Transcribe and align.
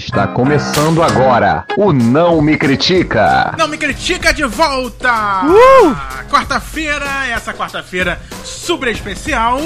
Está 0.00 0.26
começando 0.26 1.02
agora 1.02 1.66
o 1.76 1.92
Não 1.92 2.40
Me 2.40 2.56
Critica. 2.56 3.54
Não 3.58 3.68
me 3.68 3.76
critica 3.76 4.32
de 4.32 4.42
volta! 4.44 5.42
Uh! 5.44 5.94
Quarta-feira, 6.30 7.26
essa 7.26 7.52
quarta-feira 7.52 8.18
super 8.42 8.88
especial. 8.88 9.60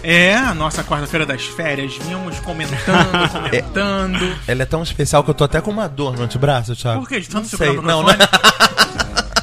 É 0.00 0.36
a 0.36 0.54
nossa 0.54 0.84
quarta-feira 0.84 1.26
das 1.26 1.44
férias. 1.44 1.96
Vínhamos 1.96 2.38
comentando, 2.38 3.28
comentando. 3.50 4.36
Ela 4.46 4.62
é 4.62 4.64
tão 4.64 4.80
especial 4.84 5.24
que 5.24 5.30
eu 5.30 5.34
tô 5.34 5.42
até 5.42 5.60
com 5.60 5.72
uma 5.72 5.88
dor 5.88 6.16
no 6.16 6.22
antebraço, 6.22 6.76
Thiago. 6.76 7.00
Por 7.00 7.08
quê? 7.08 7.18
De 7.18 7.28
tanto 7.28 7.48
Não 7.50 7.58
sei. 7.58 7.70
o 7.76 7.82
Não, 7.82 8.04
microfone? 8.04 8.28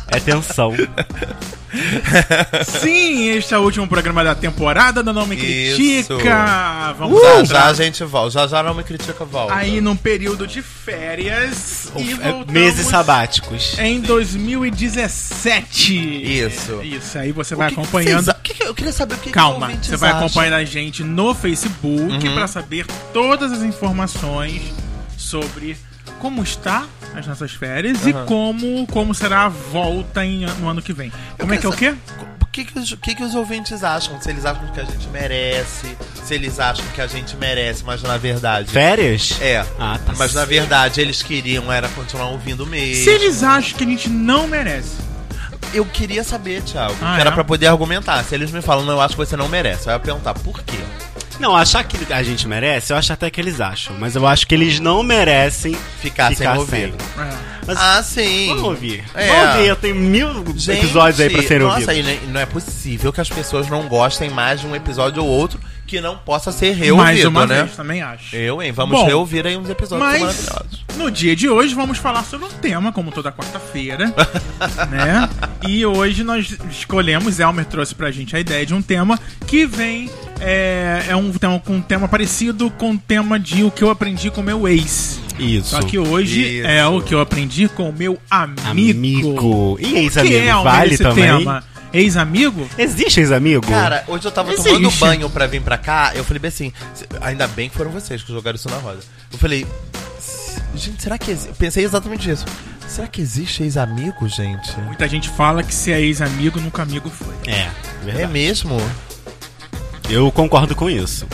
É 0.07 0.19
tensão. 0.21 0.71
Sim, 2.81 3.29
este 3.29 3.53
é 3.53 3.57
o 3.57 3.61
último 3.61 3.87
programa 3.87 4.23
da 4.23 4.35
temporada 4.35 5.01
do 5.03 5.13
Não 5.13 5.25
Me 5.25 5.35
Isso. 5.35 5.77
Critica. 6.15 6.93
Vamos 6.97 7.21
Já, 7.21 7.39
entrar 7.41 7.59
já 7.59 7.65
a 7.67 7.73
gente 7.73 8.03
volta. 8.03 8.31
Já 8.31 8.47
já 8.47 8.63
não 8.63 8.73
me 8.73 8.83
critica, 8.83 9.23
volta. 9.25 9.53
aí 9.55 9.79
num 9.81 9.95
período 9.95 10.47
de 10.47 10.61
férias 10.61 11.91
e 11.95 12.11
É, 12.11 12.15
voltamos 12.15 12.47
meses 12.53 12.87
sabáticos. 12.87 13.77
em 13.79 13.99
2017. 14.01 16.45
Isso. 16.45 16.81
Isso, 16.83 17.17
aí 17.17 17.31
você 17.31 17.55
vai 17.55 17.69
que 17.69 17.75
que 17.75 17.81
acompanhando. 17.81 18.33
que 18.43 18.53
que- 18.53 18.63
eu 18.63 18.73
queria 18.73 18.91
saber 18.93 19.15
o 19.15 19.17
que 19.17 19.23
que 19.25 19.31
Calma, 19.31 19.67
ouvintes 19.67 19.89
você 19.89 19.97
vai 19.97 20.09
acham. 20.09 20.25
acompanhando 20.25 20.53
a 20.55 20.65
gente 20.65 21.03
no 21.03 21.33
Facebook 21.33 22.27
Uhum. 22.27 22.33
pra 22.35 22.47
saber 22.47 22.85
todas 23.13 23.51
as 23.51 23.61
informações 23.61 24.61
sobre 25.17 25.77
como 26.19 26.41
está 26.43 26.85
as 27.15 27.25
nossas 27.27 27.51
férias 27.51 28.05
e 28.05 28.13
como, 28.13 28.85
como 28.87 29.13
será 29.13 29.45
a 29.45 29.49
volta 29.49 30.23
em- 30.25 30.45
no 30.59 30.67
ano 30.69 30.81
que 30.81 30.93
vem. 30.93 31.11
Como 31.39 31.53
é 31.53 31.57
que 31.57 31.65
é 31.65 31.69
o 31.69 31.73
quê? 31.73 31.95
O 32.41 32.45
que, 32.57 32.65
que, 32.65 32.79
os, 32.79 32.91
o 32.91 32.97
que, 32.97 33.13
que 33.15 33.23
os 33.23 33.35
ouvintes 33.35 33.83
acham? 33.83 34.19
Se 34.19 34.29
eles 34.31 34.43
acham 34.45 34.65
que 34.71 34.79
a 34.79 34.83
gente 34.83 35.07
merece, 35.09 35.95
se 36.23 36.33
eles 36.33 36.59
acham 36.59 36.83
que 36.95 36.99
a 37.01 37.05
gente 37.05 37.35
merece, 37.37 37.83
mas 37.85 38.01
na 38.01 38.17
verdade. 38.17 38.69
Férias? 38.71 39.37
É. 39.41 39.63
Ah, 39.79 39.99
tá. 40.03 40.13
Mas 40.17 40.33
na 40.33 40.43
verdade 40.43 40.99
eles 40.99 41.21
queriam 41.21 41.71
era 41.71 41.87
continuar 41.89 42.29
ouvindo 42.29 42.65
mesmo. 42.65 43.03
Se 43.03 43.09
eles 43.11 43.43
acham 43.43 43.77
que 43.77 43.83
a 43.83 43.87
gente 43.87 44.09
não 44.09 44.47
merece, 44.47 44.95
Eu 45.73 45.85
queria 45.85 46.23
saber, 46.23 46.61
Thiago. 46.63 46.95
Ah, 47.01 47.15
que 47.15 47.21
era 47.21 47.29
é? 47.29 47.33
pra 47.33 47.43
poder 47.43 47.67
argumentar. 47.67 48.23
Se 48.23 48.33
eles 48.33 48.51
me 48.51 48.61
falam, 48.61 48.85
não, 48.85 48.93
eu 48.93 49.01
acho 49.01 49.15
que 49.15 49.23
você 49.25 49.35
não 49.35 49.49
merece. 49.49 49.87
Eu 49.87 49.93
ia 49.93 49.99
perguntar, 49.99 50.33
por 50.33 50.63
quê? 50.63 50.77
Não, 51.39 51.55
achar 51.55 51.83
que 51.83 52.11
a 52.11 52.23
gente 52.23 52.47
merece, 52.47 52.91
eu 52.93 52.97
acho 52.97 53.13
até 53.13 53.29
que 53.29 53.39
eles 53.39 53.61
acham. 53.61 53.95
Mas 53.99 54.15
eu 54.15 54.25
acho 54.27 54.47
que 54.47 54.55
eles 54.55 54.79
não 54.79 55.03
merecem 55.03 55.75
Ficar, 56.01 56.27
sem 56.29 56.37
ficar 56.37 56.57
ouvir. 56.57 56.93
sem. 57.15 57.23
é, 57.25 57.33
Mas 57.65 57.77
Ah, 57.79 58.01
sim. 58.03 58.47
vamos 58.47 58.63
ouvir. 58.63 59.03
É. 59.13 59.27
Vamos 59.27 59.55
ouvir, 59.55 59.67
eu 59.67 59.75
tenho 59.75 59.95
mil 59.95 60.43
Gente, 60.55 60.79
episódios 60.85 61.19
aí 61.19 61.29
pra 61.29 61.41
serem 61.43 61.67
nossa, 61.67 61.79
ouvidos. 61.91 61.97
e 61.99 62.03
nem- 62.03 62.19
não 62.31 62.39
é 62.39 62.45
possível 62.45 63.11
que 63.13 63.21
as 63.21 63.29
pessoas 63.29 63.67
não 63.67 63.87
gostem 63.87 64.29
mais 64.29 64.61
de 64.61 64.67
um 64.67 64.75
episódio 64.75 65.23
ou 65.23 65.29
outro 65.29 65.59
que 65.87 66.01
não 66.01 66.17
possa 66.17 66.51
ser 66.51 66.73
reouvido, 66.73 66.97
mais 66.97 67.25
uma 67.25 67.47
né? 67.47 67.63
vez, 67.63 67.75
também 67.75 68.01
acho. 68.01 68.35
Eu, 68.35 68.61
hein? 68.61 68.73
Vamos 68.73 68.99
Bom, 68.99 69.05
reouvir 69.05 69.47
aí 69.47 69.55
uns 69.55 69.69
episódios 69.69 70.07
Mas 70.07 70.21
maravilhosos. 70.21 70.85
no 70.97 71.09
dia 71.09 71.35
de 71.35 71.47
hoje 71.47 71.73
vamos 71.73 71.97
falar 71.97 72.25
sobre 72.25 72.45
um 72.45 72.49
tema, 72.49 72.91
como 72.91 73.09
toda 73.09 73.31
quarta-feira, 73.31 74.13
né? 74.91 75.29
E 75.65 75.85
hoje 75.85 76.23
nós 76.25 76.57
escolhemos, 76.69 77.39
Elmer 77.39 77.65
trouxe 77.65 77.95
pra 77.95 78.11
gente 78.11 78.35
a 78.35 78.39
ideia 78.39 78.65
de 78.65 78.73
um 78.73 78.81
tema 78.81 79.17
que 79.47 79.65
vem 79.65 80.09
é, 80.41 81.05
é 81.07 81.15
um 81.15 81.31
tema 81.31 81.59
com 81.59 81.77
um 81.77 81.81
tema 81.81 82.07
parecido 82.07 82.69
com 82.71 82.91
o 82.91 82.97
tema 82.97 83.39
de 83.39 83.63
o 83.63 83.71
que 83.71 83.83
eu 83.83 83.89
aprendi 83.89 84.29
com 84.29 84.41
meu 84.41 84.67
ex. 84.67 85.19
Isso. 85.39 85.69
Só 85.69 85.81
que 85.81 85.97
hoje 85.97 86.59
Isso. 86.59 86.67
é 86.67 86.85
o 86.85 87.01
que 87.01 87.13
eu 87.13 87.21
aprendi 87.21 87.69
com 87.69 87.89
o 87.89 87.93
meu 87.93 88.17
amigo. 88.29 88.67
Amigo. 88.67 89.77
E 89.79 89.95
ex-amigo? 89.99 90.35
é, 90.35 90.53
vale 90.63 90.97
também? 90.97 91.37
tema? 91.37 91.63
Ex-amigo? 91.93 92.67
Existe 92.77 93.19
ex-amigo? 93.19 93.65
Cara, 93.67 94.03
hoje 94.07 94.25
eu 94.25 94.31
tava 94.31 94.51
Existe. 94.53 94.69
tomando 94.69 94.91
banho 94.97 95.29
pra 95.29 95.47
vir 95.47 95.61
pra 95.61 95.77
cá, 95.77 96.11
eu 96.15 96.23
falei 96.23 96.39
bem 96.39 96.49
assim, 96.49 96.73
ainda 97.21 97.47
bem 97.47 97.69
que 97.69 97.75
foram 97.77 97.91
vocês 97.91 98.21
que 98.23 98.31
jogaram 98.31 98.55
isso 98.55 98.69
na 98.69 98.77
roda. 98.77 98.99
Eu 99.31 99.37
falei, 99.39 99.65
"S- 100.17 100.61
gente, 100.75 101.01
será 101.01 101.17
que 101.17 101.31
existe? 101.31 101.53
Pensei 101.57 101.83
exatamente 101.85 102.29
isso. 102.29 102.45
Será 102.87 103.07
que 103.07 103.21
existe 103.21 103.63
ex-amigo, 103.63 104.27
gente? 104.29 104.77
Muita 104.81 105.07
gente 105.07 105.29
fala 105.29 105.61
que 105.63 105.73
se 105.73 105.91
é 105.91 105.99
ex-amigo, 106.01 106.59
nunca 106.59 106.83
amigo 106.83 107.09
foi. 107.09 107.33
É, 107.45 107.61
É 107.61 107.71
verdade. 108.03 108.31
mesmo? 108.33 108.77
Eu 110.09 110.31
concordo 110.31 110.73
com 110.75 110.89
isso. 110.89 111.27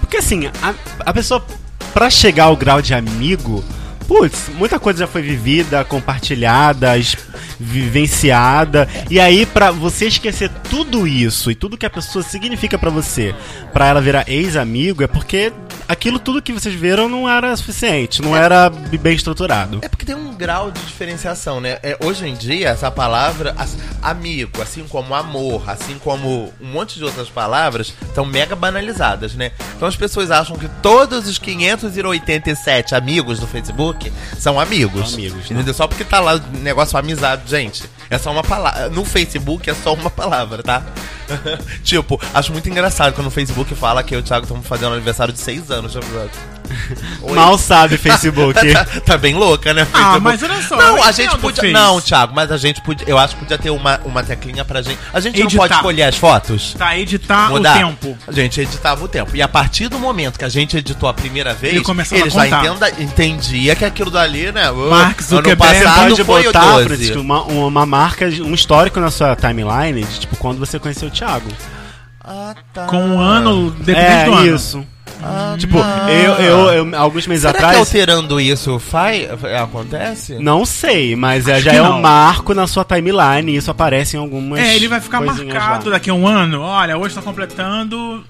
Porque 0.00 0.18
assim, 0.18 0.46
a, 0.62 0.74
a 1.00 1.12
pessoa, 1.12 1.44
pra 1.94 2.10
chegar 2.10 2.44
ao 2.44 2.56
grau 2.56 2.82
de 2.82 2.92
amigo, 2.92 3.64
putz, 4.06 4.50
muita 4.56 4.78
coisa 4.78 5.00
já 5.00 5.06
foi 5.06 5.22
vivida, 5.22 5.84
compartilhada, 5.84 6.92
vivenciada. 7.58 8.88
E 9.10 9.18
aí, 9.20 9.46
pra 9.46 9.70
você 9.70 10.06
esquecer 10.06 10.50
tudo 10.70 11.06
isso 11.06 11.50
e 11.50 11.54
tudo 11.54 11.76
que 11.76 11.86
a 11.86 11.90
pessoa 11.90 12.22
significa 12.22 12.78
pra 12.78 12.90
você, 12.90 13.34
pra 13.72 13.86
ela 13.86 14.00
virar 14.00 14.28
ex-amigo, 14.28 15.02
é 15.02 15.06
porque 15.06 15.52
aquilo 15.88 16.18
tudo 16.18 16.42
que 16.42 16.52
vocês 16.52 16.74
viram 16.74 17.08
não 17.08 17.28
era 17.28 17.56
suficiente, 17.56 18.22
não 18.22 18.36
era 18.36 18.70
bem 18.70 19.14
estruturado. 19.14 19.78
É 19.82 19.88
porque 19.88 20.04
tem 20.04 20.14
um 20.14 20.34
grau 20.34 20.70
de 20.70 20.80
diferenciação, 20.80 21.60
né? 21.60 21.78
É, 21.82 21.96
hoje 22.04 22.26
em 22.26 22.34
dia, 22.34 22.68
essa 22.68 22.90
palavra, 22.90 23.54
amigo, 24.02 24.60
assim 24.60 24.86
como 24.88 25.14
amor, 25.14 25.68
assim 25.68 25.98
como 25.98 26.52
um 26.60 26.66
monte 26.66 26.96
de 26.98 27.04
outras 27.04 27.28
palavras, 27.28 27.94
estão 28.02 28.24
mega 28.24 28.56
banalizadas, 28.56 29.34
né? 29.34 29.52
Então 29.76 29.88
as 29.88 29.96
pessoas 29.96 30.30
acham 30.30 30.56
que 30.56 30.68
todos 30.82 31.28
os 31.28 31.38
587 31.38 32.94
amigos 32.94 33.38
do 33.40 33.46
Facebook 33.46 34.12
são 34.38 34.58
amigos. 34.58 35.10
São 35.10 35.18
amigos, 35.18 35.50
entendeu? 35.50 35.74
Só 35.74 35.86
porque 35.86 36.04
tá 36.04 36.20
lá 36.20 36.34
o 36.34 36.58
negócio 36.58 36.98
amizade, 36.98 37.48
gente. 37.48 37.84
É 38.14 38.18
só 38.18 38.30
uma 38.30 38.44
palavra. 38.44 38.88
No 38.90 39.04
Facebook 39.04 39.68
é 39.68 39.74
só 39.74 39.92
uma 39.94 40.08
palavra, 40.10 40.62
tá? 40.62 40.82
tipo, 41.82 42.20
acho 42.32 42.52
muito 42.52 42.68
engraçado 42.68 43.12
quando 43.14 43.26
o 43.26 43.30
Facebook 43.30 43.74
fala 43.74 44.02
que 44.04 44.14
eu 44.14 44.20
e 44.20 44.22
o 44.22 44.24
Thiago 44.24 44.44
estamos 44.44 44.66
fazendo 44.66 44.92
aniversário 44.92 45.32
de 45.32 45.40
6 45.40 45.70
anos. 45.70 45.92
já- 45.92 46.00
Oi? 47.22 47.32
Mal 47.34 47.56
sabe 47.58 47.96
Facebook. 47.96 48.54
tá, 48.72 48.84
tá 49.00 49.18
bem 49.18 49.34
louca, 49.34 49.72
né? 49.74 49.82
Ah, 49.92 50.18
Facebook? 50.18 50.20
mas 50.22 50.42
olha 50.42 50.62
só, 50.62 50.76
Não, 50.76 51.02
a 51.02 51.12
gente 51.12 51.36
podia. 51.38 51.60
fez. 51.60 51.72
Não, 51.72 52.00
Thiago, 52.00 52.34
mas 52.34 52.50
a 52.50 52.56
gente 52.56 52.80
podia. 52.80 53.08
Eu 53.08 53.18
acho 53.18 53.34
que 53.34 53.40
podia 53.42 53.58
ter 53.58 53.70
uma, 53.70 54.00
uma 54.04 54.22
teclinha 54.22 54.64
pra 54.64 54.82
gente. 54.82 54.98
A 55.12 55.20
gente 55.20 55.38
não 55.38 55.46
Editar. 55.46 55.62
pode 55.62 55.74
escolher 55.74 56.02
as 56.04 56.16
fotos? 56.16 56.74
Tá, 56.74 56.96
editar 56.98 57.50
Mudar? 57.50 57.76
o 57.76 57.78
tempo. 57.78 58.18
A 58.26 58.32
gente 58.32 58.60
editava 58.60 59.04
o 59.04 59.08
tempo. 59.08 59.36
E 59.36 59.42
a 59.42 59.48
partir 59.48 59.88
do 59.88 59.98
momento 59.98 60.38
que 60.38 60.44
a 60.44 60.48
gente 60.48 60.76
editou 60.76 61.08
a 61.08 61.14
primeira 61.14 61.54
vez, 61.54 61.74
Ele 61.74 61.84
ele 62.12 62.22
a 62.22 62.28
já 62.28 62.46
entenda, 62.46 62.90
entendia 62.98 63.76
que 63.76 63.84
aquilo 63.84 64.10
dali, 64.10 64.50
né? 64.52 64.70
Mark 64.70 65.20
ano 65.20 65.28
Zuckerberg 65.28 65.84
passado 65.84 66.08
pode 66.08 66.24
foi 66.24 66.42
botar, 66.44 66.76
o 66.76 66.84
12. 66.84 66.88
Fritz, 66.88 67.16
uma, 67.16 67.42
uma 67.42 67.86
marca, 67.86 68.26
um 68.26 68.54
histórico 68.54 69.00
na 69.00 69.10
sua 69.10 69.36
timeline 69.36 70.02
de 70.04 70.20
tipo 70.20 70.36
quando 70.36 70.58
você 70.58 70.78
conheceu 70.78 71.08
o 71.08 71.10
Thiago. 71.10 71.48
Ah, 72.22 72.54
tá. 72.72 72.86
Com 72.86 73.00
um 73.00 73.20
ano, 73.20 73.70
dependendo 73.70 74.10
é, 74.10 74.24
do 74.24 74.32
ano. 74.32 74.56
isso. 74.56 74.86
Ah, 75.22 75.54
Tipo, 75.58 75.78
tá. 75.78 76.06
eu, 76.10 76.32
eu, 76.34 76.72
eu- 76.90 76.98
alguns 76.98 77.26
meses 77.26 77.42
Será 77.42 77.52
que 77.52 77.58
atrás. 77.64 77.78
alterando 77.78 78.40
isso 78.40 78.78
faz, 78.78 79.26
acontece? 79.60 80.38
Não 80.38 80.64
sei, 80.64 81.14
mas 81.16 81.46
é, 81.48 81.60
já 81.60 81.70
que 81.70 81.76
é 81.76 81.80
não. 81.82 81.98
um 81.98 82.02
marco 82.02 82.52
na 82.54 82.66
sua 82.66 82.84
timeline 82.84 83.54
isso 83.56 83.70
aparece 83.70 84.16
em 84.16 84.20
algumas. 84.20 84.58
É, 84.60 84.74
ele 84.74 84.88
vai 84.88 85.00
ficar 85.00 85.20
marcado 85.20 85.86
lá. 85.88 85.92
daqui 85.96 86.10
a 86.10 86.14
um 86.14 86.26
ano. 86.26 86.60
Olha, 86.60 86.96
hoje 86.98 87.14
tá 87.14 87.22
completando. 87.22 88.24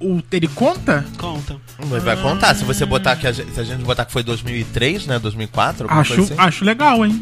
O, 0.00 0.22
ele 0.30 0.46
conta? 0.48 1.04
Conta. 1.18 1.56
Mas 1.90 2.02
vai 2.04 2.16
contar. 2.16 2.54
Se 2.54 2.62
você 2.64 2.86
botar 2.86 3.16
que 3.16 3.26
a 3.26 3.32
gente, 3.32 3.52
se 3.52 3.60
a 3.60 3.64
gente 3.64 3.82
botar 3.82 4.04
que 4.04 4.12
foi 4.12 4.22
2003, 4.22 5.06
né? 5.06 5.18
2004, 5.18 5.84
alguma 5.84 6.00
Acho, 6.02 6.20
assim. 6.22 6.34
acho 6.38 6.64
legal, 6.64 7.04
hein? 7.04 7.20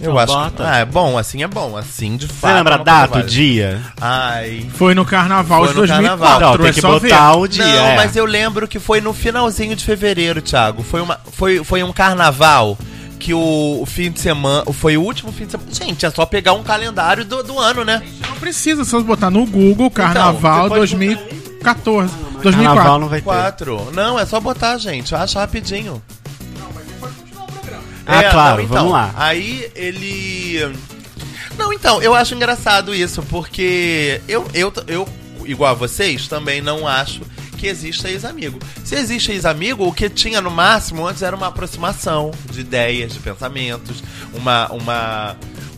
Eu 0.00 0.10
Então 0.10 0.18
acho. 0.18 0.32
bota. 0.32 0.68
Ah, 0.68 0.76
é 0.78 0.84
bom, 0.84 1.16
assim 1.16 1.42
é 1.42 1.46
bom. 1.46 1.76
Assim, 1.76 2.16
de 2.16 2.26
fato. 2.26 2.50
Você 2.50 2.56
lembra 2.58 2.74
a 2.74 2.78
data, 2.78 3.18
o 3.20 3.22
dia? 3.22 3.80
Ai. 4.00 4.66
Foi 4.74 4.94
no 4.94 5.04
carnaval 5.04 5.60
Foi 5.60 5.68
de 5.68 5.74
no 5.74 5.86
2004. 5.86 6.18
carnaval. 6.18 6.50
Não, 6.52 6.58
tem 6.58 6.66
é 6.68 6.72
que 6.72 6.80
só 6.80 6.98
botar 6.98 7.32
ver. 7.32 7.38
o 7.38 7.46
dia. 7.46 7.64
Não, 7.64 7.86
é. 7.86 7.96
mas 7.96 8.16
eu 8.16 8.24
lembro 8.24 8.66
que 8.66 8.78
foi 8.80 9.00
no 9.00 9.12
finalzinho 9.12 9.76
de 9.76 9.84
fevereiro, 9.84 10.42
Thiago. 10.42 10.82
Foi, 10.82 11.00
uma, 11.00 11.18
foi, 11.32 11.62
foi 11.62 11.82
um 11.82 11.92
carnaval 11.92 12.76
que 13.20 13.32
o, 13.32 13.78
o 13.80 13.86
fim 13.86 14.10
de 14.10 14.20
semana. 14.20 14.64
Foi 14.72 14.96
o 14.96 15.02
último 15.02 15.32
fim 15.32 15.46
de 15.46 15.52
semana. 15.52 15.70
Gente, 15.72 16.04
é 16.04 16.10
só 16.10 16.26
pegar 16.26 16.52
um 16.54 16.62
calendário 16.62 17.24
do, 17.24 17.42
do 17.42 17.58
ano, 17.58 17.84
né? 17.84 18.02
Não 18.28 18.36
precisa, 18.36 18.84
só 18.84 19.00
botar 19.00 19.30
no 19.30 19.46
Google 19.46 19.90
Carnaval 19.90 20.66
Então, 20.66 20.76
você 20.78 20.94
pode 20.96 20.96
2014. 20.96 22.12
Carnaval 22.12 22.42
2004. 22.42 22.98
não 22.98 23.08
vai 23.08 23.20
ter. 23.20 23.24
Quatro. 23.24 23.90
Não, 23.94 24.18
é 24.18 24.26
só 24.26 24.38
botar, 24.40 24.76
gente. 24.76 25.14
Acha 25.14 25.38
rapidinho. 25.40 26.02
Ah, 28.06 28.22
É, 28.22 28.30
claro, 28.30 28.56
não, 28.58 28.64
então, 28.64 28.76
vamos 28.76 28.92
lá. 28.92 29.14
Aí 29.16 29.70
ele. 29.74 30.76
Não, 31.56 31.72
então, 31.72 32.02
eu 32.02 32.14
acho 32.14 32.34
engraçado 32.34 32.94
isso, 32.94 33.22
porque 33.22 34.20
eu, 34.28 34.46
eu, 34.52 34.72
eu, 34.88 35.08
igual 35.46 35.70
a 35.70 35.74
vocês, 35.74 36.26
também 36.28 36.60
não 36.60 36.86
acho 36.86 37.20
que 37.56 37.66
exista 37.68 38.10
ex-amigo. 38.10 38.58
Se 38.84 38.96
existe 38.96 39.30
ex-amigo, 39.32 39.86
o 39.86 39.92
que 39.92 40.10
tinha 40.10 40.40
no 40.40 40.50
máximo 40.50 41.06
antes 41.06 41.22
era 41.22 41.34
uma 41.36 41.46
aproximação 41.46 42.32
de 42.50 42.60
ideias, 42.60 43.12
de 43.12 43.20
pensamentos, 43.20 44.02
uma. 44.34 44.70
uma 44.72 45.36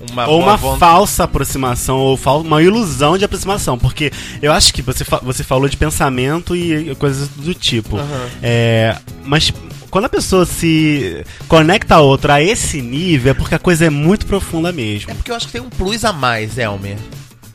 uma 0.09 0.29
Ou 0.29 0.41
uma 0.43 0.57
von- 0.57 0.79
falsa 0.79 1.25
aproximação, 1.25 1.97
ou 1.97 2.17
fal- 2.17 2.43
uma 2.43 2.63
ilusão 2.63 3.17
de 3.19 3.25
aproximação. 3.25 3.77
Porque 3.79 4.13
eu 4.41 4.53
acho 4.53 4.73
que 4.73 4.81
você, 4.81 5.05
fa- 5.05 5.21
você 5.23 5.43
falou 5.43 5.69
de 5.69 5.77
pensamento 5.77 6.55
e 6.55 6.95
coisas 6.97 7.29
do 7.29 7.53
tipo. 7.55 7.97
Aham. 7.97 8.29
É, 8.43 8.97
mas 9.25 9.53
quando 9.97 10.05
a 10.05 10.11
pessoa 10.11 10.45
se 10.45 11.25
conecta 11.49 11.95
a 11.95 12.01
outra 12.03 12.35
a 12.35 12.43
esse 12.43 12.83
nível, 12.83 13.31
é 13.31 13.35
porque 13.35 13.55
a 13.55 13.59
coisa 13.59 13.87
é 13.87 13.89
muito 13.89 14.27
profunda 14.27 14.71
mesmo. 14.71 15.11
É 15.11 15.15
porque 15.15 15.31
eu 15.31 15.35
acho 15.35 15.47
que 15.47 15.53
tem 15.53 15.63
um 15.63 15.71
plus 15.71 16.05
a 16.05 16.13
mais, 16.13 16.59
Elmer. 16.59 16.99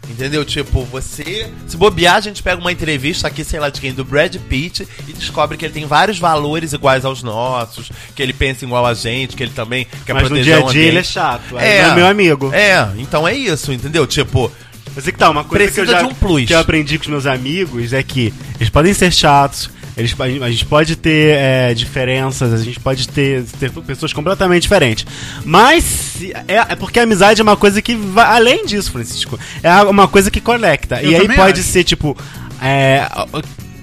Entendeu? 0.10 0.44
Tipo, 0.44 0.84
você. 0.86 1.52
Se 1.68 1.78
bobear, 1.78 2.16
a 2.16 2.20
gente 2.20 2.42
pega 2.42 2.60
uma 2.60 2.72
entrevista 2.72 3.28
aqui, 3.28 3.44
sei 3.44 3.60
lá 3.60 3.70
de 3.70 3.80
quem, 3.80 3.94
do 3.94 4.04
Brad 4.04 4.36
Pitt, 4.38 4.88
e 5.08 5.14
descobre 5.14 5.56
que 5.56 5.66
ele 5.66 5.74
tem 5.76 5.86
vários 5.86 6.18
valores 6.18 6.74
iguais 6.74 7.06
aos 7.06 7.22
nossos, 7.22 7.92
que 8.16 8.24
ele 8.24 8.34
pensa 8.34 8.66
igual 8.66 8.88
a 8.88 8.96
gente, 8.96 9.36
que 9.36 9.44
ele 9.44 9.54
também 9.54 9.86
quer 10.04 10.14
Mas 10.14 10.24
no 10.24 10.30
proteger 10.30 10.56
dia 10.56 10.66
a 10.66 10.68
o 10.68 10.72
dia 10.72 10.86
ele 10.86 10.98
é 10.98 11.04
chato. 11.04 11.60
É, 11.60 11.78
é 11.78 11.94
meu 11.94 12.08
amigo. 12.08 12.52
É, 12.52 12.90
então 12.98 13.28
é 13.28 13.36
isso, 13.36 13.72
entendeu? 13.72 14.08
Tipo, 14.08 14.52
Mas 14.96 15.08
é 15.08 15.12
que 15.12 15.18
tá, 15.20 15.30
uma 15.30 15.44
coisa 15.44 15.72
que 15.72 15.80
eu, 15.80 15.84
Precisa 15.86 16.00
já, 16.00 16.08
de 16.08 16.12
um 16.12 16.16
plus. 16.16 16.48
que 16.48 16.56
eu 16.56 16.60
aprendi 16.60 16.98
com 16.98 17.04
os 17.04 17.10
meus 17.10 17.28
amigos 17.28 17.94
é 17.94 18.02
que 18.02 18.34
eles 18.60 18.72
podem 18.72 18.96
ser 18.96 19.14
chatos, 19.14 19.70
eles, 19.98 20.16
a 20.20 20.50
gente 20.50 20.66
pode 20.66 20.96
ter 20.96 21.36
é, 21.38 21.74
diferenças, 21.74 22.54
a 22.54 22.58
gente 22.64 22.80
pode 22.80 23.08
ter, 23.08 23.44
ter 23.60 23.70
pessoas 23.72 24.14
completamente 24.14 24.64
diferentes. 24.64 25.06
Mas 25.44 26.22
é, 26.48 26.56
é 26.70 26.76
porque 26.76 27.00
a 27.00 27.04
amizade 27.04 27.42
é 27.42 27.44
uma 27.44 27.58
coisa 27.58 27.82
que 27.82 27.96
vai 27.96 28.26
além 28.26 28.66
disso, 28.66 28.92
Francisco. 28.92 29.40
É 29.62 29.72
uma 29.84 30.08
coisa 30.08 30.32
que 30.32 30.40
conecta. 30.40 31.02
Eu 31.02 31.12
e 31.12 31.16
aí 31.16 31.36
pode 31.36 31.60
acho. 31.60 31.70
ser, 31.70 31.84
tipo, 31.84 32.18
é, 32.62 33.06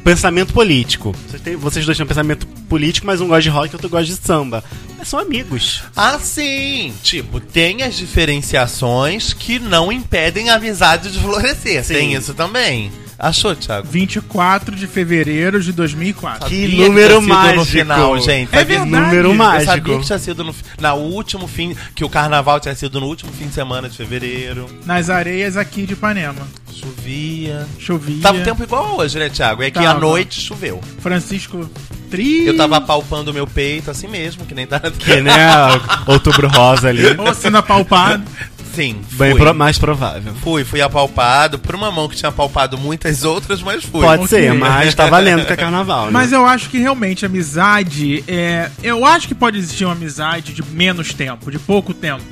pensamento 0.02 0.52
político. 0.54 1.14
Vocês, 1.28 1.42
têm- 1.42 1.56
vocês 1.56 1.84
dois 1.84 1.96
têm 1.98 2.04
um 2.04 2.08
pensamento 2.08 2.46
político, 2.68 3.06
mas 3.06 3.20
um 3.20 3.26
gosta 3.28 3.42
de 3.42 3.48
rock 3.50 3.68
e 3.68 3.74
outro 3.74 3.88
gosta 3.90 4.06
de 4.06 4.16
samba. 4.16 4.64
Mas 4.96 5.08
são 5.08 5.18
amigos. 5.18 5.82
ah, 5.94 6.18
sim! 6.18 6.92
Tipo, 7.02 7.38
tem 7.38 7.82
as 7.82 7.96
diferenciações 7.96 9.32
que 9.32 9.58
não 9.58 9.92
impedem 9.92 10.48
a 10.50 10.54
amizade 10.54 11.12
de 11.12 11.18
florescer. 11.20 11.84
Sim. 11.84 11.94
Tem 11.94 12.14
isso 12.14 12.32
também. 12.34 12.90
Achou, 13.18 13.54
Thiago? 13.56 13.86
24 13.90 14.76
de 14.76 14.86
fevereiro 14.86 15.60
de 15.60 15.72
2004. 15.72 16.48
Que 16.48 16.62
Sabia 16.62 16.86
número 16.88 17.08
tinha 17.08 17.20
sido 17.20 17.28
mágico. 17.28 17.56
No 17.58 17.64
final, 17.64 18.20
gente. 18.20 18.54
É 18.54 18.58
Sabia- 18.60 18.78
verdade. 18.78 18.90
Número 19.06 19.28
Eu 19.30 19.34
mágico. 19.34 19.64
sabia 19.72 19.98
que 19.98 20.04
tinha 20.06 20.18
sido 20.20 20.44
no, 20.44 20.54
na 20.80 20.94
último 20.94 21.48
fim, 21.48 21.76
que 21.96 22.04
o 22.04 22.08
carnaval 22.08 22.60
tinha 22.60 22.74
sido 22.76 23.00
no 23.00 23.06
último 23.06 23.32
fim 23.32 23.48
de 23.48 23.54
semana 23.54 23.88
de 23.88 23.96
fevereiro. 23.96 24.66
Nas 24.86 25.10
areias 25.10 25.56
aqui 25.56 25.84
de 25.84 25.94
Ipanema. 25.94 26.46
Chovia. 26.72 27.66
Chovia. 27.78 28.22
Tava 28.22 28.38
um 28.38 28.42
tempo 28.44 28.62
igual 28.62 28.98
hoje, 28.98 29.18
né, 29.18 29.28
Thiago? 29.28 29.64
É 29.64 29.70
que 29.70 29.80
à 29.84 29.94
noite 29.94 30.40
choveu. 30.40 30.80
Francisco 31.00 31.68
Tri. 32.08 32.46
Eu 32.46 32.56
tava 32.56 32.80
palpando 32.80 33.30
o 33.32 33.34
meu 33.34 33.46
peito 33.46 33.90
assim 33.90 34.06
mesmo, 34.06 34.46
que 34.46 34.54
nem 34.54 34.66
tá. 34.66 34.80
Que, 34.80 35.20
né? 35.20 35.32
Outubro 36.06 36.48
rosa 36.48 36.88
ali. 36.88 37.02
Ou 37.18 37.34
sendo 37.34 37.58
apalpado. 37.58 38.22
Sim, 38.78 39.00
Bem 39.12 39.32
fui. 39.32 39.40
pro- 39.40 39.54
mais 39.54 39.76
provável. 39.76 40.32
Fui, 40.40 40.62
fui 40.64 40.80
apalpado 40.80 41.58
por 41.58 41.74
uma 41.74 41.90
mão 41.90 42.08
que 42.08 42.14
tinha 42.14 42.28
apalpado 42.28 42.78
muitas 42.78 43.24
outras, 43.24 43.60
mas 43.60 43.82
fui. 43.82 44.02
Pode 44.02 44.28
ser, 44.28 44.54
mas 44.54 44.94
tá 44.94 45.06
valendo 45.06 45.44
que 45.44 45.52
é 45.52 45.56
carnaval, 45.56 46.06
né? 46.06 46.12
Mas 46.12 46.30
eu 46.30 46.46
acho 46.46 46.70
que 46.70 46.78
realmente 46.78 47.26
amizade 47.26 48.22
é. 48.28 48.70
Eu 48.80 49.04
acho 49.04 49.26
que 49.26 49.34
pode 49.34 49.58
existir 49.58 49.84
uma 49.84 49.94
amizade 49.94 50.52
de 50.52 50.62
menos 50.62 51.12
tempo, 51.12 51.50
de 51.50 51.58
pouco 51.58 51.92
tempo. 51.92 52.22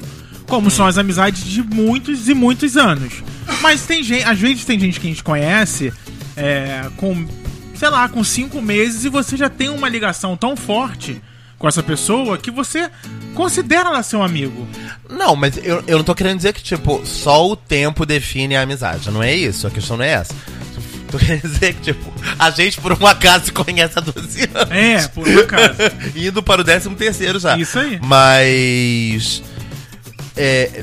Como 0.46 0.70
são 0.70 0.86
as 0.86 0.96
amizades 0.98 1.44
de 1.44 1.60
muitos 1.64 2.28
e 2.28 2.34
muitos 2.34 2.76
anos. 2.76 3.14
Mas 3.60 3.82
tem 3.82 4.00
gente. 4.04 4.22
Às 4.22 4.38
vezes 4.38 4.64
tem 4.64 4.78
gente 4.78 5.00
que 5.00 5.06
a 5.08 5.10
gente 5.10 5.24
conhece 5.24 5.92
é, 6.36 6.86
com, 6.96 7.26
sei 7.74 7.88
lá, 7.88 8.08
com 8.08 8.22
cinco 8.22 8.62
meses 8.62 9.04
e 9.04 9.08
você 9.08 9.36
já 9.36 9.48
tem 9.48 9.68
uma 9.68 9.88
ligação 9.88 10.36
tão 10.36 10.56
forte 10.56 11.20
com 11.58 11.66
essa 11.68 11.82
pessoa 11.82 12.36
que 12.38 12.50
você 12.50 12.90
considera 13.34 13.88
ela 13.88 14.02
seu 14.02 14.22
amigo. 14.22 14.66
Não, 15.08 15.34
mas 15.34 15.56
eu, 15.58 15.82
eu 15.86 15.98
não 15.98 16.04
tô 16.04 16.14
querendo 16.14 16.36
dizer 16.36 16.52
que, 16.52 16.62
tipo, 16.62 17.04
só 17.04 17.46
o 17.48 17.56
tempo 17.56 18.04
define 18.04 18.56
a 18.56 18.62
amizade. 18.62 19.10
Não 19.10 19.22
é 19.22 19.34
isso, 19.34 19.66
a 19.66 19.70
questão 19.70 19.96
não 19.96 20.04
é 20.04 20.10
essa. 20.10 20.34
Tô 21.10 21.18
querendo 21.18 21.42
dizer 21.42 21.74
que, 21.74 21.82
tipo, 21.82 22.12
a 22.36 22.50
gente 22.50 22.80
por 22.80 22.92
um 22.92 23.06
acaso 23.06 23.46
se 23.46 23.52
conhece 23.52 23.96
há 23.96 24.02
12 24.02 24.50
anos. 24.52 24.70
É, 24.70 25.08
por 25.08 25.26
um 25.26 25.38
acaso. 25.38 25.74
Indo 26.16 26.42
para 26.42 26.60
o 26.60 26.64
13 26.64 26.90
terceiro 26.96 27.38
já. 27.38 27.56
Isso 27.56 27.78
aí. 27.78 28.00
Mas. 28.02 29.40
É, 30.36 30.82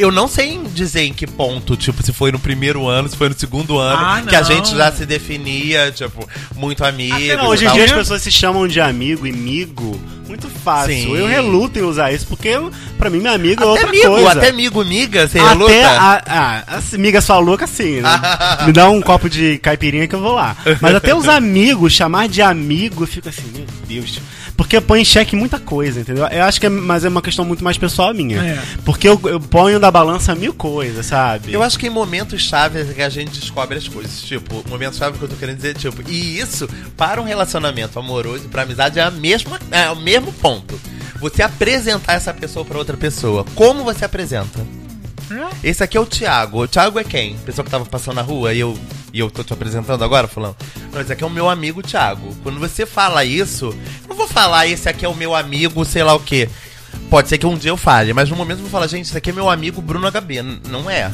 eu 0.00 0.10
não 0.12 0.26
sei 0.28 0.58
dizer 0.74 1.02
em 1.02 1.12
que 1.12 1.26
ponto, 1.26 1.76
tipo, 1.76 2.02
se 2.02 2.12
foi 2.12 2.32
no 2.32 2.38
primeiro 2.38 2.88
ano, 2.88 3.08
se 3.08 3.16
foi 3.16 3.28
no 3.28 3.38
segundo 3.38 3.78
ano, 3.78 4.00
Ah, 4.02 4.22
que 4.26 4.34
a 4.36 4.42
gente 4.42 4.74
já 4.76 4.90
se 4.92 5.04
definia, 5.06 5.90
tipo, 5.92 6.28
muito 6.56 6.84
amigo. 6.84 7.14
Até 7.16 7.36
não, 7.36 7.48
hoje 7.48 7.66
em 7.66 7.72
dia 7.72 7.84
as 7.84 7.92
pessoas 7.92 8.22
se 8.22 8.30
chamam 8.32 8.66
de 8.66 8.80
amigo 8.80 9.26
e 9.26 9.32
migo 9.32 10.00
muito 10.26 10.48
fácil. 10.48 10.92
Sim. 10.94 11.16
Eu 11.16 11.26
reluto 11.26 11.78
em 11.78 11.82
usar 11.82 12.12
isso, 12.12 12.24
porque 12.28 12.48
eu- 12.48 12.70
pra 12.96 13.10
mim, 13.10 13.18
meu 13.18 13.32
amigo 13.32 13.62
é 13.64 13.66
outra 13.66 13.88
amigo, 13.88 14.06
coisa. 14.06 14.30
até 14.32 14.48
amigo, 14.50 14.84
miga, 14.84 15.26
você 15.26 15.38
Até 15.40 15.48
reluta? 15.48 15.88
a, 15.88 16.22
a, 16.26 16.76
as 16.76 16.92
migas 16.92 17.24
sua 17.24 17.38
louca, 17.40 17.64
assim, 17.64 18.00
né? 18.00 18.08
Me 18.64 18.72
dá 18.72 18.88
um 18.88 19.00
copo 19.00 19.28
de 19.28 19.58
caipirinha 19.58 20.06
que 20.06 20.14
eu 20.14 20.20
vou 20.20 20.32
lá. 20.36 20.56
Mas 20.80 20.94
até 20.94 21.12
os 21.14 21.26
amigos, 21.28 21.92
chamar 21.92 22.28
de 22.28 22.40
amigo, 22.42 23.02
eu 23.02 23.08
fico 23.08 23.28
assim, 23.28 23.42
meu 23.52 23.66
Deus. 23.88 24.20
Porque 24.60 24.78
põe 24.78 25.00
em 25.00 25.04
xeque 25.06 25.34
muita 25.34 25.58
coisa, 25.58 26.00
entendeu? 26.00 26.26
Eu 26.26 26.44
acho 26.44 26.60
que 26.60 26.66
é, 26.66 26.68
mas 26.68 27.02
é 27.02 27.08
uma 27.08 27.22
questão 27.22 27.46
muito 27.46 27.64
mais 27.64 27.78
pessoal 27.78 28.12
minha. 28.12 28.36
É. 28.38 28.62
Porque 28.84 29.08
eu, 29.08 29.18
eu 29.24 29.40
ponho 29.40 29.80
da 29.80 29.90
balança 29.90 30.34
mil 30.34 30.52
coisas, 30.52 31.06
sabe? 31.06 31.50
Eu 31.50 31.62
acho 31.62 31.78
que 31.78 31.86
em 31.86 31.90
momentos 31.90 32.42
chaves 32.42 32.90
é 32.90 32.92
que 32.92 33.00
a 33.00 33.08
gente 33.08 33.40
descobre 33.40 33.78
as 33.78 33.88
coisas. 33.88 34.20
Tipo, 34.20 34.62
momento 34.68 34.96
chave 34.96 35.16
que 35.16 35.24
eu 35.24 35.30
tô 35.30 35.36
querendo 35.36 35.56
dizer, 35.56 35.76
tipo, 35.76 36.02
e 36.06 36.38
isso, 36.38 36.68
para 36.94 37.22
um 37.22 37.24
relacionamento 37.24 37.98
amoroso 37.98 38.44
e 38.44 38.48
pra 38.48 38.60
amizade, 38.60 38.98
é, 38.98 39.02
a 39.02 39.10
mesma, 39.10 39.58
é 39.70 39.88
o 39.88 39.96
mesmo 39.96 40.30
ponto. 40.30 40.78
Você 41.18 41.42
apresentar 41.42 42.12
essa 42.12 42.34
pessoa 42.34 42.62
pra 42.62 42.76
outra 42.76 42.98
pessoa. 42.98 43.46
Como 43.54 43.82
você 43.82 44.04
apresenta? 44.04 44.60
É. 45.30 45.70
Esse 45.70 45.82
aqui 45.82 45.96
é 45.96 46.00
o 46.00 46.04
Thiago. 46.04 46.64
O 46.64 46.68
Thiago 46.68 46.98
é 46.98 47.04
quem? 47.04 47.34
Pessoa 47.46 47.64
que 47.64 47.70
tava 47.70 47.86
passando 47.86 48.16
na 48.16 48.22
rua 48.22 48.52
e 48.52 48.60
eu, 48.60 48.78
e 49.12 49.20
eu 49.20 49.30
tô 49.30 49.42
te 49.42 49.52
apresentando 49.52 50.04
agora, 50.04 50.28
falando. 50.28 50.56
Não, 50.92 51.00
esse 51.00 51.12
aqui 51.12 51.24
é 51.24 51.26
o 51.26 51.30
meu 51.30 51.48
amigo 51.48 51.82
Thiago. 51.82 52.34
Quando 52.42 52.58
você 52.58 52.86
fala 52.86 53.24
isso, 53.24 53.74
não 54.08 54.16
vou 54.16 54.28
falar 54.28 54.66
esse 54.66 54.88
aqui 54.88 55.04
é 55.04 55.08
o 55.08 55.14
meu 55.14 55.34
amigo, 55.34 55.84
sei 55.84 56.02
lá 56.02 56.14
o 56.14 56.20
quê. 56.20 56.48
Pode 57.08 57.28
ser 57.28 57.38
que 57.38 57.46
um 57.46 57.56
dia 57.56 57.70
eu 57.70 57.76
fale, 57.76 58.12
mas 58.12 58.30
no 58.30 58.36
momento 58.36 58.58
eu 58.58 58.62
vou 58.62 58.70
falar, 58.70 58.86
gente, 58.86 59.06
esse 59.06 59.16
aqui 59.16 59.30
é 59.30 59.32
meu 59.32 59.50
amigo 59.50 59.82
Bruno 59.82 60.10
HB. 60.10 60.42
Não 60.68 60.88
é. 60.88 61.10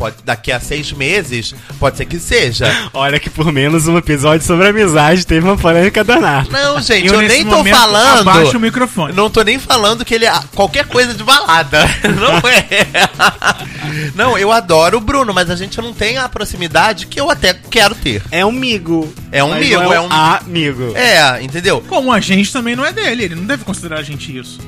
Pode, 0.00 0.16
daqui 0.24 0.50
a 0.50 0.58
seis 0.58 0.90
meses, 0.92 1.54
pode 1.78 1.98
ser 1.98 2.06
que 2.06 2.18
seja. 2.18 2.74
Olha 2.94 3.20
que 3.20 3.28
por 3.28 3.52
menos 3.52 3.86
um 3.86 3.98
episódio 3.98 4.46
sobre 4.46 4.66
amizade 4.66 5.26
teve 5.26 5.46
uma 5.46 5.58
polêmica 5.58 6.02
danada. 6.02 6.48
Não, 6.50 6.80
gente, 6.80 7.06
Eu, 7.06 7.20
eu, 7.20 7.28
nem 7.28 7.44
tô 7.44 7.58
momento, 7.58 7.76
falando. 7.76 8.20
abaixa 8.30 8.56
o 8.56 8.60
microfone. 8.60 9.12
Não 9.12 9.28
tô 9.28 9.42
nem 9.42 9.58
falando 9.58 10.02
que 10.02 10.14
ele 10.14 10.24
é 10.24 10.32
qualquer 10.54 10.86
coisa 10.86 11.12
de 11.12 11.22
balada. 11.22 11.80
Não 12.18 12.38
é. 12.48 14.10
Não, 14.14 14.38
eu 14.38 14.50
adoro 14.50 14.96
o 14.96 15.00
Bruno, 15.02 15.34
mas 15.34 15.50
a 15.50 15.56
gente 15.56 15.78
não 15.82 15.92
tem 15.92 16.16
a 16.16 16.28
proximidade 16.30 17.06
que 17.06 17.20
eu 17.20 17.30
até 17.30 17.52
quero 17.52 17.94
ter. 17.94 18.22
É 18.30 18.44
um 18.46 18.52
migo. 18.52 19.12
É 19.30 19.44
um 19.44 19.50
Mas 19.50 19.60
migo, 19.68 19.82
não 19.82 19.92
é 19.92 20.00
um- 20.00 20.08
amigo. 20.10 20.92
É, 20.96 21.42
entendeu? 21.42 21.84
Como 21.86 22.10
a 22.10 22.20
gente 22.20 22.50
também 22.50 22.74
não 22.74 22.86
é 22.86 22.92
dele, 22.92 23.24
ele 23.24 23.34
não 23.34 23.44
deve 23.44 23.64
considerar 23.64 23.98
a 23.98 24.02
gente 24.02 24.34
isso. 24.36 24.58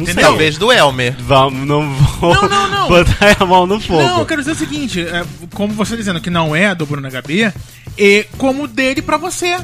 Não 0.00 0.04
sei. 0.06 0.12
Entendeu? 0.14 0.30
Talvez 0.30 0.58
do 0.58 0.72
Elmer. 0.72 1.14
Vamos, 1.20 1.66
não 1.66 1.92
vou 1.94 2.34
Não, 2.34 2.48
não, 2.48 2.68
não. 2.68 2.88
botar 2.88 3.36
a 3.40 3.46
mão 3.46 3.66
no 3.66 3.80
fogo. 3.80 4.02
Não, 4.02 4.20
eu 4.20 4.26
quero 4.26 4.40
dizer 4.42 4.52
o 4.52 4.56
seguinte, 4.56 5.00
é, 5.00 5.24
como 5.54 5.72
você 5.74 5.96
dizendo 5.96 6.20
que 6.20 6.30
não 6.30 6.54
é 6.54 6.74
do 6.74 6.84
Bruno 6.86 7.08
HB, 7.08 7.52
e 7.98 8.26
como 8.38 8.66
dele 8.66 9.02
pra 9.02 9.16
você. 9.16 9.56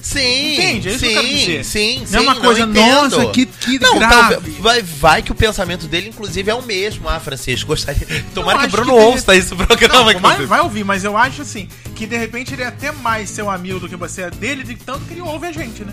Sim, 0.00 0.54
Entende? 0.54 0.88
É 0.88 0.90
isso 0.92 0.98
sim, 1.00 1.06
que 1.12 1.14
eu 1.16 1.22
quero 1.22 1.34
dizer. 1.36 1.64
sim, 1.64 2.02
sim. 2.04 2.12
Não 2.12 2.18
é 2.18 2.22
uma 2.22 2.34
coisa, 2.34 2.66
nossa, 2.66 3.26
que- 3.26 3.46
que 3.46 3.78
não, 3.78 4.00
grave. 4.00 4.50
vai, 4.58 4.82
vai 4.82 5.22
que 5.22 5.30
o 5.30 5.34
pensamento 5.34 5.86
dele, 5.86 6.08
inclusive, 6.08 6.50
é 6.50 6.54
o 6.54 6.62
mesmo. 6.62 7.08
Ah, 7.08 7.20
Francisco, 7.20 7.68
gostaria. 7.68 8.24
Tomara 8.34 8.58
que 8.60 8.66
o 8.66 8.70
Bruno 8.70 8.92
que 8.92 8.98
dele- 8.98 9.06
ouça 9.12 9.36
esse 9.36 9.54
programa. 9.54 10.12
Não, 10.12 10.20
vai, 10.20 10.44
vai 10.44 10.60
ouvir, 10.60 10.82
mas 10.84 11.04
eu 11.04 11.16
acho 11.16 11.42
assim, 11.42 11.68
que 11.94 12.04
de 12.04 12.16
repente 12.16 12.52
ele 12.52 12.62
é 12.62 12.66
até 12.66 12.90
mais 12.90 13.30
seu 13.30 13.48
amigo 13.48 13.78
do 13.78 13.88
que 13.88 13.94
você 13.94 14.22
é 14.22 14.30
dele, 14.30 14.64
de 14.64 14.74
tanto 14.74 15.00
que 15.04 15.14
ele 15.14 15.20
ouve 15.22 15.46
a 15.46 15.52
gente, 15.52 15.84
né? 15.84 15.92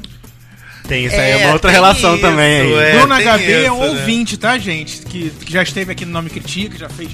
Tem 0.90 1.06
isso 1.06 1.16
aí, 1.16 1.22
é 1.22 1.42
É, 1.42 1.46
uma 1.46 1.54
outra 1.54 1.70
tem 1.72 1.80
relação 1.80 2.14
isso, 2.16 2.22
também. 2.22 2.74
é. 2.78 2.92
Bruno 2.98 3.16
tem 3.16 3.26
HB 3.26 3.44
é 3.54 3.62
isso, 3.64 3.74
um 3.74 3.80
né? 3.80 3.88
ouvinte, 3.90 4.38
tá, 4.38 4.58
gente? 4.58 5.02
Que, 5.04 5.30
que 5.30 5.54
já 5.54 5.64
esteve 5.64 5.92
aqui 5.92 6.04
no 6.04 6.12
Nome 6.12 6.30
Critica, 6.30 6.78
já 6.78 6.90
fez 6.90 7.12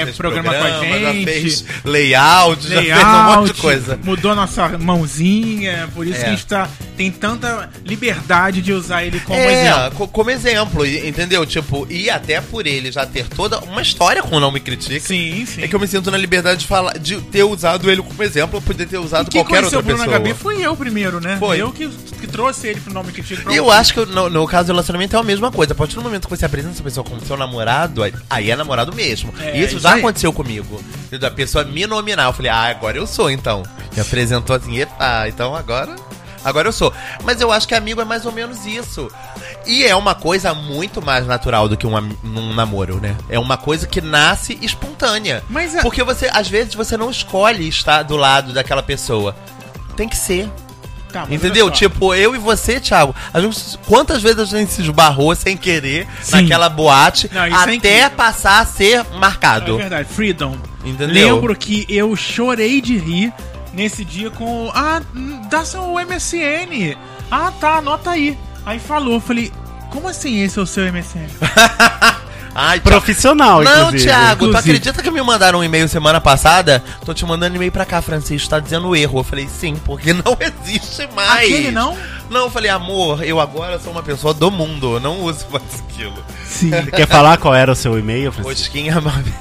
é, 0.00 0.04
Fez 0.04 0.16
programa, 0.16 0.52
com 0.52 0.64
a 0.64 0.68
já 0.70 1.12
gente. 1.12 1.24
fez 1.24 1.64
layout, 1.84 2.68
já 2.68 2.82
fez 2.82 2.92
um 2.92 2.96
monte 2.96 3.26
layout, 3.26 3.52
de 3.54 3.60
coisa. 3.60 3.98
mudou 4.04 4.34
nossa 4.34 4.68
mãozinha, 4.78 5.88
por 5.94 6.06
isso 6.06 6.16
É. 6.16 6.20
que 6.20 6.26
a 6.26 6.30
gente 6.30 6.46
tá, 6.46 6.68
tem 6.96 7.10
tanta 7.10 7.68
liberdade 7.84 8.62
de 8.62 8.72
usar 8.72 9.04
ele 9.04 9.20
como 9.20 9.38
é, 9.38 9.52
exemplo. 9.62 9.90
co- 9.98 10.08
como 10.08 10.30
exemplo, 10.30 10.86
entendeu? 10.86 11.44
Tipo, 11.46 11.86
e 11.90 12.08
até 12.10 12.40
por 12.40 12.66
ele 12.66 12.90
já 12.92 13.04
ter 13.06 13.26
toda 13.28 13.58
uma 13.60 13.82
história 13.82 14.22
com 14.22 14.36
o 14.36 14.40
Não 14.40 14.50
Me 14.50 14.60
Critique, 14.60 15.00
Sim, 15.00 15.44
sim. 15.46 15.62
é 15.62 15.68
que 15.68 15.74
eu 15.74 15.80
me 15.80 15.86
sinto 15.86 16.10
na 16.10 16.16
liberdade 16.18 16.60
de 16.60 16.66
falar, 16.66 16.98
de 16.98 17.20
ter 17.20 17.42
usado 17.44 17.90
ele 17.90 18.02
como 18.02 18.22
exemplo, 18.22 18.58
eu 18.58 18.62
poder 18.62 18.86
ter 18.86 18.98
usado 18.98 19.30
quem 19.30 19.42
qualquer 19.42 19.64
outra 19.64 19.78
o 19.78 19.82
Bruno 19.82 19.98
pessoa. 19.98 20.18
HB 20.18 20.34
fui 20.34 20.64
eu 20.64 20.76
primeiro, 20.76 21.20
né? 21.20 21.36
Foi. 21.38 21.60
Eu 21.60 21.72
que, 21.72 21.88
que 21.88 22.26
trouxe 22.26 22.68
ele 22.68 22.80
pro 22.80 22.92
Nome 22.92 23.12
Critica. 23.12 23.42
pra 23.42 23.52
E 23.52 23.56
eu 23.56 23.70
acho 23.70 23.94
que 23.94 24.04
no, 24.06 24.28
no 24.30 24.46
caso 24.46 24.66
do 24.68 24.72
relacionamento 24.72 25.16
é 25.16 25.18
a 25.18 25.22
mesma 25.22 25.50
coisa. 25.50 25.72
A 25.72 25.76
partir 25.76 25.94
do 25.96 26.02
momento 26.02 26.28
que 26.28 26.36
você 26.36 26.44
apresenta 26.44 26.74
essa 26.74 26.82
pessoa 26.82 27.04
como 27.04 27.20
seu 27.24 27.36
namorado, 27.36 28.02
aí- 28.02 28.50
é 28.50 28.56
namorado 28.56 28.94
mesmo. 28.94 29.32
É, 29.40 29.58
isso, 29.58 29.76
isso 29.76 29.81
já 29.82 29.94
aí. 29.94 30.00
aconteceu 30.00 30.32
comigo. 30.32 30.82
Da 31.20 31.30
pessoa 31.30 31.64
me 31.64 31.86
nominar. 31.86 32.24
Eu 32.24 32.32
falei, 32.32 32.50
ah, 32.50 32.62
agora 32.70 32.96
eu 32.96 33.06
sou 33.06 33.30
então. 33.30 33.62
Me 33.94 34.00
apresentou 34.00 34.56
assim, 34.56 34.78
epa, 34.78 35.28
então 35.28 35.54
agora. 35.54 35.94
Agora 36.44 36.66
eu 36.68 36.72
sou. 36.72 36.92
Mas 37.22 37.40
eu 37.40 37.52
acho 37.52 37.68
que 37.68 37.74
amigo 37.74 38.00
é 38.00 38.04
mais 38.04 38.26
ou 38.26 38.32
menos 38.32 38.66
isso. 38.66 39.08
E 39.64 39.84
é 39.84 39.94
uma 39.94 40.14
coisa 40.14 40.52
muito 40.52 41.00
mais 41.00 41.24
natural 41.26 41.68
do 41.68 41.76
que 41.76 41.86
um, 41.86 41.96
um 42.24 42.52
namoro, 42.52 43.00
né? 43.00 43.16
É 43.28 43.38
uma 43.38 43.56
coisa 43.56 43.86
que 43.86 44.00
nasce 44.00 44.58
espontânea. 44.60 45.42
Mas 45.48 45.74
é- 45.74 45.82
Porque 45.82 46.02
você, 46.02 46.28
às 46.32 46.48
vezes, 46.48 46.74
você 46.74 46.96
não 46.96 47.10
escolhe 47.10 47.68
estar 47.68 48.02
do 48.02 48.16
lado 48.16 48.52
daquela 48.52 48.82
pessoa. 48.82 49.36
Tem 49.96 50.08
que 50.08 50.16
ser. 50.16 50.50
Tá, 51.12 51.26
Entendeu? 51.28 51.70
Tipo, 51.70 52.14
eu 52.14 52.34
e 52.34 52.38
você, 52.38 52.80
Thiago, 52.80 53.14
gente, 53.36 53.78
quantas 53.86 54.22
vezes 54.22 54.38
a 54.40 54.44
gente 54.58 54.72
se 54.72 54.80
esbarrou 54.82 55.34
sem 55.34 55.56
querer 55.56 56.06
Sim. 56.22 56.36
naquela 56.42 56.68
boate 56.70 57.30
Não, 57.32 57.44
é 57.44 57.52
até 57.52 57.74
incrível. 57.74 58.10
passar 58.12 58.60
a 58.60 58.64
ser 58.66 59.00
É 59.00 59.18
marcado? 59.18 59.76
verdade, 59.76 60.08
Freedom. 60.08 60.56
Entendeu? 60.84 61.34
Lembro 61.36 61.54
que 61.54 61.84
eu 61.88 62.16
chorei 62.16 62.80
de 62.80 62.96
rir 62.96 63.32
nesse 63.74 64.04
dia 64.04 64.30
com. 64.30 64.70
Ah, 64.74 65.00
dá 65.50 65.64
seu 65.64 65.82
MSN. 65.94 66.96
Ah, 67.30 67.52
tá, 67.60 67.76
anota 67.76 68.10
aí. 68.10 68.36
Aí 68.64 68.78
falou, 68.78 69.20
falei, 69.20 69.52
como 69.90 70.08
assim 70.08 70.42
esse 70.42 70.58
é 70.58 70.62
o 70.62 70.66
seu 70.66 70.84
MSN? 70.92 71.28
Ai. 72.54 72.80
Profissional, 72.80 73.62
Não, 73.62 73.86
inclusive. 73.86 74.04
Thiago, 74.04 74.44
tu 74.46 74.50
Inclusive. 74.50 74.58
acredita 74.76 75.02
que 75.02 75.10
me 75.10 75.22
mandaram 75.22 75.60
um 75.60 75.64
e-mail 75.64 75.88
semana 75.88 76.20
passada? 76.20 76.82
Tô 77.04 77.14
te 77.14 77.24
mandando 77.24 77.56
e-mail 77.56 77.72
pra 77.72 77.84
cá, 77.86 78.02
Francisco, 78.02 78.48
tá 78.50 78.58
dizendo 78.60 78.94
erro. 78.94 79.20
Eu 79.20 79.24
falei, 79.24 79.48
sim, 79.48 79.74
porque 79.84 80.12
não 80.14 80.36
existe 80.38 81.08
mais. 81.16 81.46
Aquele 81.50 81.70
não? 81.70 81.96
Não, 82.28 82.42
eu 82.42 82.50
falei, 82.50 82.70
amor, 82.70 83.22
eu 83.24 83.40
agora 83.40 83.78
sou 83.78 83.92
uma 83.92 84.02
pessoa 84.02 84.34
do 84.34 84.50
mundo, 84.50 84.96
eu 84.96 85.00
não 85.00 85.20
uso 85.22 85.46
mais 85.50 85.62
aquilo. 85.88 86.14
Sim. 86.46 86.70
Quer 86.94 87.06
falar 87.08 87.36
qual 87.38 87.54
era 87.54 87.72
o 87.72 87.74
seu 87.74 87.98
e-mail, 87.98 88.30
Francisco? 88.32 88.60
Rosquinha 88.60 89.00
Mabel. 89.00 89.32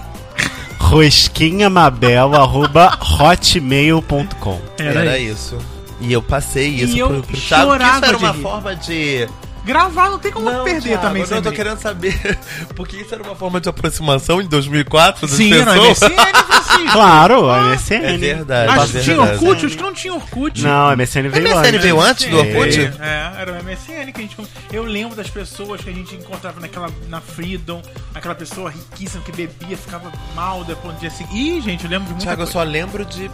rosquinhamabel.hotmail.com 3.19 4.59
Era, 4.77 4.99
Era, 5.01 5.17
isso. 5.17 5.57
E 5.99 6.11
eu 6.11 6.21
passei 6.21 6.67
isso 6.69 6.97
E 6.97 7.03
pro, 7.03 7.21
pro 7.21 7.37
Thiago, 7.37 7.75
isso 7.75 7.83
era 8.05 8.17
de 8.17 8.23
uma 8.23 8.31
rir. 8.31 8.41
forma 8.41 8.75
de... 8.75 9.27
Gravar 9.63 10.09
não 10.09 10.17
tem 10.19 10.31
como 10.31 10.49
perder 10.63 10.81
Thiago, 10.81 11.01
também. 11.03 11.25
Não, 11.27 11.37
eu 11.37 11.41
tô 11.43 11.51
querendo 11.51 11.77
saber, 11.79 12.19
porque 12.75 12.97
isso 12.97 13.13
era 13.13 13.23
uma 13.23 13.35
forma 13.35 13.61
de 13.61 13.69
aproximação 13.69 14.41
em 14.41 14.47
2004 14.47 15.27
das 15.27 15.37
Sim, 15.37 15.53
era 15.53 15.73
pessoas? 15.73 15.99
MSN, 15.99 16.15
Francisco. 16.45 16.71
Claro, 16.91 17.47
a 17.49 17.61
MSN. 17.63 17.93
É 17.93 18.17
verdade, 18.17 18.71
Acho 18.79 18.97
é 18.97 19.01
tinha 19.01 19.15
verdade. 19.17 19.45
Orkut, 19.45 19.65
os 19.67 19.75
que 19.75 19.81
não 19.83 19.93
tinham 19.93 20.15
Orkut. 20.15 20.63
Não, 20.63 20.89
a 20.89 20.95
MSN 20.95 21.29
veio 21.29 21.43
MSN 21.43 21.57
antes. 21.67 21.81
veio 21.81 22.01
antes 22.01 22.29
do 22.29 22.37
Orkut? 22.37 22.79
É, 22.99 23.31
era 23.39 23.51
o 23.51 23.63
MSN 23.63 24.11
que 24.11 24.19
a 24.19 24.23
gente. 24.23 24.37
Eu 24.73 24.83
lembro 24.83 25.15
das 25.15 25.29
pessoas 25.29 25.81
que 25.81 25.89
a 25.89 25.93
gente 25.93 26.15
encontrava 26.15 26.59
naquela, 26.59 26.89
na 27.07 27.21
Freedom, 27.21 27.81
aquela 28.15 28.33
pessoa 28.33 28.71
riquíssima 28.71 29.23
que 29.23 29.31
bebia, 29.31 29.77
ficava 29.77 30.11
mal 30.35 30.63
depois 30.63 30.95
no 30.95 30.99
dia 30.99 31.11
seguinte. 31.11 31.37
Ih, 31.57 31.61
gente, 31.61 31.83
eu 31.83 31.89
lembro 31.89 32.07
de 32.07 32.13
muita 32.13 32.25
Thiago, 32.25 32.41
eu 32.41 32.45
coisa. 32.45 32.51
só 32.51 32.63
lembro 32.63 33.05
de... 33.05 33.29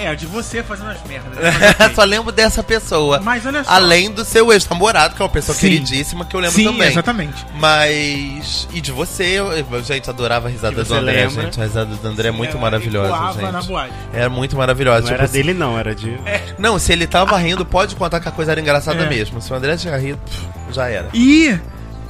É, 0.00 0.14
de 0.14 0.26
você 0.26 0.62
fazendo 0.62 0.90
as 0.90 1.02
merdas. 1.04 1.38
só 1.94 2.04
lembro 2.04 2.32
dessa 2.32 2.62
pessoa. 2.62 3.20
Mas 3.20 3.44
olha 3.44 3.62
só. 3.64 3.70
Além 3.72 4.10
do 4.10 4.24
seu 4.24 4.52
ex-namorado, 4.52 5.14
que 5.14 5.22
é 5.22 5.24
uma 5.24 5.30
pessoa 5.30 5.54
Sim. 5.54 5.68
queridíssima, 5.68 6.24
que 6.24 6.34
eu 6.34 6.40
lembro 6.40 6.56
Sim, 6.56 6.64
também. 6.64 6.88
exatamente. 6.88 7.46
Mas. 7.54 8.68
E 8.72 8.80
de 8.80 8.92
você, 8.92 9.24
eu, 9.24 9.52
eu, 9.52 9.82
gente, 9.84 10.08
adorava 10.08 10.48
a 10.48 10.50
risada 10.50 10.82
Que 10.82 10.88
do 10.88 10.94
André, 10.94 11.26
lembra? 11.26 11.42
gente. 11.44 11.60
A 11.60 11.64
risada 11.64 11.94
do 11.94 12.08
André 12.08 12.28
é 12.28 12.30
muito 12.30 12.50
Era, 12.52 12.60
maravilhosa, 12.60 13.42
na 13.50 13.60
gente. 13.60 13.68
boate. 13.68 13.92
É 14.12 14.28
muito 14.28 14.56
maravilhosa. 14.56 15.00
Não 15.00 15.06
tipo 15.06 15.14
era 15.14 15.24
assim- 15.24 15.32
dele, 15.34 15.54
não, 15.54 15.78
era 15.78 15.94
de. 15.94 16.18
Não, 16.58 16.78
se 16.78 16.92
ele 16.92 17.06
tava 17.06 17.36
rindo, 17.38 17.64
pode 17.64 17.94
contar 17.96 18.20
que 18.20 18.28
a 18.28 18.32
coisa 18.32 18.52
era 18.52 18.60
engraçada 18.60 19.02
É. 19.04 19.08
mesmo. 19.08 19.40
Se 19.40 19.52
o 19.52 19.56
André 19.56 19.76
tinha 19.76 19.96
rido, 19.96 20.20
já 20.72 20.88
era. 20.88 21.08
E 21.12 21.58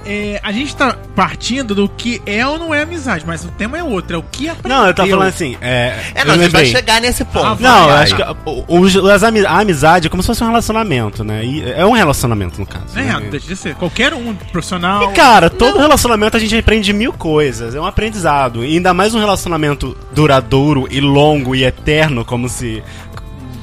é, 0.04 0.40
a 0.42 0.52
gente 0.52 0.74
tá 0.74 0.96
partindo 1.14 1.74
do 1.74 1.88
que 1.88 2.20
é 2.26 2.46
ou 2.46 2.58
não 2.58 2.74
é 2.74 2.82
amizade, 2.82 3.24
mas 3.26 3.44
o 3.44 3.48
tema 3.48 3.78
é 3.78 3.82
outro, 3.82 4.16
é 4.16 4.18
o 4.18 4.22
que 4.22 4.48
aprendeu. 4.48 4.78
Não, 4.78 4.86
eu 4.86 4.94
tava 4.94 5.08
falando 5.08 5.28
assim. 5.28 5.56
É, 5.60 5.98
É, 6.14 6.24
não, 6.24 6.34
a 6.34 6.38
gente 6.38 6.50
vai 6.52 6.66
chegar 6.66 7.00
nesse 7.00 7.24
ponto. 7.24 7.46
Ah, 7.46 7.56
Não, 7.60 7.86
Vai. 7.88 8.02
acho 8.02 8.16
que 8.16 8.22
a, 8.22 8.34
os- 8.68 8.96
as 8.96 9.22
a 9.22 9.28
amizade 9.60 10.06
é 10.06 10.10
como 10.10 10.22
se 10.22 10.26
fosse 10.26 10.42
um 10.42 10.46
relacionamento, 10.46 11.22
né? 11.24 11.44
E 11.44 11.70
é 11.72 11.84
um 11.84 11.92
relacionamento, 11.92 12.58
no 12.60 12.66
caso. 12.66 12.98
É, 12.98 13.02
né? 13.02 13.28
deixa 13.30 13.46
de 13.46 13.56
ser. 13.56 13.74
Qualquer 13.74 14.14
um, 14.14 14.34
profissional. 14.34 15.10
E, 15.10 15.14
cara, 15.14 15.48
todo 15.50 15.78
relacionamento 15.78 16.36
a 16.36 16.40
gente 16.40 16.56
aprende 16.56 16.92
mil 16.92 17.12
coisas. 17.12 17.74
É 17.74 17.80
um 17.80 17.86
aprendizado. 17.86 18.64
E 18.64 18.74
ainda 18.76 18.92
mais 18.94 19.14
um 19.14 19.18
relacionamento 19.18 19.96
duradouro 20.12 20.86
e 20.90 21.00
longo 21.00 21.54
e 21.54 21.64
eterno, 21.64 22.24
como 22.24 22.48
se. 22.48 22.82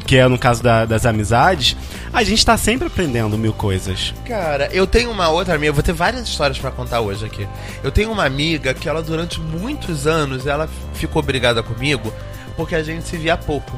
Que 0.07 0.17
é 0.17 0.27
no 0.27 0.39
caso 0.39 0.63
da- 0.63 0.85
das 0.85 1.05
amizades. 1.05 1.75
A 2.13 2.23
gente 2.23 2.43
tá 2.43 2.57
sempre 2.57 2.87
aprendendo 2.87 3.37
mil 3.37 3.51
coisas. 3.53 4.13
Cara, 4.25 4.69
eu 4.71 4.87
tenho 4.87 5.11
uma 5.11 5.27
outra 5.29 5.53
amiga, 5.55 5.73
vou 5.73 5.83
ter 5.83 5.93
várias 5.93 6.27
histórias 6.27 6.57
pra 6.57 6.71
contar 6.71 7.01
hoje 7.01 7.25
aqui. 7.25 7.47
Eu 7.83 7.91
tenho 7.91 8.11
uma 8.11 8.23
amiga 8.25 8.73
que 8.73 8.87
ela 8.87 9.03
durante 9.03 9.39
muitos 9.41 10.07
anos 10.07 10.47
ela 10.47 10.67
ficou 10.93 11.21
brigada 11.21 11.61
comigo 11.61 12.11
porque 12.55 12.73
a 12.73 12.81
gente 12.81 13.05
se 13.07 13.17
via 13.17 13.37
pouco. 13.37 13.77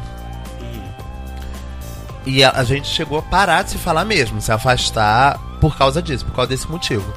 E 2.25 2.43
a, 2.43 2.51
a 2.51 2.63
gente 2.63 2.87
chegou 2.87 3.17
a 3.17 3.21
parar 3.21 3.63
de 3.63 3.71
se 3.71 3.77
falar 3.77 4.05
mesmo, 4.05 4.39
se 4.41 4.51
afastar 4.51 5.39
por 5.59 5.75
causa 5.77 6.01
disso, 6.01 6.25
por 6.25 6.35
causa 6.35 6.49
desse 6.49 6.69
motivo. 6.69 7.11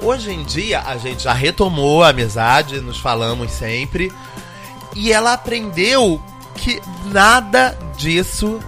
Hoje 0.00 0.30
em 0.32 0.44
dia 0.44 0.80
a 0.82 0.96
gente 0.96 1.24
já 1.24 1.32
retomou 1.32 2.02
a 2.02 2.08
amizade, 2.10 2.80
nos 2.80 2.98
falamos 2.98 3.50
sempre. 3.50 4.12
E 4.94 5.12
ela 5.12 5.32
aprendeu 5.32 6.22
que 6.54 6.80
nada 7.06 7.76
disso 7.96 8.60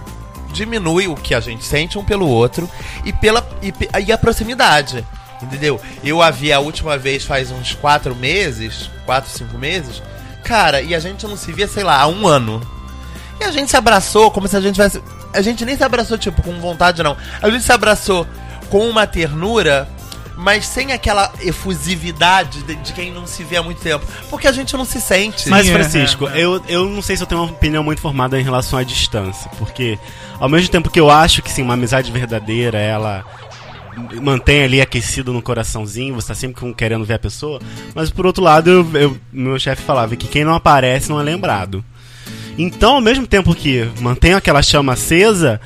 diminui 0.51 1.07
o 1.07 1.15
que 1.15 1.35
a 1.35 1.39
gente 1.39 1.65
sente 1.65 1.97
um 1.97 2.03
pelo 2.03 2.27
outro 2.27 2.69
e 3.03 3.11
pela 3.11 3.45
e, 3.61 3.73
e 4.05 4.11
a 4.11 4.17
proximidade. 4.17 5.05
Entendeu? 5.41 5.79
Eu 6.03 6.21
a 6.21 6.31
vi 6.31 6.51
a 6.53 6.59
última 6.59 6.97
vez 6.97 7.25
faz 7.25 7.51
uns 7.51 7.73
quatro 7.73 8.15
meses, 8.15 8.89
quatro, 9.05 9.29
cinco 9.29 9.57
meses, 9.57 10.01
cara, 10.43 10.81
e 10.81 10.95
a 10.95 10.99
gente 10.99 11.27
não 11.27 11.35
se 11.35 11.51
via, 11.51 11.67
sei 11.67 11.83
lá, 11.83 11.99
há 11.99 12.07
um 12.07 12.25
ano. 12.25 12.61
E 13.39 13.43
a 13.43 13.51
gente 13.51 13.69
se 13.69 13.75
abraçou 13.75 14.31
como 14.31 14.47
se 14.47 14.55
a 14.55 14.61
gente 14.61 14.75
tivesse. 14.75 15.01
A 15.33 15.41
gente 15.41 15.65
nem 15.65 15.75
se 15.75 15.83
abraçou, 15.83 16.17
tipo, 16.17 16.41
com 16.41 16.57
vontade, 16.61 17.03
não. 17.03 17.17
A 17.41 17.49
gente 17.49 17.63
se 17.63 17.71
abraçou 17.71 18.25
com 18.69 18.87
uma 18.87 19.05
ternura, 19.05 19.87
mas 20.37 20.65
sem 20.65 20.91
aquela 20.91 21.31
efusividade 21.41 22.63
de, 22.63 22.75
de 22.75 22.93
quem 22.93 23.11
não 23.11 23.25
se 23.27 23.43
vê 23.43 23.57
há 23.57 23.63
muito 23.63 23.81
tempo. 23.81 24.05
Porque 24.29 24.47
a 24.47 24.51
gente 24.51 24.75
não 24.75 24.85
se 24.85 24.99
sente. 25.01 25.49
Mas, 25.49 25.67
é, 25.67 25.71
Francisco, 25.73 26.27
é, 26.27 26.39
é. 26.39 26.45
Eu, 26.45 26.61
eu 26.67 26.89
não 26.89 27.01
sei 27.01 27.15
se 27.17 27.23
eu 27.23 27.27
tenho 27.27 27.41
uma 27.41 27.51
opinião 27.51 27.83
muito 27.83 28.01
formada 28.01 28.39
em 28.39 28.43
relação 28.43 28.77
à 28.79 28.83
distância. 28.83 29.49
Porque, 29.57 29.97
ao 30.39 30.49
mesmo 30.49 30.69
tempo 30.69 30.89
que 30.89 30.99
eu 30.99 31.09
acho 31.09 31.41
que 31.41 31.51
sim, 31.51 31.61
uma 31.61 31.73
amizade 31.75 32.11
verdadeira, 32.11 32.77
ela 32.77 33.23
mantém 34.21 34.63
ali 34.63 34.81
aquecido 34.81 35.31
no 35.31 35.41
coraçãozinho, 35.41 36.15
você 36.15 36.27
tá 36.27 36.35
sempre 36.35 36.59
com- 36.59 36.73
querendo 36.73 37.05
ver 37.05 37.13
a 37.13 37.19
pessoa. 37.19 37.61
Mas 37.93 38.09
por 38.09 38.25
outro 38.25 38.43
lado, 38.43 38.69
eu, 38.69 38.87
eu- 39.01 39.17
meu 39.31 39.57
chefe 39.57 39.81
falava 39.83 40.15
que 40.15 40.27
quem 40.27 40.43
não 40.43 40.53
aparece 40.53 41.09
não 41.09 41.19
é 41.19 41.23
lembrado. 41.23 41.83
Então, 42.57 42.95
ao 42.95 43.01
mesmo 43.01 43.25
tempo 43.27 43.53
que 43.55 43.89
mantém 43.99 44.33
aquela 44.33 44.61
chama 44.61 44.93
acesa, 44.93 45.59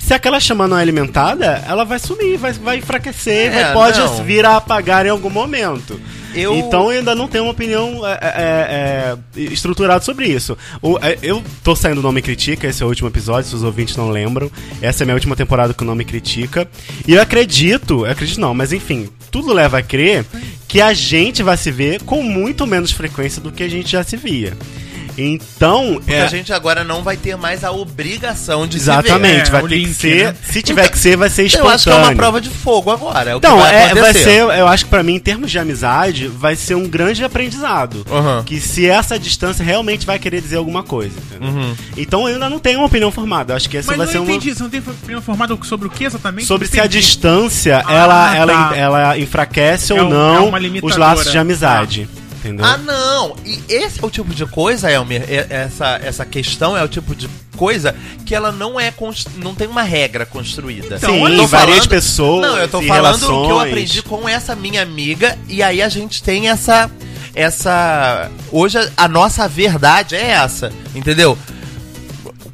se 0.00 0.12
aquela 0.14 0.40
chama 0.40 0.66
não 0.66 0.76
é 0.76 0.82
alimentada, 0.82 1.62
ela 1.68 1.84
vai 1.84 1.98
sumir, 2.00 2.36
vai, 2.36 2.52
vai 2.52 2.78
enfraquecer, 2.78 3.52
É, 3.52 3.64
vai, 3.64 3.72
pode 3.74 4.00
não. 4.00 4.24
vir 4.24 4.44
a 4.44 4.56
apagar 4.56 5.06
em 5.06 5.10
algum 5.10 5.30
momento. 5.30 6.00
Eu- 6.34 6.54
Então 6.56 6.90
eu 6.92 6.98
ainda 6.98 7.12
não 7.14 7.26
tenho 7.28 7.44
uma 7.44 7.50
opinião 7.52 8.06
é, 8.06 8.12
é, 8.22 9.16
é, 9.38 9.40
estruturada 9.52 10.02
sobre 10.04 10.26
isso. 10.28 10.56
O- 10.80 10.96
é, 11.02 11.18
eu 11.22 11.42
tô 11.62 11.74
saindo 11.76 11.96
do 11.96 12.02
Nome 12.02 12.22
Critica, 12.22 12.66
esse 12.68 12.82
é 12.82 12.86
o 12.86 12.88
último 12.88 13.08
episódio, 13.08 13.50
se 13.50 13.54
os 13.56 13.62
ouvintes 13.64 13.96
não 13.96 14.10
lembram. 14.10 14.50
Essa 14.80 15.02
é 15.02 15.04
a 15.04 15.06
minha 15.06 15.14
última 15.16 15.34
temporada 15.36 15.74
com 15.74 15.84
o 15.84 15.86
Nome 15.86 16.04
Critica. 16.04 16.68
E 17.06 17.14
eu 17.14 17.20
acredito, 17.22 18.06
eu 18.06 18.10
acredito 18.12 18.40
não, 18.40 18.54
mas 18.54 18.72
enfim, 18.72 19.08
tudo 19.30 19.52
leva 19.52 19.78
a 19.78 19.82
crer 19.82 20.24
que 20.68 20.80
a 20.80 20.92
gente 20.92 21.42
vai 21.42 21.56
se 21.56 21.70
ver 21.72 22.00
com 22.04 22.22
muito 22.22 22.64
menos 22.64 22.92
frequência 22.92 23.42
do 23.42 23.50
que 23.50 23.64
a 23.64 23.68
gente 23.68 23.90
já 23.90 24.04
se 24.04 24.16
via. 24.16 24.56
Então, 25.22 25.94
Porque 25.94 26.12
é, 26.12 26.22
a 26.22 26.26
gente 26.28 26.52
agora 26.52 26.82
não 26.82 27.02
vai 27.02 27.16
ter 27.16 27.36
mais 27.36 27.62
a 27.64 27.70
obrigação 27.70 28.66
de 28.66 28.76
se 28.76 28.84
exatamente, 28.84 29.48
É, 29.48 29.52
vai 29.52 29.62
ter 29.62 29.68
que 29.68 29.74
link, 29.74 29.94
ser, 29.94 30.24
né? 30.26 30.36
se 30.44 30.62
tiver 30.62 30.80
Então, 30.82 30.92
que 30.92 30.98
ser, 30.98 31.16
vai 31.16 31.28
ser 31.28 31.42
ver. 31.42 31.42
Eu 31.42 31.46
espontâneo. 31.48 31.74
acho 31.74 31.84
que 31.84 31.90
é 31.90 31.94
uma 31.96 32.14
prova 32.14 32.40
de 32.40 32.48
fogo 32.48 32.90
agora. 32.90 33.30
É 33.30 33.34
o 33.36 33.40
que 33.40 33.46
Então, 33.46 33.58
vai 33.58 33.74
é, 33.74 33.94
vai 33.94 34.14
ser, 34.14 34.38
eu 34.40 34.66
acho 34.66 34.84
que 34.84 34.90
pra 34.90 35.02
mim, 35.02 35.14
em 35.14 35.20
termos 35.20 35.50
de 35.50 35.58
amizade, 35.58 36.26
vai 36.28 36.56
ser 36.56 36.74
um 36.74 36.88
grande 36.88 37.22
aprendizado. 37.24 38.04
Aham. 38.10 38.42
Que 38.44 38.60
se 38.60 38.88
essa 38.88 39.18
distância 39.18 39.64
realmente 39.64 40.06
vai 40.06 40.18
querer 40.18 40.40
dizer 40.40 40.56
alguma 40.56 40.82
coisa. 40.82 41.14
Uhum. 41.40 41.74
Então 41.96 42.28
eu 42.28 42.34
ainda 42.34 42.48
não 42.48 42.58
tenho 42.58 42.78
uma 42.78 42.86
opinião 42.86 43.10
formada. 43.10 43.52
Eu 43.52 43.56
acho 43.56 43.68
que 43.68 43.76
essa 43.76 43.88
Mas 43.88 43.96
vai 43.98 44.06
não 44.06 44.12
ser 44.12 44.18
uma. 44.18 44.30
entendi, 44.32 44.54
você 44.54 44.62
não 44.62 44.70
tem 44.70 44.80
opinião 44.80 45.22
formada 45.22 45.56
sobre 45.62 45.86
o 45.86 45.90
que 45.90 46.04
exatamente? 46.04 46.46
Sobre 46.46 46.66
se 46.66 46.78
a 46.80 46.84
entendi. 46.86 46.98
distância 47.00 47.82
Ah, 47.86 47.92
ela, 47.94 48.36
ela, 48.36 48.68
tá. 48.70 48.76
ela 48.76 49.18
enfraquece 49.18 49.92
É 49.92 50.02
ou 50.02 50.08
não 50.08 50.54
é 50.56 50.60
os 50.82 50.96
laços 50.96 51.30
de 51.30 51.38
amizade. 51.38 52.08
Entendeu? 52.40 52.64
Ah, 52.64 52.78
não! 52.78 53.36
E 53.44 53.62
esse 53.68 54.02
é 54.02 54.06
o 54.06 54.10
tipo 54.10 54.32
de 54.34 54.46
coisa, 54.46 54.90
Elmer, 54.90 55.22
é- 55.28 55.46
essa, 55.50 56.00
essa 56.02 56.24
questão 56.24 56.74
é 56.76 56.82
o 56.82 56.88
tipo 56.88 57.14
de 57.14 57.28
coisa 57.54 57.94
que 58.24 58.34
ela 58.34 58.50
não 58.50 58.80
é 58.80 58.90
não 59.36 59.54
tem 59.54 59.68
uma 59.68 59.82
regra 59.82 60.24
construída. 60.24 60.96
Então, 60.96 61.12
Sim, 61.12 61.20
falando- 61.48 61.80
de 61.82 61.88
pessoas. 61.88 62.40
Não, 62.46 62.56
eu 62.56 62.66
tô 62.68 62.80
falando 62.80 63.16
o 63.16 63.18
que 63.18 63.24
eu 63.26 63.32
relações. 63.42 63.68
aprendi 63.68 64.02
com 64.02 64.26
essa 64.26 64.56
minha 64.56 64.80
amiga 64.82 65.38
e 65.46 65.62
aí 65.62 65.82
a 65.82 65.88
gente 65.90 66.22
tem 66.22 66.48
essa 66.48 66.90
essa 67.34 68.30
hoje 68.50 68.78
a, 68.78 68.88
a 69.04 69.08
nossa 69.08 69.46
verdade 69.46 70.14
é 70.16 70.30
essa, 70.30 70.72
entendeu? 70.94 71.36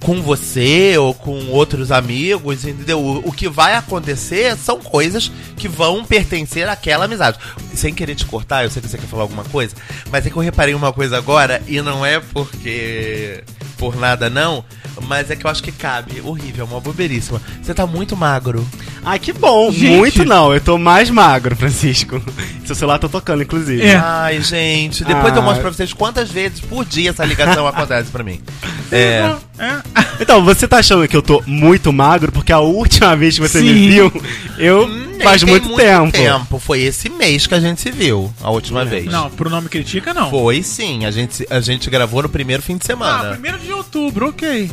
Com 0.06 0.22
você 0.22 0.96
ou 0.96 1.12
com 1.12 1.48
outros 1.48 1.90
amigos, 1.90 2.64
entendeu? 2.64 3.00
O, 3.00 3.28
o 3.28 3.32
que 3.32 3.48
vai 3.48 3.74
acontecer 3.74 4.56
são 4.56 4.78
coisas 4.78 5.32
que 5.56 5.66
vão 5.66 6.04
pertencer 6.04 6.68
àquela 6.68 7.06
amizade. 7.06 7.40
Sem 7.74 7.92
querer 7.92 8.14
te 8.14 8.24
cortar, 8.24 8.62
eu 8.62 8.70
sei 8.70 8.80
que 8.80 8.88
você 8.88 8.98
quer 8.98 9.08
falar 9.08 9.24
alguma 9.24 9.42
coisa, 9.42 9.74
mas 10.08 10.24
é 10.24 10.30
que 10.30 10.36
eu 10.36 10.42
reparei 10.42 10.74
uma 10.76 10.92
coisa 10.92 11.18
agora 11.18 11.60
e 11.66 11.82
não 11.82 12.06
é 12.06 12.20
porque 12.20 13.42
por 13.76 13.96
nada 13.96 14.30
não, 14.30 14.64
mas 15.08 15.28
é 15.28 15.34
que 15.34 15.44
eu 15.44 15.50
acho 15.50 15.60
que 15.60 15.72
cabe. 15.72 16.20
Horrível, 16.20 16.64
é 16.64 16.68
uma 16.70 16.80
bobeiríssima. 16.80 17.42
Você 17.60 17.74
tá 17.74 17.84
muito 17.84 18.16
magro. 18.16 18.64
Ai, 19.08 19.20
que 19.20 19.32
bom. 19.32 19.70
Gente. 19.70 19.96
Muito 19.96 20.24
não. 20.24 20.52
Eu 20.52 20.60
tô 20.60 20.76
mais 20.76 21.08
magro, 21.08 21.54
Francisco. 21.54 22.20
Seu 22.66 22.74
celular 22.74 22.98
tá 22.98 23.08
tocando, 23.08 23.44
inclusive. 23.44 23.80
É. 23.86 23.94
Ai, 23.94 24.40
gente, 24.42 25.04
depois 25.04 25.32
Ah. 25.32 25.36
eu 25.36 25.42
mostro 25.42 25.62
pra 25.62 25.70
vocês 25.72 25.92
quantas 25.92 26.28
vezes 26.28 26.58
por 26.60 26.84
dia 26.84 27.10
essa 27.10 27.24
ligação 27.24 27.66
acontece 27.68 28.10
pra 28.10 28.24
mim. 28.24 28.40
É. 28.90 29.32
É. 29.58 29.76
Então, 30.20 30.44
você 30.44 30.66
tá 30.66 30.78
achando 30.78 31.06
que 31.06 31.16
eu 31.16 31.22
tô 31.22 31.40
muito 31.46 31.92
magro 31.92 32.32
porque 32.32 32.52
a 32.52 32.58
última 32.58 33.14
vez 33.16 33.36
que 33.38 33.48
você 33.48 33.60
me 33.60 33.68
Sim. 33.68 33.88
viu, 33.90 34.22
eu 34.58 34.88
Nem 34.88 35.20
faz 35.20 35.42
tem 35.42 35.50
muito, 35.50 35.74
tempo. 35.76 36.58
Foi 36.58 36.80
esse 36.80 37.08
mês 37.08 37.46
que 37.46 37.54
a 37.54 37.60
gente 37.60 37.80
se 37.80 37.90
viu, 37.92 38.32
a 38.42 38.50
última 38.50 38.84
vez. 38.84 39.06
Não, 39.06 39.30
pro 39.30 39.48
nome 39.48 39.68
critica, 39.68 40.12
não. 40.12 40.30
Foi 40.30 40.62
sim, 40.62 41.04
a 41.04 41.10
gente, 41.12 41.46
a 41.48 41.60
gente 41.60 41.88
gravou 41.88 42.22
no 42.22 42.28
primeiro 42.28 42.62
fim 42.62 42.74
de 42.76 42.82
Ah, 42.84 42.86
semana. 42.86 43.30
primeiro 43.32 43.58
de 43.58 43.72
outubro, 43.72 44.28
ok. 44.30 44.70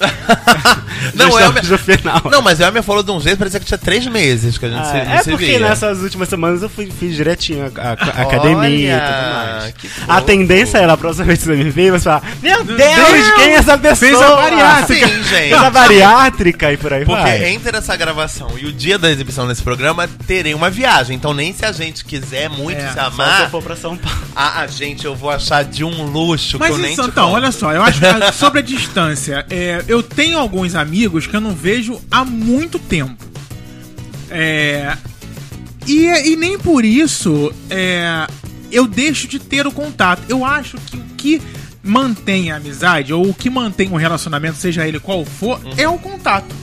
não, 1.14 1.28
no 1.28 1.78
final. 1.78 2.22
não, 2.30 2.42
mas 2.42 2.58
o 2.58 2.62
Elmer 2.62 2.82
falou 2.82 3.02
de 3.02 3.10
um 3.10 3.20
jeito, 3.20 3.38
parecia 3.38 3.60
que 3.60 3.66
tinha 3.66 3.78
três 3.78 4.06
meses 4.06 4.56
que 4.58 4.66
a 4.66 4.68
gente 4.68 4.80
Ah, 4.80 4.84
se, 4.84 4.96
é 4.96 5.22
se 5.22 5.30
porque 5.30 5.46
via. 5.46 5.58
nessas 5.60 6.00
últimas 6.00 6.28
semanas 6.28 6.62
eu 6.62 6.68
fui, 6.68 6.90
fiz 6.90 7.14
direitinho 7.16 7.70
a, 7.76 7.80
a- 7.80 7.92
a 7.92 8.22
academia 8.22 8.96
e 8.96 9.00
tudo 9.00 9.32
mais. 9.32 9.74
A 10.08 10.20
tendência 10.20 10.78
era 10.78 10.92
a 10.92 10.96
próxima 10.96 11.26
vez 11.26 11.38
que 11.40 11.44
você 11.46 11.56
me 11.56 11.70
ver, 11.70 11.90
você 11.92 12.04
falar: 12.04 12.22
Meu 12.42 12.64
Deus, 12.64 12.78
Deus, 12.78 13.30
quem 13.36 13.50
é 13.50 13.54
essa 13.54 13.78
pessoa? 13.78 14.10
fez 14.10 14.20
a 14.20 14.36
bariátrica. 14.36 15.06
Sim, 15.08 15.14
gente. 15.22 15.28
Fez 15.28 15.52
a 15.54 15.70
bariátrica 15.70 16.72
e 16.72 16.76
por 16.76 16.92
aí 16.92 17.04
Porque 17.04 17.22
vai. 17.22 17.48
entre 17.52 17.76
essa 17.76 17.96
gravação 17.96 18.48
e 18.60 18.66
o 18.66 18.72
dia 18.72 18.98
da 18.98 19.10
exibição 19.10 19.46
desse 19.46 19.62
programa, 19.62 20.08
terei 20.26 20.54
uma 20.54 20.70
viagem. 20.70 21.16
Então, 21.16 21.32
nem 21.34 21.52
se 21.52 21.64
a 21.64 21.72
gente 21.72 22.04
quiser 22.04 22.48
muito 22.48 22.78
É, 22.80 22.88
se 22.88 22.94
Só 22.94 22.94
se 22.94 22.98
eu 23.00 23.04
amar, 23.06 23.50
for 23.50 23.62
pra 23.62 23.76
São 23.76 23.96
Paulo. 23.96 24.18
a, 24.34 24.60
a 24.60 24.66
gente 24.66 25.04
eu 25.04 25.14
vou 25.14 25.30
achar 25.30 25.64
de 25.64 25.84
um 25.84 26.04
luxo 26.04 26.58
Mas 26.58 26.70
que 26.70 26.74
eu 26.74 26.78
nem 26.78 26.92
então, 26.92 27.06
conto. 27.06 27.20
olha 27.34 27.52
só, 27.52 27.72
eu 27.72 27.82
acho 27.82 28.00
que 28.00 28.32
sobre 28.32 28.60
a 28.60 28.62
distância, 28.62 29.44
é, 29.50 29.82
eu 29.92 30.02
tenho 30.02 30.38
alguns 30.38 30.74
amigos 30.74 31.26
que 31.26 31.36
eu 31.36 31.40
não 31.40 31.54
vejo 31.54 32.00
há 32.10 32.24
muito 32.24 32.78
tempo. 32.78 33.22
É, 34.30 34.96
e, 35.86 36.06
e 36.06 36.36
nem 36.36 36.58
por 36.58 36.84
isso 36.84 37.52
é, 37.68 38.26
eu 38.70 38.86
deixo 38.86 39.28
de 39.28 39.38
ter 39.38 39.66
o 39.66 39.72
contato. 39.72 40.22
Eu 40.28 40.44
acho 40.44 40.78
que 40.78 40.96
o 40.96 41.04
que 41.16 41.42
mantém 41.82 42.50
a 42.50 42.56
amizade, 42.56 43.12
ou 43.12 43.28
o 43.28 43.34
que 43.34 43.50
mantém 43.50 43.90
o 43.90 43.96
relacionamento, 43.96 44.56
seja 44.56 44.86
ele 44.88 44.98
qual 44.98 45.24
for, 45.24 45.60
Uhum. 45.62 45.74
é 45.76 45.88
o 45.88 45.98
contato. 45.98 46.54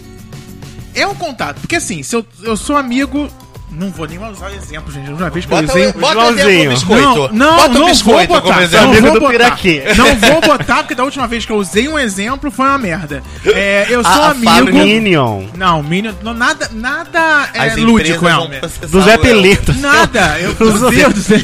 É 0.95 1.05
o 1.05 1.13
contato. 1.13 1.59
Porque 1.59 1.75
assim, 1.75 2.01
se 2.01 2.15
eu, 2.15 2.25
eu 2.41 2.57
sou 2.57 2.75
amigo. 2.75 3.29
Não 3.71 3.91
vou 3.91 4.07
nem 4.07 4.17
usar 4.17 4.51
exemplo, 4.51 4.91
gente. 4.91 5.11
Uma 5.11 5.29
vez 5.29 5.45
que 5.45 5.53
eu 5.53 5.57
Bota, 5.61 5.71
usei. 5.71 5.88
o, 5.88 5.93
bota 5.93 6.33
biscoito. 6.69 7.03
Não, 7.03 7.29
não, 7.31 7.55
bota 7.55 7.69
não 7.69 7.85
biscoito 7.85 8.33
vou 8.33 8.41
botar. 8.41 8.61
Não 8.61 8.93
vou 8.93 9.19
botar. 9.19 9.57
Não 9.95 10.15
vou 10.15 10.41
botar, 10.41 10.77
porque 10.77 10.95
da 10.95 11.03
última 11.03 11.27
vez 11.27 11.45
que 11.45 11.51
eu 11.51 11.57
usei 11.57 11.88
um 11.88 11.97
exemplo 11.99 12.49
foi 12.49 12.65
uma 12.65 12.77
merda. 12.79 13.21
É, 13.45 13.85
eu 13.89 14.03
sou 14.03 14.11
A- 14.11 14.27
a 14.27 14.31
amigo. 14.31 14.45
fábrica- 14.51 14.79
Minion. 14.83 15.43
Não, 15.55 15.83
Minion, 15.83 16.13
não, 16.23 16.33
nada, 16.33 16.67
nada 16.73 17.49
é 17.53 17.59
As 17.67 17.75
lúdico, 17.77 18.27
Elmer. 18.27 18.61
Do 18.89 19.01
Zé. 19.03 19.17
Pelito. 19.17 19.73
Nada, 19.75 20.38
eu, 20.41 20.55
meu 20.59 20.89
Deus 20.89 21.13
do 21.13 21.21
céu. 21.21 21.39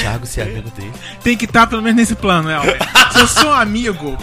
Thiago, 0.00 0.26
se 0.26 0.40
é 0.40 0.42
amigo 0.44 0.70
dele. 0.76 0.92
tem 1.22 1.36
que 1.36 1.44
estar 1.44 1.66
pelo 1.68 1.82
menos 1.82 1.96
nesse 1.98 2.16
plano, 2.16 2.50
Elmer. 2.50 2.78
Se 3.12 3.20
eu 3.20 3.28
sou 3.28 3.52
amigo 3.52 4.18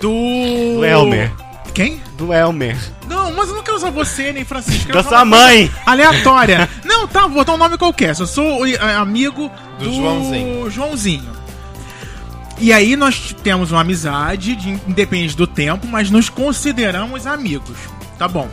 do. 0.00 0.76
Do 0.78 0.84
Elmer. 0.84 1.30
Quem? 1.74 2.00
Do 2.16 2.32
Elmer. 2.32 2.76
Não, 3.06 3.32
mas 3.32 3.48
eu 3.48 3.56
não 3.56 3.62
quero 3.62 3.76
usar 3.76 3.90
você 3.90 4.32
nem 4.32 4.44
Francisco. 4.44 4.90
eu 4.90 4.94
Da 4.94 5.02
sua 5.02 5.24
mãe. 5.24 5.70
Aleatória. 5.84 6.68
Não, 6.84 7.06
tá, 7.06 7.22
vou 7.22 7.30
botar 7.30 7.52
um 7.52 7.58
nome 7.58 7.76
qualquer. 7.76 8.18
Eu 8.18 8.26
sou 8.26 8.66
é, 8.66 8.94
amigo 8.94 9.50
Do 9.78 9.84
do, 9.84 9.94
Joãozinho. 9.94 10.70
Joãozinho. 10.70 11.36
E 12.58 12.72
aí 12.72 12.96
nós 12.96 13.34
temos 13.42 13.70
uma 13.70 13.82
amizade, 13.82 14.56
de, 14.56 14.70
independente 14.88 15.36
do 15.36 15.46
tempo, 15.46 15.86
mas 15.86 16.10
nos 16.10 16.30
consideramos 16.30 17.26
amigos. 17.26 17.76
Tá 18.18 18.26
bom. 18.26 18.48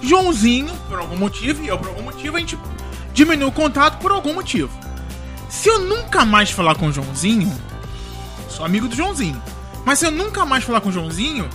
Joãozinho, 0.00 0.72
por 0.88 0.98
algum 0.98 1.16
motivo, 1.16 1.62
e 1.62 1.68
eu 1.68 1.76
por 1.76 1.88
algum 1.88 2.02
motivo, 2.02 2.36
a 2.36 2.40
gente 2.40 2.56
diminuiu 3.12 3.48
o 3.48 3.52
contato 3.52 3.98
por 3.98 4.12
algum 4.12 4.32
motivo. 4.32 4.70
Se 5.48 5.68
eu 5.68 5.80
nunca 5.80 6.24
mais 6.24 6.50
falar 6.50 6.76
com 6.76 6.86
o 6.86 6.92
Joãozinho, 6.92 7.52
sou 8.48 8.64
amigo 8.64 8.86
do 8.86 8.94
Joãozinho. 8.94 9.42
Mas 9.84 9.98
se 9.98 10.06
eu 10.06 10.10
nunca 10.10 10.46
mais 10.46 10.62
falar 10.62 10.80
com 10.80 10.90
o 10.90 10.92
Joãozinho, 10.92 11.48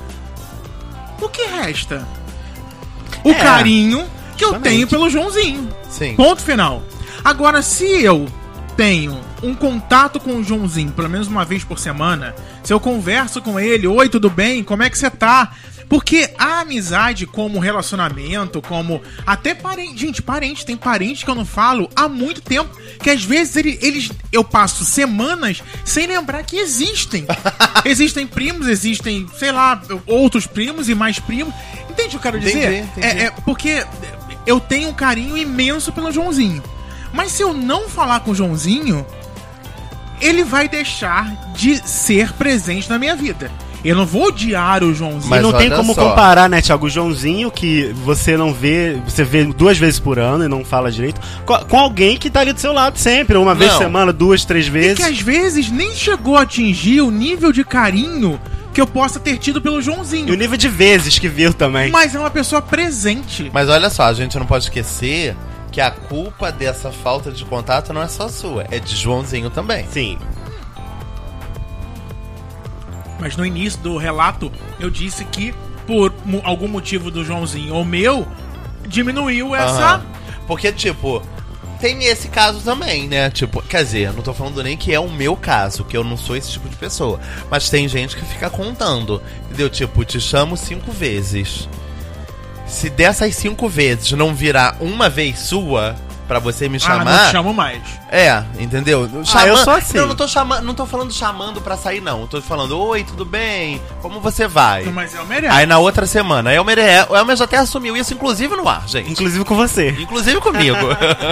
o 1.21 1.29
que 1.29 1.43
resta? 1.45 2.07
O 3.23 3.29
É, 3.31 3.33
carinho 3.35 4.05
que 4.37 4.43
eu 4.43 4.49
justamente. 4.49 4.73
tenho 4.73 4.87
pelo 4.87 5.09
Joãozinho. 5.09 5.69
Sim. 5.89 6.15
Ponto 6.15 6.41
final. 6.41 6.83
Agora, 7.23 7.61
se 7.61 7.85
eu 8.03 8.27
tenho 8.75 9.19
um 9.41 9.53
contato 9.55 10.19
com 10.19 10.35
o 10.37 10.43
Joãozinho, 10.43 10.91
pelo 10.91 11.09
menos 11.09 11.27
uma 11.27 11.45
vez 11.45 11.63
por 11.63 11.79
semana, 11.79 12.35
se 12.63 12.73
eu 12.73 12.79
converso 12.79 13.41
com 13.41 13.59
ele, 13.59 13.87
oi, 13.87 14.09
tudo 14.09 14.29
bem? 14.29 14.63
Como 14.63 14.83
é 14.83 14.89
que 14.89 14.97
você 14.97 15.09
tá? 15.09 15.51
Porque 15.87 16.31
a 16.37 16.61
amizade 16.61 17.27
como 17.27 17.59
relacionamento, 17.59 18.59
como 18.59 19.01
até 19.25 19.53
parente, 19.53 19.95
gente, 20.01 20.19
parente, 20.21 20.65
tem 20.65 20.75
parente 20.75 21.23
que 21.23 21.29
eu 21.29 21.35
não 21.35 21.45
falo 21.45 21.87
há 21.95 22.09
muito 22.09 22.41
tempo, 22.41 22.75
que 22.99 23.09
às 23.09 23.23
vezes 23.23 23.55
ele- 23.55 23.77
eles 23.83 24.11
eu 24.31 24.43
passo 24.43 24.83
semanas 24.83 25.61
sem 25.85 26.07
lembrar 26.07 26.41
que 26.43 26.57
existem. 26.57 27.27
existem 27.85 28.25
primos, 28.25 28.67
existem, 28.67 29.27
sei 29.37 29.51
lá, 29.51 29.79
outros 30.07 30.47
primos 30.47 30.89
e 30.89 30.95
mais 30.95 31.19
primos. 31.19 31.53
Entende 31.87 32.07
o 32.07 32.09
que 32.09 32.15
eu 32.27 32.31
quero 32.31 32.39
dizer? 32.39 32.57
Entendi, 32.81 32.89
entendi. 32.97 33.07
É, 33.07 33.23
é 33.25 33.31
porque 33.31 33.85
eu 34.47 34.59
tenho 34.59 34.89
um 34.89 34.93
carinho 34.93 35.37
imenso 35.37 35.91
pelo 35.93 36.11
Joãozinho. 36.11 36.63
Mas 37.15 37.31
se 37.31 37.41
eu 37.41 37.53
não 37.53 37.87
falar 37.89 38.19
com 38.19 38.31
o 38.31 38.35
Joãozinho, 38.35 39.05
ele 40.21 40.43
vai 40.43 40.67
deixar 40.67 41.31
de 41.55 41.77
ser 41.87 42.33
presente 42.33 42.89
na 42.89 42.99
minha 42.99 43.15
vida. 43.15 43.49
Eu 43.83 43.95
não 43.95 44.05
vou 44.05 44.29
odiar 44.29 44.83
o 44.83 44.95
Joãozinho. 44.95 45.29
Mas 45.29 45.39
e 45.39 45.43
não 45.43 45.53
tem 45.53 45.69
como 45.69 45.93
só. 45.93 46.09
comparar, 46.09 46.49
né, 46.49 46.59
Thiago? 46.59 46.87
O 46.87 46.89
Joãozinho, 46.89 47.51
que 47.51 47.93
você 48.03 48.35
não 48.35 48.51
vê, 48.51 48.99
você 49.07 49.23
vê 49.23 49.43
duas 49.45 49.77
vezes 49.77 49.99
por 49.99 50.17
ano 50.17 50.43
e 50.43 50.47
não 50.47 50.65
fala 50.65 50.91
direito, 50.91 51.21
com, 51.45 51.55
com 51.65 51.77
alguém 51.79 52.17
que 52.17 52.29
tá 52.31 52.39
ali 52.39 52.51
do 52.51 52.59
seu 52.59 52.73
lado 52.73 52.97
sempre, 52.97 53.37
uma 53.37 53.53
vez 53.53 53.71
por 53.71 53.77
Não. 53.79 53.85
semana, 53.85 54.11
duas, 54.11 54.43
três 54.43 54.65
E 54.65 54.69
vezes. 54.71 54.97
que 54.97 55.03
às 55.03 55.19
vezes 55.21 55.69
nem 55.69 55.93
chegou 55.93 56.35
a 56.35 56.41
atingir 56.41 57.01
o 57.01 57.11
nível 57.11 57.51
de 57.51 57.63
carinho 57.63 58.41
que 58.73 58.81
eu 58.81 58.87
possa 58.87 59.19
ter 59.19 59.37
tido 59.37 59.61
pelo 59.61 59.75
E 59.75 59.79
o 59.79 59.81
Joãozinho. 59.83 60.35
nível 60.35 60.57
de 60.57 60.67
vezes 60.67 61.19
que 61.19 61.29
viu 61.29 61.53
também. 61.53 61.91
Mas 61.91 62.15
é 62.15 62.19
uma 62.19 62.31
pessoa 62.31 62.63
presente. 62.63 63.51
Mas 63.53 63.69
olha 63.69 63.91
só, 63.91 64.03
a 64.05 64.13
gente 64.13 64.35
não 64.39 64.47
pode 64.47 64.63
esquecer 64.63 65.35
que 65.75 65.81
a 65.81 65.91
culpa 65.91 66.53
dessa 66.53 66.89
falta 66.89 67.29
de 67.29 67.43
contato 67.43 67.91
não 67.91 68.01
é 68.01 68.07
só 68.07 68.29
sua, 68.29 68.65
é 68.71 68.79
de 68.79 68.95
Joãozinho 68.95 69.49
também. 69.49 69.85
Sim. 69.89 70.17
Mas 73.19 73.35
no 73.35 73.45
início 73.45 73.81
do 73.81 73.97
relato, 73.97 74.49
eu 74.79 74.89
disse 74.89 75.25
que, 75.25 75.53
por 75.85 76.13
algum 76.45 76.69
motivo 76.69 77.11
do 77.11 77.25
Joãozinho 77.25 77.75
ou 77.75 77.83
meu, 77.83 78.25
diminuiu 78.87 79.53
essa. 79.53 79.95
Aham. 79.95 80.05
Porque, 80.47 80.71
tipo, 80.71 81.21
tem 81.81 82.05
esse 82.05 82.29
caso 82.29 82.61
também, 82.61 83.09
né? 83.09 83.29
Tipo, 83.29 83.61
quer 83.61 83.83
dizer, 83.83 84.13
não 84.13 84.23
tô 84.23 84.33
falando 84.33 84.63
nem 84.63 84.77
que 84.77 84.93
é 84.93 84.99
o 84.99 85.11
meu 85.11 85.35
caso, 85.35 85.83
que 85.83 85.97
eu 85.97 86.05
não 86.05 86.15
sou 86.15 86.37
esse 86.37 86.51
tipo 86.51 86.69
de 86.69 86.77
pessoa. 86.77 87.19
Mas 87.51 87.69
tem 87.69 87.85
gente 87.89 88.15
que 88.15 88.23
fica 88.23 88.49
contando. 88.49 89.21
Entendeu? 89.47 89.69
Tipo, 89.69 90.05
te 90.05 90.21
chamo 90.21 90.55
cinco 90.55 90.93
vezes. 90.93 91.67
Se 92.67 92.89
dessas 92.89 93.35
cinco 93.35 93.69
vezes 93.69 94.11
não 94.13 94.33
virar 94.33 94.75
uma 94.79 95.07
vez 95.09 95.39
sua 95.39 95.95
pra 96.27 96.39
você 96.39 96.67
me 96.67 96.77
Ah, 96.77 96.79
chamar. 96.79 97.05
não 97.05 97.25
te 97.27 97.31
chamo 97.31 97.53
mais. 97.53 97.81
É, 98.09 98.43
entendeu? 98.59 99.07
Ah, 99.33 99.45
eu 99.47 99.55
sou 99.57 99.73
assim. 99.73 99.97
Não, 99.97 100.07
não 100.07 100.15
tô 100.15 100.27
chamando, 100.27 100.63
não 100.63 100.73
tô 100.73 100.85
falando 100.87 101.13
chamando 101.13 101.61
pra 101.61 101.77
sair, 101.77 102.01
não. 102.01 102.21
Eu 102.21 102.27
tô 102.27 102.41
falando, 102.41 102.79
oi, 102.79 103.03
tudo 103.03 103.23
bem? 103.23 103.79
Como 104.01 104.19
você 104.19 104.47
vai? 104.47 104.85
Mas 104.85 105.13
é 105.13 105.21
o 105.21 105.25
merece. 105.27 105.53
Aí 105.55 105.67
na 105.67 105.77
outra 105.77 106.07
semana, 106.07 106.51
é, 106.51 106.59
o 106.59 106.65
Elmer 107.15 107.35
já 107.37 107.43
até 107.45 107.57
assumiu 107.57 107.95
isso, 107.95 108.13
inclusive 108.15 108.55
no 108.55 108.67
ar, 108.67 108.87
gente. 108.87 109.11
Inclusive 109.11 109.45
com 109.45 109.55
você. 109.55 109.89
Inclusive 109.99 110.41
comigo. 110.41 110.75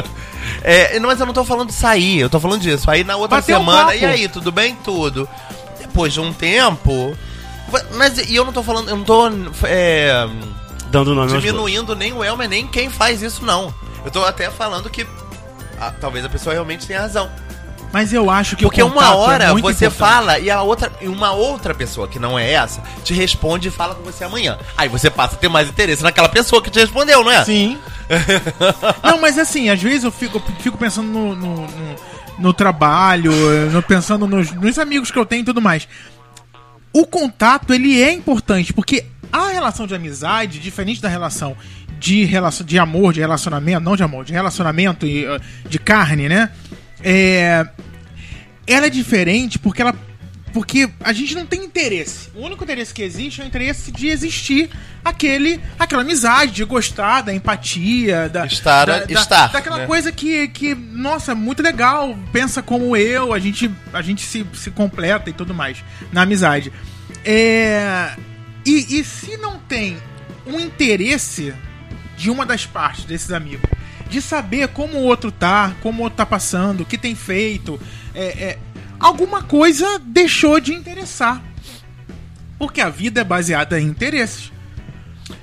é, 0.63 0.99
mas 0.99 1.19
eu 1.19 1.25
não 1.25 1.33
tô 1.33 1.43
falando 1.43 1.71
sair, 1.71 2.19
eu 2.19 2.29
tô 2.29 2.39
falando 2.39 2.61
disso. 2.61 2.89
Aí 2.91 3.03
na 3.03 3.15
outra 3.15 3.37
Bateu 3.39 3.57
um 3.57 3.59
semana, 3.61 3.85
papo. 3.85 3.97
e 3.97 4.05
aí, 4.05 4.27
tudo 4.27 4.51
bem? 4.51 4.75
Tudo. 4.83 5.27
Depois 5.79 6.13
de 6.13 6.19
um 6.21 6.31
tempo. 6.31 7.17
Mas 7.95 8.19
e 8.29 8.35
eu 8.35 8.45
não 8.45 8.53
tô 8.53 8.61
falando, 8.61 8.89
eu 8.89 8.97
não 8.97 9.03
tô 9.03 9.27
é, 9.63 10.27
Dando 10.93 11.13
nome 11.13 11.31
diminuindo 11.37 11.93
nem 11.95 12.13
o 12.13 12.23
Elmer, 12.23 12.47
nem 12.47 12.65
quem 12.67 12.89
faz 12.89 13.21
isso, 13.21 13.43
não. 13.43 13.73
Eu 14.05 14.11
tô 14.11 14.23
até 14.23 14.49
falando 14.49 14.89
que 14.89 15.05
ah, 15.81 15.91
talvez 15.99 16.23
a 16.23 16.29
pessoa 16.29 16.53
realmente 16.53 16.85
tenha 16.87 17.01
razão. 17.01 17.29
Mas 17.91 18.11
eu 18.13 18.29
acho 18.29 18.55
que 18.55 18.63
Porque 18.63 18.81
o 18.81 18.87
uma 18.87 18.95
contato 18.95 19.17
hora 19.17 19.43
é 19.45 19.51
muito 19.51 19.65
você 19.65 19.85
importante. 19.85 19.99
fala 20.11 20.39
e 20.39 20.49
a 20.49 20.61
outra, 20.63 20.91
e 21.01 21.07
uma 21.07 21.31
outra 21.31 21.75
pessoa 21.75 22.07
que 22.07 22.17
não 22.17 22.39
é 22.39 22.51
essa 22.51 22.81
te 23.03 23.13
responde 23.13 23.67
e 23.67 23.71
fala 23.71 23.93
com 23.93 24.01
você 24.03 24.23
amanhã. 24.23 24.57
Aí 24.77 24.87
você 24.89 25.09
passa 25.11 25.35
a 25.35 25.37
ter 25.37 25.47
mais 25.47 25.67
interesse 25.69 26.01
naquela 26.01 26.27
pessoa 26.29 26.61
que 26.61 26.71
te 26.71 26.79
respondeu, 26.79 27.23
não 27.23 27.31
é? 27.31 27.43
Sim. 27.45 27.77
não, 29.03 29.19
mas 29.21 29.37
assim, 29.37 29.69
às 29.69 29.81
vezes 29.81 30.03
eu 30.03 30.11
fico, 30.11 30.41
fico 30.59 30.77
pensando 30.77 31.07
no, 31.07 31.35
no, 31.35 31.55
no- 31.67 31.95
no 32.39 32.51
trabalho, 32.51 33.31
pensando 33.87 34.25
nos, 34.27 34.51
nos 34.51 34.79
amigos 34.79 35.11
que 35.11 35.19
eu 35.19 35.25
tenho 35.25 35.41
e 35.41 35.45
tudo 35.45 35.61
mais. 35.61 35.87
O 36.91 37.05
contato, 37.05 37.71
ele 37.75 38.01
é 38.01 38.11
importante, 38.11 38.73
porque 38.73 39.05
a 39.33 39.49
relação 39.49 39.85
de 39.87 39.95
amizade, 39.95 40.59
diferente 40.59 41.01
da 41.01 41.09
relação 41.09 41.57
de, 41.99 42.23
relação, 42.25 42.65
de 42.65 42.77
amor, 42.77 43.13
de 43.13 43.19
relacionamento, 43.19 43.79
não 43.81 43.95
de 43.95 44.03
amor, 44.03 44.23
de 44.25 44.31
relacionamento 44.33 45.05
e 45.05 45.25
uh, 45.25 45.41
de 45.67 45.79
carne, 45.79 46.29
né? 46.29 46.49
É, 47.03 47.67
ela 48.67 48.85
é 48.85 48.89
diferente 48.89 49.57
porque 49.59 49.81
ela 49.81 49.93
porque 50.53 50.87
a 50.99 51.11
gente 51.11 51.33
não 51.33 51.47
tem 51.47 51.63
interesse. 51.65 52.29
O 52.35 52.41
único 52.45 52.63
interesse 52.63 52.93
que 52.93 53.01
existe 53.01 53.41
é 53.41 53.43
o 53.43 53.47
interesse 53.47 53.91
de 53.91 54.07
existir 54.07 54.69
aquele, 55.03 55.59
aquela 55.79 56.03
amizade, 56.03 56.51
de 56.51 56.63
gostar, 56.63 57.21
da 57.21 57.33
empatia, 57.33 58.29
da. 58.29 58.45
Estar- 58.45 58.85
da, 58.85 58.99
da- 58.99 59.11
estar, 59.19 59.51
Daquela 59.51 59.79
né? 59.79 59.87
coisa 59.87 60.11
que, 60.11 60.47
que, 60.49 60.75
nossa, 60.75 61.33
muito 61.33 61.63
legal, 61.63 62.15
pensa 62.31 62.61
como 62.61 62.95
eu, 62.95 63.33
a 63.33 63.39
gente, 63.39 63.71
a 63.91 64.03
gente 64.03 64.21
se, 64.23 64.45
se 64.53 64.69
completa 64.69 65.27
e 65.27 65.33
tudo 65.33 65.55
mais 65.55 65.83
na 66.11 66.21
amizade. 66.21 66.71
É. 67.25 68.11
E, 68.65 68.99
e 68.99 69.03
se 69.03 69.37
não 69.37 69.59
tem 69.59 69.97
um 70.45 70.59
interesse 70.59 71.53
de 72.17 72.29
uma 72.29 72.45
das 72.45 72.65
partes 72.65 73.05
desses 73.05 73.31
amigos 73.31 73.69
de 74.09 74.21
saber 74.21 74.67
como 74.69 74.97
o 74.99 75.03
outro 75.03 75.31
tá, 75.31 75.75
como 75.81 76.01
o 76.01 76.03
outro 76.03 76.17
tá 76.17 76.25
passando, 76.25 76.81
o 76.81 76.85
que 76.85 76.97
tem 76.99 77.15
feito, 77.15 77.79
é, 78.13 78.23
é, 78.25 78.59
alguma 78.99 79.41
coisa 79.43 79.99
deixou 79.99 80.59
de 80.59 80.71
interessar. 80.73 81.41
Porque 82.59 82.79
a 82.79 82.89
vida 82.89 83.21
é 83.21 83.23
baseada 83.23 83.79
em 83.81 83.85
interesses. 83.87 84.51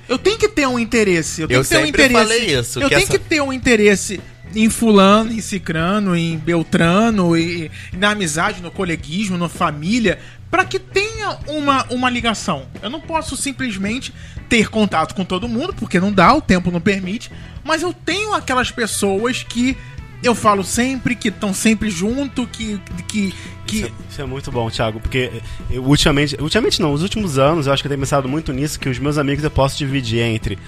Eu 0.07 0.17
tenho 0.17 0.37
que 0.37 0.47
ter 0.47 0.67
um 0.67 0.79
interesse. 0.79 1.41
Eu 1.41 1.47
tenho 1.49 1.59
Eu 1.59 1.63
que 1.63 1.69
ter 1.69 1.77
um 1.77 1.85
interesse. 1.85 2.13
falei 2.13 2.59
isso, 2.59 2.79
Eu 2.79 2.89
tenho 2.89 3.01
essa- 3.01 3.11
que 3.11 3.19
ter 3.19 3.41
um 3.41 3.51
interesse 3.51 4.21
em 4.55 4.69
fulano, 4.69 5.31
em 5.31 5.41
cicrano, 5.41 6.15
em 6.15 6.37
beltrano, 6.37 7.35
e, 7.37 7.71
e 7.93 7.97
na 7.97 8.11
amizade, 8.11 8.61
no 8.61 8.71
coleguismo, 8.71 9.37
na 9.37 9.49
família, 9.49 10.19
para 10.49 10.65
que 10.65 10.77
tenha 10.77 11.37
uma, 11.47 11.85
uma 11.89 12.09
ligação. 12.09 12.65
Eu 12.81 12.89
não 12.89 12.99
posso 12.99 13.37
simplesmente 13.37 14.13
ter 14.49 14.69
contato 14.69 15.15
com 15.15 15.23
todo 15.23 15.47
mundo, 15.47 15.73
porque 15.73 15.99
não 15.99 16.11
dá, 16.11 16.33
o 16.33 16.41
tempo 16.41 16.69
não 16.69 16.81
permite, 16.81 17.31
mas 17.63 17.81
eu 17.81 17.93
tenho 17.93 18.33
aquelas 18.33 18.69
pessoas 18.69 19.43
que 19.43 19.77
eu 20.23 20.35
falo 20.35 20.63
sempre, 20.63 21.15
que 21.15 21.29
estão 21.29 21.53
sempre 21.53 21.89
junto, 21.89 22.45
que. 22.45 22.79
que, 23.07 23.33
que 23.65 23.77
Isso, 23.77 23.85
é, 23.85 23.91
isso 24.09 24.21
é 24.21 24.25
muito 24.25 24.51
bom, 24.51 24.69
Thiago, 24.69 24.99
porque 24.99 25.31
eu, 25.69 25.83
ultimamente, 25.83 26.35
ultimamente 26.39 26.81
não, 26.81 26.93
os 26.93 27.01
últimos 27.01 27.39
anos 27.39 27.65
eu 27.65 27.73
acho 27.73 27.81
que 27.81 27.87
eu 27.87 27.89
tenho 27.89 27.99
pensado 27.99 28.29
muito 28.29 28.53
nisso, 28.53 28.79
que 28.79 28.89
os 28.89 28.99
meus 28.99 29.17
amigos 29.17 29.43
eu 29.43 29.49
posso 29.49 29.77
dividir 29.77 30.19
entre 30.19 30.59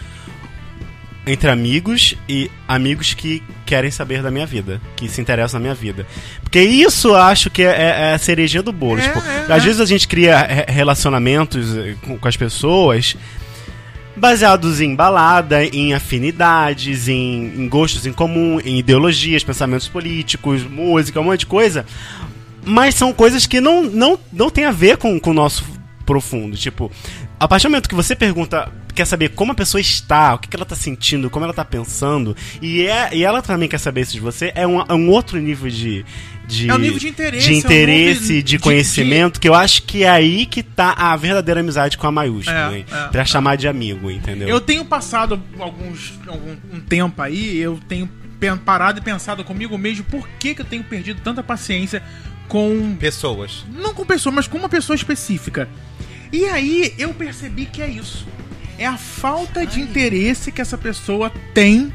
entre 1.25 1.49
amigos 1.49 2.15
e 2.27 2.51
amigos 2.67 3.13
que 3.13 3.41
querem 3.65 3.89
saber 3.89 4.21
da 4.21 4.29
minha 4.29 4.45
vida, 4.45 4.81
que 4.95 5.07
se 5.07 5.21
interessam 5.21 5.59
na 5.59 5.63
minha 5.63 5.75
vida. 5.75 6.05
Porque 6.41 6.61
isso 6.61 7.09
eu 7.09 7.15
acho 7.15 7.49
que 7.49 7.63
é, 7.63 8.09
é 8.09 8.13
a 8.13 8.17
cerejinha 8.17 8.61
do 8.61 8.73
bolo. 8.73 8.99
É, 8.99 9.03
tipo, 9.03 9.19
é, 9.19 9.45
às 9.53 9.63
é. 9.63 9.65
vezes 9.65 9.79
a 9.79 9.85
gente 9.85 10.07
cria 10.07 10.37
re- 10.39 10.65
relacionamentos 10.67 11.77
eh, 11.77 11.95
com, 12.01 12.17
com 12.17 12.27
as 12.27 12.35
pessoas 12.35 13.15
baseados 14.15 14.79
em 14.79 14.93
balada, 14.95 15.65
em 15.65 15.93
afinidades, 15.93 17.07
em, 17.07 17.53
em 17.57 17.67
gostos 17.69 18.05
em 18.05 18.13
comum, 18.13 18.59
em 18.63 18.77
ideologias, 18.77 19.43
pensamentos 19.43 19.87
políticos, 19.87 20.63
música, 20.63 21.19
um 21.19 21.23
monte 21.23 21.41
de 21.41 21.45
coisa. 21.47 21.85
Mas 22.65 22.95
são 22.95 23.11
coisas 23.11 23.45
que 23.47 23.59
não, 23.59 23.83
não, 23.83 24.19
não 24.31 24.49
tem 24.49 24.65
a 24.65 24.71
ver 24.71 24.97
com, 24.97 25.19
com 25.19 25.31
o 25.31 25.33
nosso 25.33 25.65
profundo. 26.05 26.55
Tipo, 26.55 26.91
a 27.39 27.47
partir 27.47 27.67
do 27.67 27.71
momento 27.71 27.89
que 27.89 27.95
você 27.95 28.15
pergunta, 28.15 28.71
quer 28.93 29.05
saber 29.05 29.29
como 29.29 29.51
a 29.51 29.55
pessoa 29.55 29.81
está, 29.81 30.35
o 30.35 30.37
que, 30.39 30.47
que 30.47 30.55
ela 30.55 30.63
está 30.63 30.75
sentindo, 30.75 31.29
como 31.29 31.43
ela 31.45 31.51
está 31.51 31.65
pensando, 31.65 32.35
e, 32.61 32.85
é, 32.87 33.09
e 33.13 33.23
ela 33.23 33.41
também 33.41 33.67
quer 33.67 33.79
saber 33.79 34.01
isso 34.01 34.13
de 34.13 34.19
você, 34.19 34.51
é 34.55 34.65
um, 34.65 34.81
é 34.81 34.93
um 34.93 35.09
outro 35.09 35.37
nível 35.39 35.69
de. 35.69 36.05
de 36.47 36.69
É 36.69 36.73
um 36.73 36.77
nível 36.77 36.99
de 36.99 37.07
interesse, 37.09 37.45
de, 37.47 37.51
é 37.51 37.55
um 37.55 37.59
interesse, 37.59 38.27
de 38.35 38.43
de- 38.43 38.59
conhecimento, 38.59 39.39
que 39.39 39.49
eu 39.49 39.53
acho 39.55 39.81
que 39.83 40.03
é 40.03 40.09
aí 40.09 40.45
que 40.45 40.61
tá 40.63 40.93
a 40.97 41.15
verdadeira 41.15 41.59
amizade 41.59 41.97
com 41.97 42.07
a 42.07 42.11
maiúscula, 42.11 42.73
É, 42.73 42.77
hein? 42.77 42.85
é, 42.91 43.07
pra 43.09 43.21
é. 43.21 43.25
chamar 43.25 43.55
de 43.57 43.67
amigo, 43.67 44.09
entendeu? 44.11 44.47
Eu 44.47 44.61
tenho 44.61 44.85
passado 44.85 45.41
alguns 45.59 46.13
algum 46.27 46.55
um 46.71 46.79
tempo 46.79 47.21
aí, 47.21 47.57
eu 47.57 47.79
tenho 47.87 48.09
parado 48.65 48.99
e 48.99 49.01
pensado 49.01 49.41
comigo 49.45 49.77
mesmo 49.77 50.03
por 50.03 50.27
que, 50.37 50.53
que 50.53 50.61
eu 50.61 50.65
tenho 50.65 50.83
perdido 50.83 51.21
tanta 51.23 51.41
paciência 51.41 52.03
com 52.49 52.95
Pessoas. 52.99 53.63
não 53.73 53.93
com 53.93 54.05
pessoa, 54.05 54.33
mas 54.35 54.47
com 54.47 54.57
uma 54.57 54.67
pessoa 54.67 54.95
específica. 54.95 55.69
E 56.31 56.43
aí 56.45 56.93
eu 56.97 57.13
percebi 57.13 57.65
que 57.65 57.81
é 57.81 57.87
isso. 57.87 58.27
É 58.77 58.85
a 58.85 58.97
falta 58.97 59.65
de 59.65 59.79
interesse 59.81 60.51
que 60.51 60.61
essa 60.61 60.77
pessoa 60.77 61.31
tem 61.53 61.93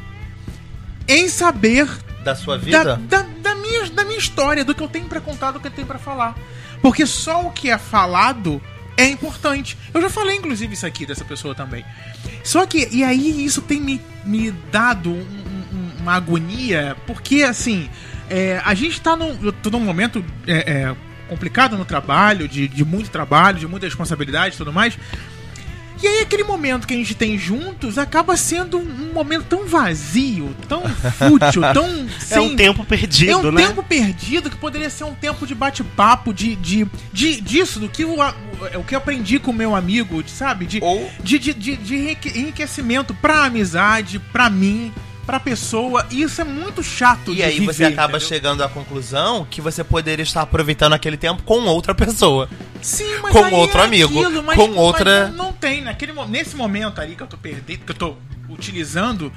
em 1.07 1.27
saber 1.27 1.87
Da 2.23 2.35
sua 2.35 2.57
da, 2.57 2.63
vida? 2.63 2.95
da, 2.95 3.21
da 3.41 3.55
minha, 3.55 3.89
da 3.89 4.03
minha 4.03 4.17
história, 4.17 4.63
do 4.63 4.73
que 4.73 4.81
eu 4.81 4.87
tenho 4.87 5.05
pra 5.05 5.19
contar, 5.19 5.51
do 5.51 5.59
que 5.59 5.67
eu 5.67 5.71
tenho 5.71 5.87
pra 5.87 5.99
falar. 5.99 6.35
Porque 6.81 7.05
só 7.05 7.45
o 7.45 7.51
que 7.51 7.69
é 7.69 7.77
falado 7.77 8.61
é 8.95 9.05
importante. 9.09 9.77
Eu 9.93 10.01
já 10.01 10.09
falei, 10.09 10.37
inclusive, 10.37 10.73
isso 10.73 10.85
aqui 10.85 11.05
dessa 11.05 11.25
pessoa 11.25 11.53
também. 11.55 11.83
Só 12.43 12.65
que, 12.65 12.87
e 12.91 13.03
aí 13.03 13.43
isso 13.45 13.61
tem 13.61 13.79
me, 13.81 14.01
me 14.25 14.51
dado 14.71 15.09
um- 15.11 15.13
um- 15.73 15.91
uma 16.01 16.13
agonia, 16.15 16.95
porque 17.05 17.43
assim, 17.43 17.89
é, 18.29 18.61
a 18.63 18.73
gente 18.73 18.99
tá 19.01 19.15
num, 19.15 19.37
num 19.71 19.79
momento 19.79 20.23
é, 20.47 20.71
é, 20.71 20.95
complicado 21.27 21.77
no 21.77 21.83
trabalho, 21.85 22.47
de, 22.47 22.67
de 22.67 22.85
muito 22.85 23.09
trabalho, 23.09 23.59
de 23.59 23.67
muita 23.67 23.85
responsabilidade 23.85 24.55
e 24.55 24.57
tudo 24.57 24.71
mais. 24.71 24.97
E 26.01 26.07
aí 26.07 26.19
aquele 26.21 26.43
momento 26.43 26.87
que 26.87 26.93
a 26.93 26.97
gente 26.97 27.13
tem 27.13 27.37
juntos 27.37 27.97
acaba 27.97 28.37
sendo 28.37 28.77
um, 28.77 28.81
um 29.09 29.13
momento 29.13 29.43
tão 29.49 29.67
vazio, 29.67 30.55
tão 30.67 30.83
fútil, 30.87 31.61
tão 31.73 31.85
é 31.85 32.39
um 32.39 32.47
sem- 32.47 32.55
tempo 32.55 32.85
perdido, 32.85 33.31
é 33.31 33.35
um 33.35 33.51
né? 33.51 33.67
tempo 33.67 33.83
perdido 33.83 34.49
que 34.49 34.55
poderia 34.55 34.89
ser 34.89 35.03
um 35.03 35.13
tempo 35.13 35.45
de 35.45 35.53
bate-papo, 35.53 36.33
de, 36.33 36.55
de, 36.55 36.87
de, 37.11 37.41
disso, 37.41 37.79
do 37.81 37.89
que 37.89 38.05
o, 38.05 38.15
o 38.21 38.83
que 38.85 38.95
eu 38.95 38.97
aprendi 38.97 39.39
com 39.39 39.51
o 39.51 39.53
meu 39.53 39.75
amigo, 39.75 40.23
de, 40.23 40.31
sabe? 40.31 40.65
De, 40.65 40.79
Ou- 40.81 41.09
de, 41.21 41.37
de, 41.37 41.53
de, 41.53 41.75
de 41.75 41.95
enrique- 41.95 42.39
enriquecimento 42.39 43.13
pra 43.13 43.43
amizade, 43.45 44.19
pra 44.31 44.49
mim, 44.49 44.93
pra 45.29 45.39
pessoa. 45.39 46.07
E 46.09 46.23
isso 46.23 46.41
é 46.41 46.43
muito 46.43 46.81
chato 46.81 47.31
E 47.31 47.35
de 47.35 47.43
aí 47.43 47.59
você 47.59 47.83
viver, 47.83 47.85
acaba 47.93 48.13
entendeu? 48.17 48.27
chegando 48.27 48.63
à 48.63 48.67
conclusão 48.69 49.45
que 49.47 49.61
você 49.61 49.83
poderia 49.83 50.23
estar 50.23 50.41
aproveitando 50.41 50.93
aquele 50.93 51.17
tempo 51.17 51.43
com 51.43 51.59
outra 51.65 51.93
pessoa. 51.93 52.49
Sim, 52.81 53.05
mas 53.21 53.31
com 53.31 53.51
outro 53.55 53.79
é 53.79 53.83
amigo, 53.83 54.11
mas- 54.43 54.57
com 54.57 54.67
mas 54.69 54.77
outra- 54.77 55.27
não, 55.27 55.45
não 55.45 55.53
tem, 55.53 55.81
naquele, 55.83 56.13
nesse 56.27 56.55
momento 56.55 56.99
ali 56.99 57.15
que 57.15 57.21
eu 57.21 57.27
tô 57.27 57.37
perdendo, 57.37 57.85
que 57.85 57.91
eu 57.91 57.95
tô 57.95 58.15
utilizando 58.49 59.31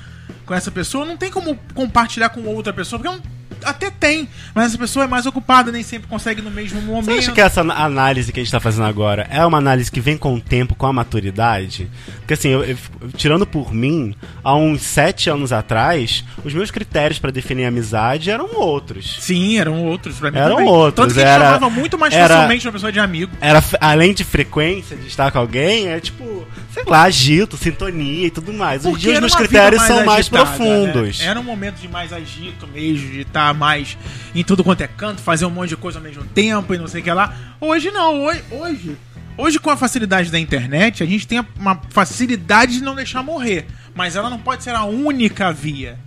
com 0.46 0.54
essa 0.54 0.70
pessoa, 0.70 1.04
não 1.04 1.16
tem 1.18 1.30
como 1.30 1.58
compartilhar 1.74 2.30
com 2.30 2.42
outra 2.46 2.72
pessoa, 2.72 2.98
porque 2.98 3.14
eu 3.14 3.18
não- 3.20 3.32
até 3.64 3.90
tem, 3.90 4.28
mas 4.54 4.66
essa 4.66 4.78
pessoa 4.78 5.04
é 5.04 5.08
mais 5.08 5.26
ocupada, 5.26 5.70
nem 5.72 5.82
sempre 5.82 6.08
consegue 6.08 6.40
no 6.42 6.50
mesmo 6.50 6.80
Você 6.80 6.86
momento. 6.86 7.18
acha 7.18 7.32
que 7.32 7.40
essa 7.40 7.60
análise 7.60 8.32
que 8.32 8.40
a 8.40 8.42
gente 8.42 8.52
tá 8.52 8.60
fazendo 8.60 8.86
agora 8.86 9.26
é 9.30 9.44
uma 9.44 9.58
análise 9.58 9.90
que 9.90 10.00
vem 10.00 10.16
com 10.16 10.34
o 10.34 10.40
tempo, 10.40 10.74
com 10.74 10.86
a 10.86 10.92
maturidade? 10.92 11.90
Porque 12.18 12.34
assim, 12.34 12.48
eu- 12.50 12.64
eu- 12.64 12.76
tirando 13.16 13.46
por 13.46 13.72
mim, 13.72 14.14
há 14.42 14.54
uns 14.56 14.82
sete 14.82 15.28
anos 15.30 15.52
atrás, 15.52 16.24
os 16.44 16.52
meus 16.54 16.70
critérios 16.70 17.18
pra 17.18 17.30
definir 17.30 17.64
amizade 17.64 18.30
eram 18.30 18.48
outros. 18.54 19.16
Sim, 19.20 19.58
eram 19.58 19.84
outros 19.84 20.18
pra 20.18 20.30
mim 20.30 20.38
Eram 20.38 20.56
também. 20.56 20.68
outros, 20.70 21.06
Tanto 21.06 21.14
que 21.14 21.20
a 21.20 21.28
era- 21.28 21.32
gente 21.44 21.54
chamava 21.54 21.70
muito 21.70 21.98
mais 21.98 22.14
era- 22.14 22.34
facilmente 22.34 22.66
uma 22.66 22.72
pessoa 22.72 22.92
de 22.92 22.98
amigo. 23.00 23.32
Era, 23.40 23.62
além 23.80 24.14
de 24.14 24.24
frequência 24.24 24.96
de 24.96 25.06
estar 25.06 25.30
com 25.30 25.38
alguém, 25.38 25.88
é 25.88 26.00
tipo, 26.00 26.46
sei 26.72 26.84
lá, 26.86 27.02
agito, 27.02 27.56
sintonia 27.56 28.26
e 28.26 28.30
tudo 28.30 28.52
mais. 28.52 28.82
Porque 28.82 29.08
os 29.10 29.20
meus 29.20 29.34
critérios 29.34 29.82
vida 29.82 29.94
são 29.94 30.04
mais 30.04 30.20
agitada, 30.20 30.44
profundos. 30.46 31.18
né? 31.20 31.26
Era 31.26 31.40
um 31.40 31.44
momento 31.44 31.76
de 31.76 31.88
mais 31.88 32.12
agito 32.12 32.66
mesmo, 32.66 33.10
de 33.10 33.20
estar 33.20 33.51
mais 33.52 33.96
em 34.34 34.42
tudo 34.42 34.64
quanto 34.64 34.82
é 34.82 34.88
canto, 34.88 35.20
fazer 35.20 35.44
um 35.46 35.50
monte 35.50 35.70
de 35.70 35.76
coisa 35.76 35.98
ao 35.98 36.02
mesmo 36.02 36.24
tempo 36.24 36.74
e 36.74 36.78
não 36.78 36.86
sei 36.86 37.00
o 37.00 37.04
que 37.04 37.12
lá. 37.12 37.34
Hoje 37.60 37.90
não, 37.90 38.22
hoje, 38.22 38.44
hoje, 38.50 38.96
hoje 39.36 39.58
com 39.58 39.70
a 39.70 39.76
facilidade 39.76 40.30
da 40.30 40.38
internet, 40.38 41.02
a 41.02 41.06
gente 41.06 41.26
tem 41.26 41.44
uma 41.58 41.80
facilidade 41.90 42.74
de 42.74 42.82
não 42.82 42.94
deixar 42.94 43.22
morrer. 43.22 43.66
Mas 43.94 44.16
ela 44.16 44.30
não 44.30 44.38
pode 44.38 44.64
ser 44.64 44.74
a 44.74 44.84
única 44.84 45.52
via. 45.52 45.98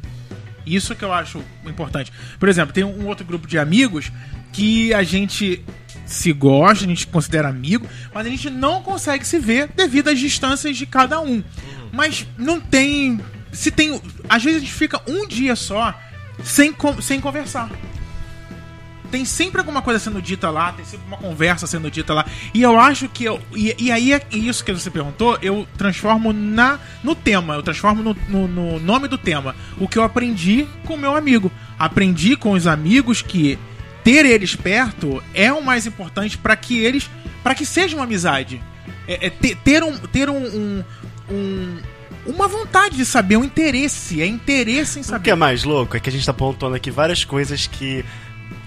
Isso 0.66 0.96
que 0.96 1.06
eu 1.06 1.14
acho 1.14 1.44
importante. 1.66 2.12
Por 2.40 2.50
exemplo, 2.50 2.74
tem 2.74 2.84
um 2.84 3.08
outro 3.08 3.26
grupo 3.26 3.48
de 3.48 3.60
amigos 3.60 4.12
que 4.52 4.94
a 4.94 5.04
gente 5.04 5.64
se 6.06 6.32
gosta, 6.32 6.86
a 6.86 6.88
gente 6.88 7.08
considera 7.08 7.50
amigo, 7.50 7.88
mas 8.14 8.26
a 8.26 8.30
gente 8.30 8.50
não 8.50 8.82
consegue 8.82 9.26
se 9.26 9.40
ver 9.40 9.70
devido 9.76 10.10
às 10.10 10.20
distâncias 10.20 10.78
de 10.78 10.86
cada 10.86 11.20
um. 11.20 11.44
Mas 11.92 12.26
não 12.38 12.60
tem. 12.60 13.20
Se 13.52 13.72
tem. 13.72 14.02
Às 14.28 14.44
vezes 14.44 14.58
a 14.58 14.66
gente 14.66 14.74
fica 14.74 15.02
um 15.08 15.28
dia 15.28 15.56
só 15.56 15.98
sem, 16.44 16.74
sem 17.02 17.20
conversar. 17.22 17.70
Tem 19.12 19.24
sempre 19.24 19.60
alguma 19.60 19.82
coisa 19.82 20.00
sendo 20.00 20.22
dita 20.22 20.50
lá, 20.50 20.74
tem 20.74 20.84
sempre 20.84 21.06
uma 21.08 21.16
conversa 21.18 21.68
sendo 21.68 21.90
dita 21.92 22.14
lá. 22.14 22.26
E 22.54 22.62
eu 22.64 22.78
acho 22.78 23.08
que 23.08 23.24
eu. 23.24 23.40
E, 23.56 23.74
e 23.78 23.92
aí 23.92 24.12
é 24.12 24.22
isso 24.32 24.66
que 24.66 24.74
você 24.74 24.90
perguntou, 24.90 25.38
eu 25.42 25.66
transformo 25.78 26.34
na 26.34 26.80
no 27.04 27.14
tema, 27.16 27.54
eu 27.54 27.64
transformo 27.64 28.02
no, 28.04 28.18
no- 28.28 28.48
no 28.48 28.80
nome 28.80 29.08
do 29.08 29.18
tema. 29.18 29.56
O 29.80 29.88
que 29.88 29.98
eu 29.98 30.04
aprendi 30.04 30.68
com 30.86 30.98
meu 30.98 31.16
amigo. 31.16 31.52
Aprendi 31.78 32.36
com 32.36 32.52
os 32.52 32.66
amigos 32.68 33.22
que 33.22 33.60
ter 34.04 34.26
eles 34.26 34.56
perto 34.56 35.24
é 35.34 35.54
o 35.54 35.64
mais 35.64 35.86
importante 35.86 36.38
para 36.38 36.56
que 36.56 36.78
eles. 36.80 37.10
para 37.44 37.54
que 37.56 37.66
seja 37.66 37.96
uma 37.96 38.06
amizade. 38.06 38.62
É, 39.08 39.28
é 39.28 39.30
ter, 39.30 39.56
ter 39.58 39.84
um. 39.84 39.96
Ter 39.98 40.30
um, 40.30 40.36
um- 40.44 40.84
um- 41.30 41.78
uma 42.26 42.48
vontade 42.48 42.98
de 42.98 43.06
saber, 43.06 43.38
um 43.38 43.44
interesse. 43.44 44.22
É 44.22 44.26
interesse 44.26 45.00
em 45.00 45.02
O 45.02 45.06
que 45.06 45.10
saber. 45.10 45.30
é 45.32 45.36
mais 45.36 45.64
louco 45.64 45.96
é 45.96 46.00
que 46.00 46.10
a 46.10 46.12
gente 46.12 46.26
tá 46.26 46.34
pontuando 46.34 46.76
aqui 46.76 46.90
várias 46.92 47.24
coisas 47.24 47.68
que 47.68 48.04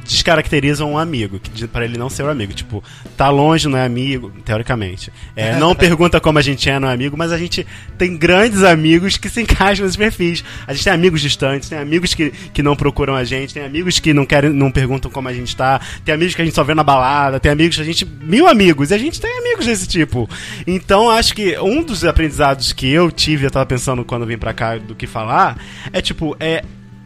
descaracterizam 0.09 0.93
um 0.93 0.99
amigo, 0.99 1.39
que 1.39 1.67
para 1.69 1.85
ele 1.85 1.99
não 1.99 2.09
ser 2.09 2.23
um 2.23 2.31
amigo. 2.31 2.53
Tipo, 2.55 2.83
tá 3.17 3.29
longe, 3.29 3.69
não 3.69 3.79
é 3.79 3.85
amigo, 3.85 4.33
teoricamente. 4.45 5.13
É, 5.37 5.57
não 5.57 5.75
pergunta 5.77 6.19
como 6.19 6.39
a 6.39 6.43
gente 6.43 6.69
é, 6.69 6.81
não 6.81 6.89
é 6.89 6.95
amigo, 6.95 7.17
mas 7.17 7.31
a 7.31 7.39
gente 7.39 7.67
tem 7.99 8.17
grandes 8.17 8.63
amigos 8.63 9.19
que 9.19 9.29
se 9.29 9.43
encaixam 9.43 9.85
nesses 9.85 9.97
perfis. 9.97 10.43
A 10.67 10.73
gente 10.73 10.85
tem 10.85 10.93
amigos 10.93 11.21
distantes, 11.21 11.69
tem 11.69 11.79
amigos 11.79 12.15
que, 12.15 12.31
que 12.31 12.63
não 12.63 12.75
procuram 12.75 13.15
a 13.15 13.23
gente, 13.23 13.53
tem 13.53 13.63
amigos 13.63 14.01
que 14.01 14.15
não 14.15 14.25
querem, 14.25 14.51
não 14.51 14.71
perguntam 14.71 15.11
como 15.11 15.29
a 15.29 15.33
gente 15.33 15.55
tá, 15.55 15.81
tem 16.05 16.15
amigos 16.15 16.35
que 16.35 16.41
a 16.41 16.45
gente 16.45 16.55
só 16.55 16.65
vê 16.65 16.75
na 16.75 16.83
balada, 16.83 17.39
tem 17.39 17.53
amigos 17.53 17.77
que 17.77 17.83
a 17.83 17.85
gente. 17.85 18.07
mil 18.07 18.49
amigos, 18.49 18.91
e 18.91 18.95
a 18.95 18.99
gente 18.99 19.21
tem 19.21 19.39
amigos 19.39 19.67
desse 19.67 19.87
tipo. 19.87 20.29
Então 20.67 21.11
acho 21.11 21.35
que 21.35 21.59
um 21.59 21.83
dos 21.83 22.03
aprendizados 22.05 22.73
que 22.73 22.91
eu 22.91 23.13
tive, 23.13 23.45
eu 23.45 23.51
tava 23.51 23.67
pensando 23.67 24.05
quando 24.05 24.25
vim 24.25 24.39
pra 24.39 24.55
cá 24.55 24.79
do 24.79 24.95
que 24.95 25.07
falar, 25.07 25.59
é 25.93 26.01
tipo, 26.01 26.35
é. 26.41 26.65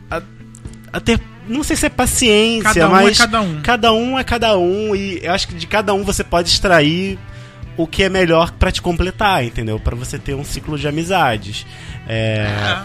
A, 0.09 0.21
a 0.93 1.01
ter 1.01 1.19
não 1.48 1.62
sei 1.62 1.76
se 1.76 1.87
é 1.87 1.88
paciência, 1.88 2.72
Cada 2.74 2.88
um 2.88 2.96
é 2.98 3.02
mas 3.05 3.18
cada 3.18 3.40
um. 3.40 3.61
cada 3.62 3.92
um 3.92 4.18
é 4.18 4.24
cada 4.24 4.59
um 4.59 4.94
e 4.96 5.20
eu 5.22 5.33
acho 5.33 5.48
que 5.48 5.55
de 5.55 5.66
cada 5.66 5.92
um 5.94 6.05
você 6.05 6.22
pode 6.24 6.48
extrair 6.48 7.18
o 7.76 7.87
que 7.87 8.02
é 8.02 8.09
melhor 8.09 8.52
pra 8.52 8.70
te 8.70 8.83
completar, 8.83 9.44
entendeu? 9.44 9.81
Pra 9.81 9.96
você 9.96 10.18
ter 10.18 10.35
um 10.35 10.44
ciclo 10.44 10.78
de 10.78 10.87
amizades. 10.87 11.64
É, 12.07 12.78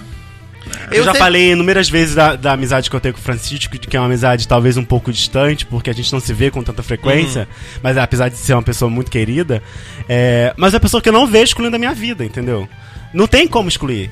eu, 0.91 0.97
Eu 0.99 1.03
já 1.03 1.11
sei- 1.11 1.19
falei 1.19 1.51
inúmeras 1.51 1.89
vezes 1.89 2.15
da, 2.15 2.35
da 2.35 2.53
amizade 2.53 2.89
que 2.89 2.95
eu 2.95 2.99
tenho 2.99 3.13
com 3.13 3.19
o 3.19 3.23
Francisco, 3.23 3.77
de 3.77 3.87
que 3.87 3.95
é 3.95 3.99
uma 3.99 4.05
amizade 4.05 4.47
talvez 4.47 4.75
um 4.77 4.83
pouco 4.83 5.11
distante, 5.11 5.65
porque 5.65 5.89
a 5.89 5.93
gente 5.93 6.11
não 6.11 6.19
se 6.19 6.33
vê 6.33 6.49
com 6.51 6.61
tanta 6.63 6.81
frequência, 6.83 7.47
mas 7.81 7.97
apesar 7.97 8.29
de 8.29 8.37
ser 8.37 8.53
uma 8.53 8.63
pessoa 8.63 8.89
muito 8.89 9.09
querida, 9.11 9.61
é, 10.09 10.53
mas 10.57 10.73
é 10.73 10.77
uma 10.77 10.81
pessoa 10.81 11.01
que 11.01 11.07
eu 11.09 11.13
não 11.13 11.25
vejo 11.27 11.45
excluindo 11.45 11.71
da 11.71 11.77
minha 11.79 11.93
vida, 11.93 12.23
entendeu? 12.25 12.67
Não 13.13 13.27
tem 13.27 13.47
como 13.47 13.69
excluir. 13.69 14.11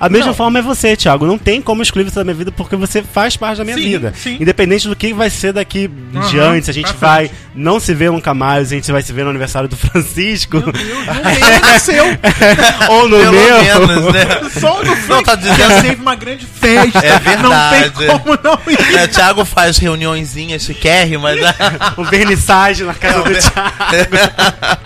A 0.00 0.08
mesma 0.08 0.28
Não. 0.28 0.34
forma 0.34 0.58
é 0.58 0.62
você, 0.62 0.96
Thiago. 0.96 1.26
Não 1.26 1.38
tem 1.38 1.62
como 1.62 1.82
excluir 1.82 2.04
você 2.04 2.16
da 2.16 2.24
minha 2.24 2.34
vida 2.34 2.50
porque 2.50 2.74
você 2.74 3.02
faz 3.02 3.36
parte 3.36 3.58
da 3.58 3.64
minha 3.64 3.76
Sim, 3.76 3.82
vida. 3.82 4.12
sim. 4.16 4.36
Independente 4.40 4.88
do 4.88 4.96
que 4.96 5.12
vai 5.14 5.30
ser 5.30 5.52
daqui 5.52 5.88
Aham, 6.14 6.28
diante, 6.28 6.70
a 6.70 6.74
gente 6.74 6.92
vai 6.94 7.30
não 7.54 7.78
se 7.78 7.94
ver 7.94 8.10
nunca 8.10 8.34
mais, 8.34 8.72
a 8.72 8.74
gente 8.74 8.90
vai 8.90 9.00
se 9.02 9.12
ver 9.12 9.22
no 9.24 9.30
aniversário 9.30 9.68
do 9.68 9.76
Francisco. 9.76 10.56
Meu 10.58 10.72
Deus, 10.72 11.06
no 11.06 11.66
nasceu. 11.68 12.04
ou 12.90 13.08
no 13.08 13.16
Pelo 13.18 13.32
meu. 13.32 13.58
menos, 13.86 14.12
né? 14.12 14.24
Só 14.58 14.80
o 14.80 14.84
do 14.84 14.96
Frank 14.96 15.24
tá 15.24 15.34
dizendo- 15.36 15.62
é 15.62 15.80
sempre 15.82 16.02
uma 16.02 16.14
grande 16.16 16.46
festa. 16.46 16.98
É 16.98 17.18
verdade. 17.20 17.92
Não 17.94 17.96
tem 17.98 18.18
como 18.18 18.38
não 18.42 18.58
ir. 18.72 18.96
É, 18.96 19.06
Thiago 19.06 19.44
faz 19.44 19.76
reuniõezinhas 19.78 20.62
chiquérrimas. 20.62 21.40
né? 21.40 21.54
um 21.96 22.04
vernissage 22.04 22.82
na 22.84 22.94
casa 22.94 23.18
Não, 23.18 23.24
do 23.24 23.30
né? 23.30 23.38
Thiago. 23.40 24.80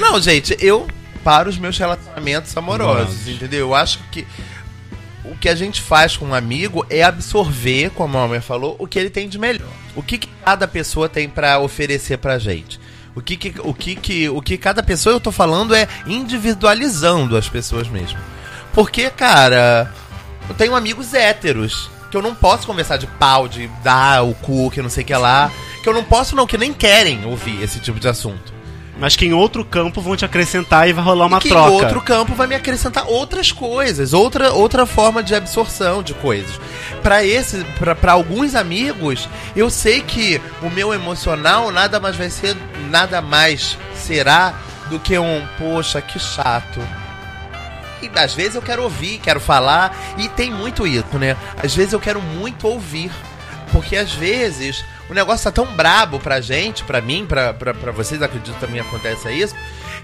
Não, 0.00 0.20
gente, 0.20 0.56
eu 0.60 0.86
para 1.26 1.48
os 1.48 1.58
meus 1.58 1.76
relacionamentos 1.76 2.56
amorosos, 2.56 3.00
Amorosos. 3.00 3.28
entendeu? 3.28 3.58
Eu 3.58 3.74
acho 3.74 3.98
que 4.12 4.24
o 5.24 5.36
que 5.36 5.48
a 5.48 5.56
gente 5.56 5.82
faz 5.82 6.16
com 6.16 6.26
um 6.26 6.34
amigo 6.34 6.86
é 6.88 7.02
absorver, 7.02 7.90
como 7.90 8.16
a 8.16 8.20
Almer 8.20 8.40
falou, 8.40 8.76
o 8.78 8.86
que 8.86 8.96
ele 8.96 9.10
tem 9.10 9.28
de 9.28 9.36
melhor. 9.36 9.66
O 9.96 10.04
que, 10.04 10.18
que 10.18 10.28
cada 10.44 10.68
pessoa 10.68 11.08
tem 11.08 11.28
pra 11.28 11.58
oferecer 11.58 12.18
pra 12.18 12.38
gente. 12.38 12.78
O 13.12 13.20
que, 13.20 13.36
que, 13.36 13.54
o, 13.58 13.74
que, 13.74 13.96
que, 13.96 14.28
o 14.28 14.40
que 14.40 14.56
cada 14.56 14.84
pessoa, 14.84 15.16
eu 15.16 15.20
tô 15.20 15.32
falando, 15.32 15.74
é 15.74 15.88
individualizando 16.06 17.36
as 17.36 17.48
pessoas 17.48 17.88
mesmo. 17.88 18.20
Porque, 18.72 19.10
cara, 19.10 19.92
eu 20.48 20.54
tenho 20.54 20.76
amigos 20.76 21.12
héteros 21.12 21.90
que 22.08 22.16
eu 22.16 22.22
não 22.22 22.36
posso 22.36 22.68
conversar 22.68 22.98
de 22.98 23.08
pau, 23.08 23.48
de 23.48 23.66
dar 23.82 24.22
o 24.22 24.32
cu, 24.32 24.70
que 24.70 24.80
não 24.80 24.88
sei 24.88 25.02
o 25.02 25.06
que 25.08 25.16
lá. 25.16 25.50
Que 25.82 25.88
eu 25.88 25.92
não 25.92 26.04
posso, 26.04 26.36
não, 26.36 26.46
que 26.46 26.56
nem 26.56 26.72
querem 26.72 27.24
ouvir 27.24 27.60
esse 27.60 27.80
tipo 27.80 27.98
de 27.98 28.06
assunto. 28.06 28.54
Mas 28.98 29.14
que 29.14 29.26
em 29.26 29.32
outro 29.32 29.64
campo 29.64 30.00
vão 30.00 30.16
te 30.16 30.24
acrescentar 30.24 30.88
e 30.88 30.92
vai 30.92 31.04
rolar 31.04 31.26
uma 31.26 31.40
que 31.40 31.48
troca. 31.48 31.70
em 31.70 31.72
outro 31.72 32.00
campo 32.00 32.34
vai 32.34 32.46
me 32.46 32.54
acrescentar 32.54 33.06
outras 33.06 33.52
coisas, 33.52 34.14
outra, 34.14 34.52
outra 34.52 34.86
forma 34.86 35.22
de 35.22 35.34
absorção 35.34 36.02
de 36.02 36.14
coisas. 36.14 36.58
Pra 37.02 37.22
esse, 37.22 37.62
para 38.00 38.12
alguns 38.12 38.54
amigos, 38.54 39.28
eu 39.54 39.68
sei 39.68 40.00
que 40.00 40.40
o 40.62 40.70
meu 40.70 40.94
emocional 40.94 41.70
nada 41.70 42.00
mais 42.00 42.16
vai 42.16 42.30
ser, 42.30 42.56
nada 42.88 43.20
mais 43.20 43.76
será 43.94 44.54
do 44.88 44.98
que 44.98 45.18
um, 45.18 45.46
poxa, 45.58 46.00
que 46.00 46.18
chato. 46.18 46.80
E 48.02 48.10
às 48.18 48.34
vezes 48.34 48.54
eu 48.54 48.62
quero 48.62 48.82
ouvir, 48.82 49.18
quero 49.18 49.40
falar, 49.40 49.94
e 50.16 50.28
tem 50.28 50.50
muito 50.50 50.86
isso, 50.86 51.18
né? 51.18 51.36
Às 51.62 51.74
vezes 51.74 51.92
eu 51.92 52.00
quero 52.00 52.20
muito 52.20 52.66
ouvir. 52.66 53.10
Porque 53.72 53.96
às 53.96 54.12
vezes 54.12 54.84
o 55.10 55.14
negócio 55.14 55.44
tá 55.44 55.52
tão 55.52 55.66
brabo 55.74 56.18
pra 56.18 56.40
gente, 56.40 56.82
pra 56.84 57.00
mim, 57.00 57.24
pra, 57.26 57.52
pra, 57.54 57.72
pra 57.74 57.92
vocês, 57.92 58.20
acredito 58.22 58.54
que 58.54 58.60
também 58.60 58.80
acontece 58.80 59.30
isso, 59.32 59.54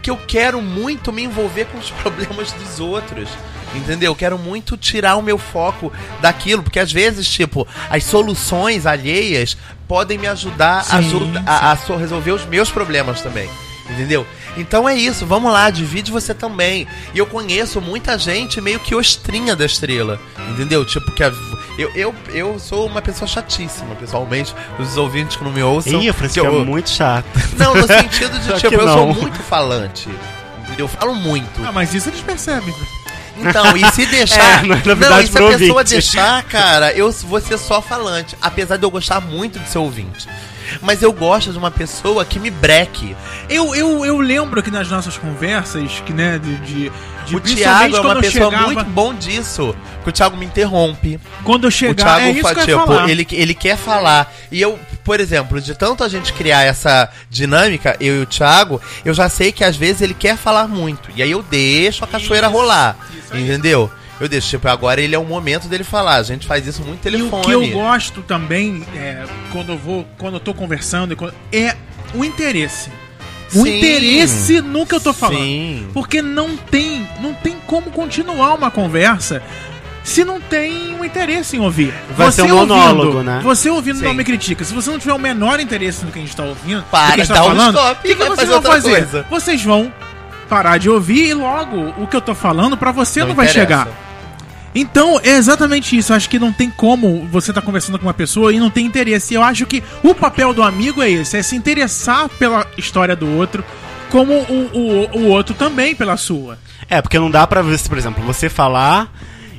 que 0.02 0.10
eu 0.10 0.16
quero 0.16 0.60
muito 0.62 1.12
me 1.12 1.22
envolver 1.24 1.66
com 1.66 1.78
os 1.78 1.90
problemas 2.02 2.52
dos 2.52 2.80
outros. 2.80 3.28
Entendeu? 3.74 4.12
Eu 4.12 4.16
quero 4.16 4.36
muito 4.38 4.76
tirar 4.76 5.16
o 5.16 5.22
meu 5.22 5.38
foco 5.38 5.90
daquilo, 6.20 6.62
porque 6.62 6.78
às 6.78 6.92
vezes, 6.92 7.26
tipo, 7.26 7.66
as 7.88 8.04
soluções 8.04 8.84
alheias 8.84 9.56
podem 9.88 10.18
me 10.18 10.26
ajudar 10.26 10.80
a, 10.80 11.02
Sim, 11.02 11.32
a- 11.46 11.72
a 11.72 11.76
so- 11.76 11.96
resolver 11.96 12.32
os 12.32 12.44
meus 12.44 12.70
problemas 12.70 13.22
também. 13.22 13.48
Entendeu? 13.90 14.26
Então 14.56 14.88
é 14.88 14.94
isso, 14.94 15.24
vamos 15.24 15.50
lá, 15.52 15.70
divide 15.70 16.10
você 16.12 16.34
também. 16.34 16.86
E 17.14 17.18
eu 17.18 17.26
conheço 17.26 17.80
muita 17.80 18.18
gente 18.18 18.60
meio 18.60 18.78
que 18.80 18.94
ostrinha 18.94 19.56
da 19.56 19.64
estrela. 19.64 20.20
Entendeu? 20.50 20.84
Tipo, 20.84 21.10
que 21.12 21.24
a- 21.24 21.32
eu, 21.78 21.90
eu, 21.94 22.14
eu 22.34 22.58
sou 22.58 22.86
uma 22.86 23.00
pessoa 23.00 23.26
chatíssima, 23.26 23.94
pessoalmente. 23.94 24.54
Os 24.78 24.96
ouvintes 24.98 25.36
que 25.36 25.44
não 25.44 25.50
me 25.52 25.62
ouçam. 25.62 26.02
Ih, 26.02 26.12
Francisco 26.12 26.46
eu- 26.46 26.60
é 26.60 26.64
muito 26.64 26.90
chato. 26.90 27.24
Não, 27.56 27.74
no 27.74 27.86
sentido 27.86 28.38
de, 28.40 28.52
tipo, 28.56 28.68
que 28.68 28.74
eu 28.74 28.88
sou 28.88 29.14
muito 29.14 29.38
falante. 29.42 30.08
Entendeu? 30.64 30.84
Eu 30.84 30.88
falo 30.88 31.14
muito. 31.14 31.64
Ah, 31.64 31.72
mas 31.72 31.94
isso 31.94 32.10
eles 32.10 32.20
percebem. 32.20 32.74
Então, 33.38 33.74
e 33.74 33.90
se 33.92 34.04
deixar. 34.06 34.62
É, 34.64 34.66
não 34.66 34.74
é 34.76 34.94
não, 34.94 35.20
e 35.22 35.26
se 35.26 35.38
a 35.38 35.40
pessoa 35.48 35.72
ouvinte. 35.78 35.84
deixar, 35.90 36.42
cara, 36.44 36.92
eu 36.92 37.10
vou 37.10 37.40
ser 37.40 37.56
só 37.58 37.80
falante. 37.80 38.36
Apesar 38.42 38.76
de 38.76 38.84
eu 38.84 38.90
gostar 38.90 39.20
muito 39.20 39.58
de 39.58 39.66
ser 39.70 39.78
ouvinte. 39.78 40.28
Mas 40.80 41.02
eu 41.02 41.12
gosto 41.12 41.52
de 41.52 41.58
uma 41.58 41.70
pessoa 41.70 42.24
que 42.24 42.38
me 42.38 42.50
breque. 42.50 43.16
Eu, 43.48 43.74
eu, 43.74 44.04
eu 44.04 44.18
lembro 44.20 44.62
que 44.62 44.70
nas 44.70 44.88
nossas 44.88 45.16
conversas, 45.16 46.00
que, 46.06 46.12
né, 46.12 46.38
de. 46.38 46.56
de, 46.58 46.92
de 47.26 47.36
o 47.36 47.40
Thiago 47.40 47.96
é 47.96 48.00
uma 48.00 48.16
pessoa 48.16 48.50
chegava- 48.50 48.66
muito 48.66 48.84
bom 48.84 49.12
disso. 49.14 49.74
Porque 49.96 50.10
o 50.10 50.12
Thiago 50.12 50.36
me 50.36 50.46
interrompe. 50.46 51.20
Quando 51.44 51.64
eu 51.64 51.68
O 51.68 51.72
chegar, 51.72 51.94
Thiago 52.04 52.20
é 52.26 52.30
isso 52.30 52.42
fa- 52.42 52.54
que 52.54 52.60
tipo, 52.66 52.92
ele, 53.08 53.26
ele 53.32 53.54
quer 53.54 53.76
falar. 53.76 54.32
E 54.50 54.60
eu, 54.60 54.78
por 55.04 55.20
exemplo, 55.20 55.60
de 55.60 55.74
tanto 55.74 56.02
a 56.02 56.08
gente 56.08 56.32
criar 56.32 56.62
essa 56.62 57.08
dinâmica, 57.30 57.96
eu 58.00 58.20
e 58.20 58.22
o 58.22 58.26
Thiago, 58.26 58.80
eu 59.04 59.14
já 59.14 59.28
sei 59.28 59.52
que 59.52 59.62
às 59.62 59.76
vezes 59.76 60.02
ele 60.02 60.14
quer 60.14 60.36
falar 60.36 60.66
muito. 60.66 61.10
E 61.14 61.22
aí 61.22 61.30
eu 61.30 61.42
deixo 61.42 62.04
a 62.04 62.06
cachoeira 62.08 62.48
Isso, 62.48 62.56
rolar. 62.56 62.96
isso 63.16 63.36
entendeu? 63.36 63.90
Eu 64.22 64.28
deixo, 64.28 64.48
tipo, 64.50 64.68
agora 64.68 65.00
ele 65.00 65.14
é 65.14 65.18
o 65.18 65.24
momento 65.24 65.66
dele 65.66 65.82
falar. 65.82 66.14
A 66.16 66.22
gente 66.22 66.46
faz 66.46 66.64
isso 66.64 66.80
muito 66.82 67.00
E 67.00 67.10
telefone. 67.10 67.42
o 67.42 67.44
que 67.44 67.50
eu 67.50 67.68
gosto 67.72 68.22
também, 68.22 68.84
é, 68.94 69.24
quando 69.50 69.72
eu 69.72 69.76
vou, 69.78 70.06
quando 70.16 70.34
eu 70.34 70.40
tô 70.40 70.54
conversando, 70.54 71.12
e 71.12 71.16
quando- 71.16 71.34
é 71.52 71.74
o 72.14 72.24
interesse. 72.24 72.88
O 73.54 73.64
Sim. 73.64 73.78
interesse 73.78 74.60
no 74.60 74.86
que 74.86 74.94
eu 74.94 75.00
tô 75.00 75.12
falando. 75.12 75.38
Sim. 75.40 75.88
Porque 75.92 76.22
não 76.22 76.56
tem, 76.56 77.06
não 77.20 77.34
tem 77.34 77.56
como 77.66 77.90
continuar 77.90 78.54
uma 78.54 78.70
conversa 78.70 79.42
se 80.04 80.24
não 80.24 80.40
tem 80.40 80.94
um 80.94 81.04
interesse 81.04 81.56
em 81.56 81.60
ouvir. 81.60 81.92
Vai 82.16 82.30
ser 82.30 82.42
um 82.42 82.48
monólogo, 82.56 83.22
né? 83.24 83.40
Você 83.42 83.68
ouvindo 83.70 83.98
Sim. 83.98 84.04
não 84.04 84.14
me 84.14 84.22
critica. 84.24 84.64
Se 84.64 84.72
você 84.72 84.88
não 84.88 84.98
tiver 85.00 85.12
o 85.14 85.18
menor 85.18 85.58
interesse 85.58 86.04
no 86.04 86.12
que 86.12 86.18
a 86.20 86.22
gente 86.22 86.34
tá 86.36 86.44
ouvindo, 86.44 86.82
Para, 86.90 87.14
que 87.14 87.20
a 87.22 87.24
gente 87.24 87.34
tá 87.34 87.42
um 87.44 87.48
falando, 87.48 87.76
stop 87.76 87.98
o 87.98 88.02
que, 88.02 88.08
e 88.08 88.12
que 88.12 88.18
vai 88.18 88.28
vocês 88.28 88.48
fazer 88.48 88.62
vão 88.62 88.72
fazer? 88.72 88.90
coisa. 88.90 89.26
Vocês 89.28 89.62
vão 89.64 89.92
parar 90.48 90.78
de 90.78 90.88
ouvir 90.88 91.28
e 91.30 91.34
logo 91.34 91.94
o 91.98 92.06
que 92.06 92.14
eu 92.16 92.20
tô 92.20 92.34
falando 92.34 92.76
pra 92.76 92.92
você 92.92 93.20
não, 93.24 93.34
vai 93.34 93.46
interessa. 93.46 93.52
chegar. 93.60 93.88
Então, 94.74 95.20
é 95.22 95.30
exatamente 95.36 95.96
isso. 95.96 96.12
Eu 96.12 96.16
acho 96.16 96.28
que 96.30 96.38
não 96.38 96.52
tem 96.52 96.70
como 96.70 97.26
você 97.30 97.52
tá 97.52 97.60
conversando 97.60 97.98
com 97.98 98.06
uma 98.06 98.14
pessoa 98.14 98.52
e 98.52 98.58
não 98.58 98.70
tem 98.70 98.86
interesse. 98.86 99.34
Eu 99.34 99.42
acho 99.42 99.66
que 99.66 99.82
o 100.02 100.14
papel 100.14 100.54
do 100.54 100.62
amigo 100.62 101.02
é 101.02 101.10
esse: 101.10 101.36
é 101.36 101.42
se 101.42 101.54
interessar 101.56 102.28
pela 102.38 102.66
história 102.78 103.14
do 103.14 103.28
outro, 103.36 103.62
como 104.10 104.32
o, 104.32 104.70
o, 105.12 105.18
o 105.20 105.28
outro 105.28 105.54
também 105.54 105.94
pela 105.94 106.16
sua. 106.16 106.58
É, 106.88 107.00
porque 107.02 107.18
não 107.18 107.30
dá 107.30 107.46
pra 107.46 107.60
ver, 107.62 107.78
por 107.88 107.98
exemplo, 107.98 108.22
você 108.24 108.48
falar 108.48 109.12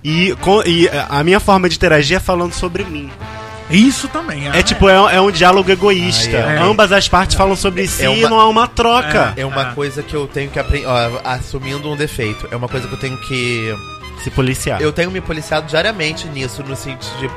e, 0.04 0.36
com- 0.42 0.64
e 0.66 0.90
a 1.10 1.24
minha 1.24 1.40
forma 1.40 1.70
de 1.70 1.76
interagir 1.76 2.18
é 2.18 2.20
falando 2.20 2.54
sobre 2.54 2.84
mim. 2.84 3.10
Isso 3.70 4.08
também. 4.10 4.48
É 4.50 4.62
tipo, 4.62 4.90
é, 4.90 5.16
é 5.16 5.22
um 5.22 5.32
diálogo 5.32 5.72
egoísta. 5.72 6.38
Ah, 6.38 6.52
é. 6.54 6.58
Ambas 6.60 6.92
as 6.92 7.08
partes 7.08 7.36
falam 7.36 7.56
sobre 7.56 7.88
si 7.88 8.06
uma- 8.06 8.18
e 8.18 8.22
não 8.24 8.40
há 8.40 8.48
uma 8.50 8.68
troca. 8.68 9.34
É 9.38 9.46
uma 9.46 9.62
Ah. 9.62 9.74
coisa 9.74 10.04
que 10.04 10.14
eu 10.16 10.28
tenho 10.28 10.50
que 10.52 10.60
aprender. 10.60 10.86
Assumindo 11.24 11.90
um 11.90 11.96
defeito. 11.96 12.48
É 12.52 12.56
uma 12.56 12.68
coisa 12.68 12.88
que 12.88 12.94
eu 12.94 13.00
tenho 13.00 13.18
que. 13.22 13.74
Se 14.24 14.32
policiar. 14.32 14.82
Eu 14.82 14.94
tenho 14.94 15.12
me 15.12 15.20
policiado 15.20 15.68
diariamente 15.68 16.30
nisso, 16.30 16.64
no 16.64 16.78
sentido 16.78 17.18
de. 17.20 17.30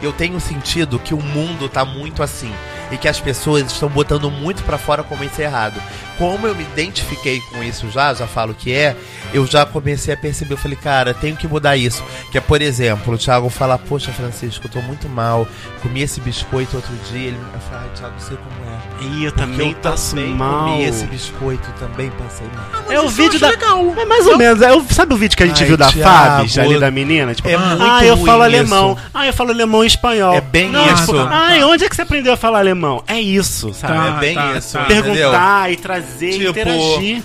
Eu 0.00 0.12
tenho 0.12 0.38
sentido 0.38 0.98
que 0.98 1.12
o 1.12 1.20
mundo 1.20 1.68
tá 1.68 1.84
muito 1.84 2.22
assim. 2.22 2.52
E 2.90 2.96
que 2.96 3.08
as 3.08 3.20
pessoas 3.20 3.70
estão 3.70 3.88
botando 3.88 4.30
muito 4.30 4.62
pra 4.64 4.78
fora 4.78 5.02
como 5.02 5.22
isso 5.24 5.40
é 5.40 5.44
errado. 5.44 5.80
Como 6.16 6.46
eu 6.48 6.54
me 6.54 6.64
identifiquei 6.64 7.40
com 7.52 7.62
isso 7.62 7.88
já, 7.90 8.12
já 8.12 8.26
falo 8.26 8.52
que 8.52 8.72
é, 8.72 8.96
eu 9.32 9.46
já 9.46 9.64
comecei 9.64 10.12
a 10.12 10.16
perceber, 10.16 10.54
eu 10.54 10.58
falei, 10.58 10.76
cara, 10.76 11.14
tenho 11.14 11.36
que 11.36 11.46
mudar 11.46 11.76
isso. 11.76 12.02
Que 12.32 12.38
é, 12.38 12.40
por 12.40 12.60
exemplo, 12.60 13.14
o 13.14 13.18
Thiago 13.18 13.48
fala, 13.48 13.78
poxa, 13.78 14.10
Francisco, 14.10 14.66
eu 14.66 14.70
tô 14.70 14.80
muito 14.80 15.08
mal, 15.08 15.46
comi 15.80 16.02
esse 16.02 16.20
biscoito 16.20 16.74
outro 16.76 16.92
dia, 17.12 17.28
ele 17.28 17.38
eu 17.54 17.60
falo, 17.60 17.82
ai, 17.84 17.90
Thiago, 17.94 18.14
sei 18.18 18.36
como 18.36 18.50
é. 18.64 18.78
Ih, 19.00 19.24
eu 19.26 19.30
Porque 19.32 19.46
também 19.46 19.70
eu 19.70 19.76
passo 19.76 20.16
também 20.16 20.34
mal. 20.34 20.64
comi 20.70 20.82
esse 20.84 21.06
biscoito, 21.06 21.68
também 21.78 22.10
passei 22.10 22.46
mal. 22.48 22.82
É 22.92 22.98
o 23.00 23.04
eu 23.04 23.08
vídeo 23.08 23.38
da. 23.38 23.50
legal. 23.50 23.94
É 23.96 24.04
mais 24.04 24.26
ou 24.26 24.36
menos. 24.36 24.60
É 24.60 24.72
o- 24.72 24.84
Sabe 24.90 25.14
o 25.14 25.16
vídeo 25.16 25.36
que 25.36 25.42
a 25.44 25.46
gente 25.46 25.60
Ai, 25.62 25.68
viu 25.68 25.76
da 25.76 25.88
Fabs, 25.92 26.58
ali 26.58 26.80
da 26.80 26.90
menina? 26.90 27.32
Tipo, 27.32 27.48
é 27.48 27.56
muito 27.56 27.82
ah, 27.84 28.04
eu 28.04 28.16
falo 28.16 28.44
isso. 28.46 28.56
alemão. 28.56 28.98
Ah, 29.14 29.26
eu 29.26 29.32
falo 29.32 29.50
alemão 29.50 29.84
e 29.84 29.86
espanhol. 29.86 30.34
É 30.34 30.40
bem 30.40 30.68
Não, 30.70 30.84
isso. 30.92 31.06
tipo, 31.06 31.18
Ai, 31.30 31.62
onde 31.62 31.84
é 31.84 31.88
que 31.88 31.94
você 31.94 32.02
aprendeu 32.02 32.32
a 32.32 32.36
falar 32.36 32.58
alemão? 32.58 32.77
É 33.06 33.20
isso, 33.20 33.72
sabe? 33.74 33.94
Tá, 33.94 34.16
é 34.16 34.20
bem 34.20 34.34
tá, 34.34 34.56
isso. 34.56 34.72
tá. 34.78 34.84
entendeu? 34.84 35.12
Perguntar 35.14 35.72
e 35.72 35.76
trazer, 35.76 36.32
Tipo, 36.32 36.50
interagir. 36.50 37.22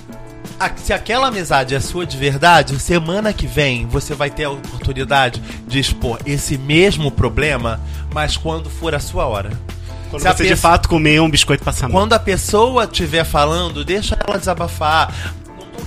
A- 0.59 0.71
se 0.75 0.93
aquela 0.93 1.27
amizade 1.27 1.73
é 1.75 1.79
sua 1.79 2.05
de 2.05 2.15
verdade, 2.17 2.77
semana 2.79 3.33
que 3.33 3.47
vem 3.47 3.85
você 3.87 4.13
vai 4.13 4.29
ter 4.29 4.43
a 4.45 4.51
oportunidade 4.51 5.41
de 5.67 5.79
expor 5.79 6.19
esse 6.25 6.57
mesmo 6.57 7.09
problema, 7.11 7.79
mas 8.13 8.37
quando 8.37 8.69
for 8.69 8.93
a 8.95 8.99
sua 8.99 9.25
hora. 9.25 9.49
Quando 10.09 10.21
se 10.21 10.27
a 10.27 10.33
você 10.33 10.47
de 10.47 10.55
fato 10.55 10.87
comer 10.87 11.19
um 11.21 11.29
biscoito 11.29 11.63
passa 11.63 11.87
mal. 11.87 12.01
Quando 12.01 12.13
a 12.13 12.19
pessoa 12.19 12.83
estiver 12.85 13.23
falando, 13.25 13.83
deixa 13.83 14.15
ela 14.25 14.37
desabafar. 14.37 15.11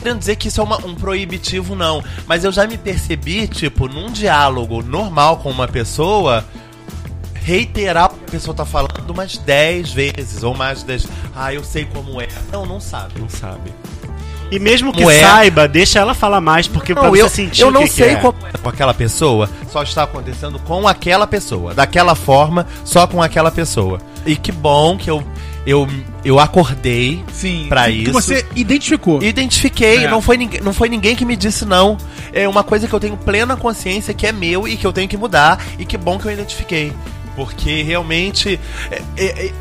Querendo 0.02 0.18
dizer 0.18 0.36
que 0.36 0.48
isso 0.48 0.60
é 0.60 0.64
uma- 0.64 0.84
um 0.84 0.94
proibitivo, 0.94 1.74
não. 1.76 2.02
Mas 2.26 2.44
eu 2.44 2.50
já 2.52 2.66
me 2.66 2.76
percebi, 2.76 3.46
tipo, 3.48 3.88
num 3.88 4.10
diálogo 4.10 4.82
normal 4.82 5.38
com 5.38 5.50
uma 5.50 5.66
pessoa, 5.68 6.44
reiterar 7.46 8.06
o 8.06 8.08
que 8.16 8.24
a 8.26 8.30
pessoa 8.32 8.56
tá 8.56 8.64
falando 8.66 9.08
umas 9.08 9.38
10 9.38 9.92
vezes, 9.92 10.42
ou 10.42 10.52
mais 10.52 10.80
de 10.80 10.86
10. 10.86 11.06
Ah, 11.34 11.54
eu 11.54 11.62
sei 11.62 11.84
como 11.84 12.20
é. 12.20 12.26
Não, 12.52 12.66
não 12.66 12.80
sabe. 12.80 13.20
Não 13.20 13.28
sabe. 13.28 13.72
E 14.50 14.58
mesmo 14.58 14.92
que 14.92 15.02
é? 15.04 15.20
saiba, 15.20 15.68
deixa 15.68 16.00
ela 16.00 16.12
falar 16.12 16.40
mais, 16.40 16.66
porque 16.66 16.92
pra 16.92 17.04
Não, 17.04 17.10
você 17.10 17.22
eu, 17.22 17.28
sentir 17.28 17.62
eu 17.62 17.68
o 17.68 17.70
não 17.70 17.82
que 17.82 17.88
que 17.88 17.94
sei 17.94 18.10
é. 18.10 18.16
como 18.16 18.36
é 18.52 18.58
com 18.58 18.68
aquela 18.68 18.92
pessoa, 18.94 19.48
só 19.70 19.82
está 19.82 20.02
acontecendo 20.02 20.58
com 20.60 20.86
aquela 20.88 21.26
pessoa, 21.26 21.72
daquela 21.74 22.14
forma, 22.16 22.66
só 22.84 23.06
com 23.06 23.22
aquela 23.22 23.50
pessoa. 23.50 24.00
E 24.24 24.36
que 24.36 24.50
bom 24.52 24.96
que 24.96 25.08
eu 25.10 25.22
eu, 25.66 25.84
eu 26.24 26.38
acordei, 26.38 27.24
Sim. 27.32 27.66
Pra 27.68 27.86
que 27.86 27.90
isso. 28.04 28.12
você 28.12 28.46
identificou. 28.54 29.20
identifiquei, 29.20 30.04
É. 30.04 30.08
não 30.08 30.22
foi 30.22 30.36
ninguém, 30.36 30.60
não 30.60 30.72
foi 30.72 30.88
ninguém 30.88 31.16
que 31.16 31.24
me 31.24 31.36
disse 31.36 31.64
não. 31.64 31.98
É 32.32 32.48
uma 32.48 32.62
coisa 32.62 32.86
que 32.86 32.94
eu 32.94 33.00
tenho 33.00 33.16
plena 33.16 33.56
consciência 33.56 34.14
que 34.14 34.28
é 34.28 34.30
meu 34.32 34.68
e 34.68 34.76
que 34.76 34.86
eu 34.86 34.92
tenho 34.92 35.08
que 35.08 35.16
mudar 35.16 35.60
e 35.76 35.84
que 35.84 35.96
bom 35.98 36.18
que 36.20 36.26
eu 36.26 36.30
identifiquei, 36.30 36.92
porque 37.36 37.82
realmente 37.82 38.58
é, 38.90 39.02
é- 39.16 39.46
é- 39.46 39.52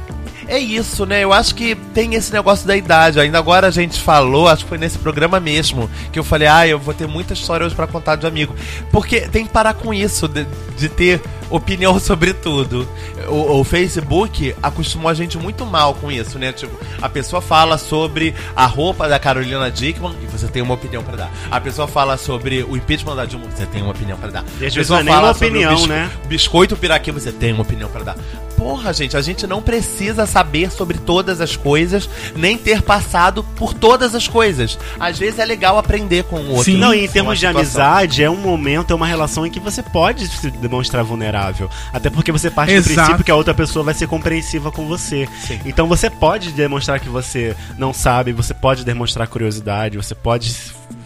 é 0.47 0.59
isso, 0.59 1.07
né? 1.07 1.23
Eu 1.23 1.33
acho 1.33 1.55
que 1.55 1.73
tem 1.73 2.13
esse 2.13 2.31
negócio 2.31 2.67
da 2.67 2.77
idade. 2.77 3.19
Ainda 3.19 3.39
agora 3.39 3.65
a 3.67 3.71
gente 3.71 3.99
falou, 3.99 4.47
acho 4.47 4.63
que 4.63 4.69
foi 4.69 4.77
nesse 4.77 4.97
programa 4.99 5.39
mesmo, 5.39 5.89
que 6.11 6.19
eu 6.19 6.23
falei, 6.23 6.47
ah, 6.47 6.67
eu 6.67 6.77
vou 6.79 6.93
ter 6.93 7.07
muita 7.07 7.33
história 7.33 7.65
hoje 7.65 7.73
pra 7.73 7.87
contar 7.87 8.15
de 8.15 8.27
amigo. 8.27 8.55
Porque 8.91 9.21
tem 9.21 9.43
que 9.45 9.51
parar 9.51 9.73
com 9.73 9.91
isso, 9.91 10.27
de, 10.27 10.45
de 10.77 10.87
ter 10.87 11.19
opinião 11.49 11.97
sobre 11.99 12.33
tudo. 12.33 12.87
O, 13.27 13.59
o 13.59 13.63
Facebook 13.63 14.55
acostumou 14.61 15.09
a 15.09 15.13
gente 15.13 15.37
muito 15.37 15.65
mal 15.65 15.93
com 15.95 16.11
isso, 16.11 16.37
né? 16.39 16.51
Tipo, 16.51 16.77
a 17.01 17.09
pessoa 17.09 17.41
fala 17.41 17.77
sobre 17.77 18.33
a 18.55 18.65
roupa 18.65 19.07
da 19.07 19.19
Carolina 19.19 19.69
Dickman 19.71 20.15
e 20.23 20.25
você 20.27 20.47
tem 20.47 20.61
uma 20.61 20.73
opinião 20.73 21.03
pra 21.03 21.15
dar. 21.15 21.31
A 21.51 21.59
pessoa 21.61 21.87
fala 21.87 22.17
sobre 22.17 22.63
o 22.63 22.75
impeachment 22.75 23.15
da 23.15 23.25
Dilma, 23.25 23.45
você 23.53 23.65
tem 23.65 23.81
uma 23.81 23.91
opinião 23.91 24.17
pra 24.17 24.29
dar. 24.29 24.45
E 24.59 24.65
A 24.67 24.71
pessoa 24.71 24.99
é 24.99 25.03
nem 25.03 25.13
uma 25.13 25.33
sobre 25.33 25.47
o 25.47 25.51
opinião, 25.51 25.71
bisco- 25.73 25.87
né? 25.87 26.11
Biscoito 26.27 26.75
piraquê, 26.77 27.11
você 27.11 27.31
tem 27.31 27.53
uma 27.53 27.63
opinião 27.63 27.89
pra 27.89 28.03
dar. 28.03 28.17
Porra, 28.65 28.91
gente, 28.91 29.15
a 29.15 29.21
gente 29.21 29.45
não 29.45 29.61
precisa 29.61 30.25
saber 30.25 30.71
sobre 30.71 30.97
todas 30.97 31.39
as 31.39 31.55
coisas, 31.55 32.09
nem 32.35 32.57
ter 32.57 32.81
passado 32.81 33.43
por 33.43 33.75
todas 33.75 34.15
as 34.15 34.27
coisas. 34.27 34.75
Às 34.99 35.19
vezes 35.19 35.37
é 35.37 35.45
legal 35.45 35.77
aprender 35.77 36.23
com 36.23 36.37
o 36.37 36.49
outro. 36.49 36.63
Sim. 36.63 36.77
Não, 36.77 36.91
e 36.91 37.05
em 37.05 37.07
termos 37.07 37.37
de 37.37 37.45
amizade, 37.45 38.23
é 38.23 38.29
um 38.29 38.37
momento, 38.37 38.91
é 38.91 38.95
uma 38.95 39.05
relação 39.05 39.45
em 39.45 39.51
que 39.51 39.59
você 39.59 39.83
pode 39.83 40.27
se 40.27 40.49
demonstrar 40.49 41.03
vulnerável. 41.03 41.69
Até 41.93 42.09
porque 42.09 42.31
você 42.31 42.49
parte 42.49 42.71
do 42.71 42.77
Exato. 42.77 42.95
princípio 42.95 43.23
que 43.23 43.29
a 43.29 43.35
outra 43.35 43.53
pessoa 43.53 43.85
vai 43.85 43.93
ser 43.93 44.07
compreensiva 44.07 44.71
com 44.71 44.87
você. 44.87 45.29
Sim. 45.45 45.59
Então 45.63 45.85
você 45.87 46.09
pode 46.09 46.51
demonstrar 46.51 46.99
que 46.99 47.07
você 47.07 47.55
não 47.77 47.93
sabe, 47.93 48.33
você 48.33 48.55
pode 48.55 48.83
demonstrar 48.83 49.27
curiosidade, 49.27 49.95
você 49.95 50.15
pode 50.15 50.55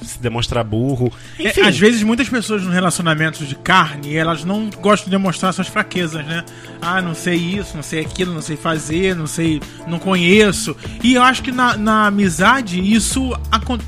se 0.02 0.20
demonstrar 0.20 0.64
burro. 0.64 1.12
É, 1.38 1.50
Enfim, 1.50 1.62
às 1.62 1.78
vezes 1.78 2.04
muitas 2.04 2.30
pessoas 2.30 2.64
nos 2.64 2.74
relacionamentos 2.74 3.48
de 3.48 3.56
carne, 3.56 4.16
elas 4.16 4.44
não 4.44 4.70
gostam 4.70 5.06
de 5.06 5.12
demonstrar 5.12 5.54
suas 5.54 5.68
fraquezas, 5.68 6.26
né? 6.26 6.44
Ah, 6.82 7.02
não 7.02 7.14
sei 7.14 7.36
isso, 7.36 7.76
não 7.76 7.84
sei 7.84 8.02
aquilo, 8.02 8.34
não 8.34 8.42
sei 8.42 8.58
fazer, 8.58 9.16
não 9.16 9.28
sei, 9.28 9.62
não 9.88 10.00
conheço. 10.00 10.76
E 11.04 11.14
eu 11.14 11.24
acho 11.24 11.44
que 11.44 11.52
na, 11.52 11.78
na 11.78 12.08
amizade 12.08 12.80
isso 12.80 13.38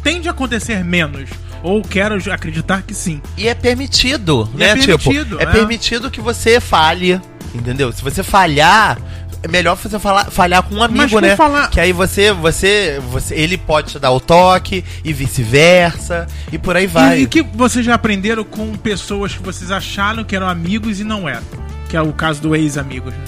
tende 0.03 0.27
a 0.27 0.31
acontecer 0.31 0.83
menos. 0.83 1.29
Ou 1.63 1.81
quero 1.83 2.15
acreditar 2.31 2.81
que 2.81 2.93
sim. 2.93 3.21
E 3.37 3.47
é 3.47 3.53
permitido, 3.53 4.49
E 4.55 4.57
né? 4.57 4.69
é 4.69 4.75
permitido, 4.75 5.37
tipo, 5.37 5.39
é, 5.39 5.43
é. 5.43 5.45
permitido 5.45 6.09
que 6.11 6.19
você 6.19 6.59
falhe, 6.59 7.21
entendeu? 7.53 7.91
Se 7.91 8.01
você 8.01 8.23
falhar, 8.23 8.97
é 9.43 9.47
melhor 9.47 9.75
você 9.75 9.97
falar, 9.97 10.25
falhar 10.29 10.61
com 10.63 10.75
um 10.75 10.83
amigo, 10.83 11.19
né? 11.19 11.35
falar- 11.35 11.69
Que 11.69 11.79
aí 11.79 11.91
você, 11.91 12.31
você, 12.31 13.01
você, 13.11 13.33
ele 13.35 13.57
pode 13.57 13.91
te 13.93 13.99
dar 13.99 14.11
o 14.11 14.19
toque 14.19 14.83
e 15.03 15.11
vice-versa 15.11 16.27
e 16.51 16.57
por 16.57 16.75
aí 16.77 16.85
vai. 16.87 17.21
E 17.21 17.23
o 17.25 17.27
que 17.29 17.41
vocês 17.41 17.85
já 17.85 17.95
aprenderam 17.95 18.43
com 18.43 18.73
pessoas 18.75 19.33
que 19.33 19.41
vocês 19.41 19.71
acharam 19.71 20.23
que 20.23 20.35
eram 20.35 20.47
amigos 20.47 20.99
e 20.99 21.03
não 21.03 21.27
eram? 21.27 21.43
Que 21.89 21.97
é 21.97 22.01
o 22.01 22.13
caso 22.13 22.41
do 22.41 22.55
ex-amigos, 22.55 23.13
né? 23.13 23.23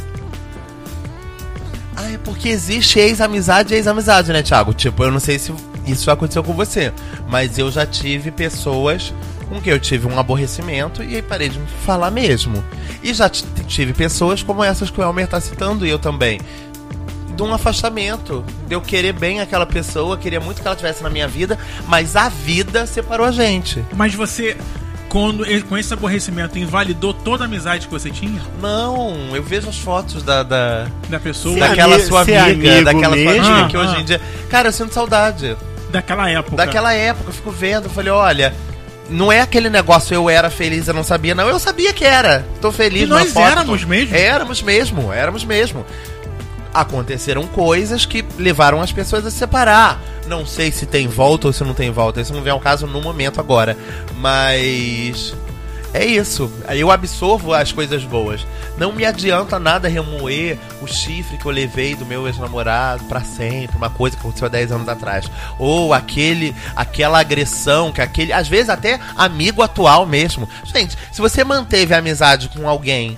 Ah, 1.96 2.12
é 2.12 2.18
porque 2.18 2.50
existe 2.50 3.00
ex-amizade 3.00 3.74
e 3.74 3.78
ex-amizade, 3.78 4.32
né, 4.34 4.42
Thiago? 4.42 4.74
Tipo, 4.74 5.04
eu 5.04 5.12
não 5.12 5.20
sei 5.20 5.38
se 5.38 5.54
isso 5.86 6.06
já 6.06 6.14
aconteceu 6.14 6.44
com 6.44 6.54
você, 6.54 6.92
mas 7.30 7.58
eu 7.58 7.72
já 7.72 7.86
tive 7.86 8.32
pessoas 8.32 9.14
com 9.54 9.62
que 9.62 9.70
eu 9.70 9.80
tive 9.80 10.08
um 10.08 10.18
aborrecimento 10.20 11.04
e 11.04 11.16
aí 11.16 11.22
parei 11.22 11.50
de 11.50 11.60
falar 11.86 12.10
mesmo. 12.12 12.64
E 13.02 13.14
já 13.14 13.30
tive 13.30 13.94
pessoas 13.94 14.42
como 14.44 14.64
essas 14.64 14.90
que 14.90 15.00
o 15.00 15.04
Elmer 15.04 15.28
tá 15.28 15.40
citando 15.40 15.86
e 15.86 15.90
eu 15.90 16.00
também. 16.00 16.40
De 17.36 17.42
um 17.42 17.54
afastamento, 17.54 18.44
de 18.68 18.76
eu 18.76 18.82
querer 18.82 19.14
bem 19.14 19.40
aquela 19.42 19.66
pessoa, 19.66 20.18
queria 20.18 20.40
muito 20.40 20.62
que 20.62 20.68
ela 20.68 20.76
estivesse 20.76 21.02
na 21.02 21.10
minha 21.10 21.28
vida, 21.28 21.58
mas 21.88 22.16
a 22.16 22.30
vida 22.30 22.86
separou 22.86 23.26
a 23.26 23.32
gente. 23.32 23.84
Mas 23.96 24.14
você, 24.14 24.56
quando, 25.10 25.44
com 25.68 25.76
esse 25.76 25.92
aborrecimento, 25.94 26.60
invalidou 26.60 27.12
toda 27.12 27.44
a 27.44 27.48
amizade 27.48 27.88
que 27.88 27.92
você 27.92 28.12
tinha 28.12 28.40
Não, 28.62 29.36
eu 29.36 29.42
vejo 29.42 29.68
as 29.68 29.78
fotos 29.80 30.22
da- 30.22 30.44
da, 30.44 30.88
da 31.10 31.20
pessoa, 31.20 31.56
Sim. 31.56 31.60
daquela 31.60 31.96
ami- 31.96 32.04
sua 32.04 32.22
amiga, 32.22 32.44
amigo 32.44 32.86
daquela 32.86 33.16
sua 33.16 33.26
mesmo? 33.26 33.46
amiga 33.48 33.68
que 33.70 33.78
Ah, 33.78 33.80
hoje 33.80 33.96
ah. 33.96 34.00
em 34.02 34.06
dia. 34.06 34.22
Cara, 34.50 34.68
eu 34.68 34.74
sinto 34.74 34.94
saudade. 34.94 35.58
daquela 35.92 36.30
época. 36.30 36.56
Daquela 36.58 36.94
época, 36.94 37.30
eu 37.30 37.34
fico 37.34 37.52
vendo, 37.52 37.84
eu 37.86 37.90
falei, 37.92 38.12
olha, 38.12 38.54
não 39.10 39.32
é 39.32 39.42
aquele 39.42 39.70
negócio 39.70 40.14
eu 40.16 40.30
era 40.30 40.50
feliz, 40.50 40.88
eu 40.88 40.94
não 40.94 41.04
sabia, 41.04 41.36
não. 41.36 41.48
Eu 41.48 41.60
sabia 41.60 41.92
que 41.94 42.06
era. 42.06 42.46
Tô 42.62 42.72
feliz 42.72 43.04
E 43.04 43.06
nós 43.06 43.32
foto, 43.32 43.46
éramos 43.46 43.82
tô- 43.82 43.88
mesmo. 43.88 44.16
Éramos 44.16 44.62
mesmo, 44.62 45.14
éramos 45.14 45.44
mesmo. 45.46 45.86
Aconteceram 46.74 47.46
coisas 47.46 48.06
que 48.06 48.26
levaram 48.40 48.82
as 48.82 48.92
pessoas 48.92 49.26
a 49.26 49.30
se 49.30 49.38
separar. 49.38 50.02
Não 50.26 50.44
sei 50.46 50.72
se 50.72 50.86
tem 50.88 51.08
volta 51.08 51.46
ou 51.48 51.54
se 51.54 51.64
não 51.64 51.74
tem 51.76 51.92
volta. 51.92 52.20
Isso 52.22 52.34
não 52.34 52.42
vem 52.42 52.52
ao 52.52 52.60
caso 52.60 52.88
no 52.88 53.00
momento 53.02 53.40
agora. 53.40 53.78
Mas. 54.16 55.36
É 55.94 56.04
isso. 56.04 56.52
Eu 56.70 56.90
absorvo 56.90 57.54
as 57.54 57.72
coisas 57.72 58.04
boas. 58.04 58.46
Não 58.78 58.92
me 58.92 59.06
adianta 59.06 59.60
nada 59.60 59.88
remoer 59.88 60.58
o 60.82 60.88
chifre 60.88 61.38
que 61.38 61.46
eu 61.46 61.52
levei 61.52 61.96
do 61.96 62.06
meu 62.06 62.26
ex-namorado 62.26 63.04
pra 63.06 63.22
sempre, 63.22 63.78
uma 63.78 63.90
coisa 63.92 64.16
que 64.16 64.22
aconteceu 64.22 64.48
há 64.48 64.50
10 64.50 64.72
anos 64.72 64.90
atrás. 64.90 65.30
Ou 65.60 65.94
aquele, 65.94 66.56
aquela 66.76 67.20
agressão 67.20 67.92
que 67.92 68.02
aquele, 68.02 68.34
às 68.34 68.48
vezes 68.48 68.70
até 68.70 69.00
amigo 69.16 69.62
atual 69.62 70.06
mesmo. 70.08 70.50
Gente, 70.74 70.98
se 71.12 71.22
você 71.22 71.44
manteve 71.44 71.94
a 71.94 72.00
amizade 72.00 72.50
com 72.50 72.68
alguém 72.68 73.18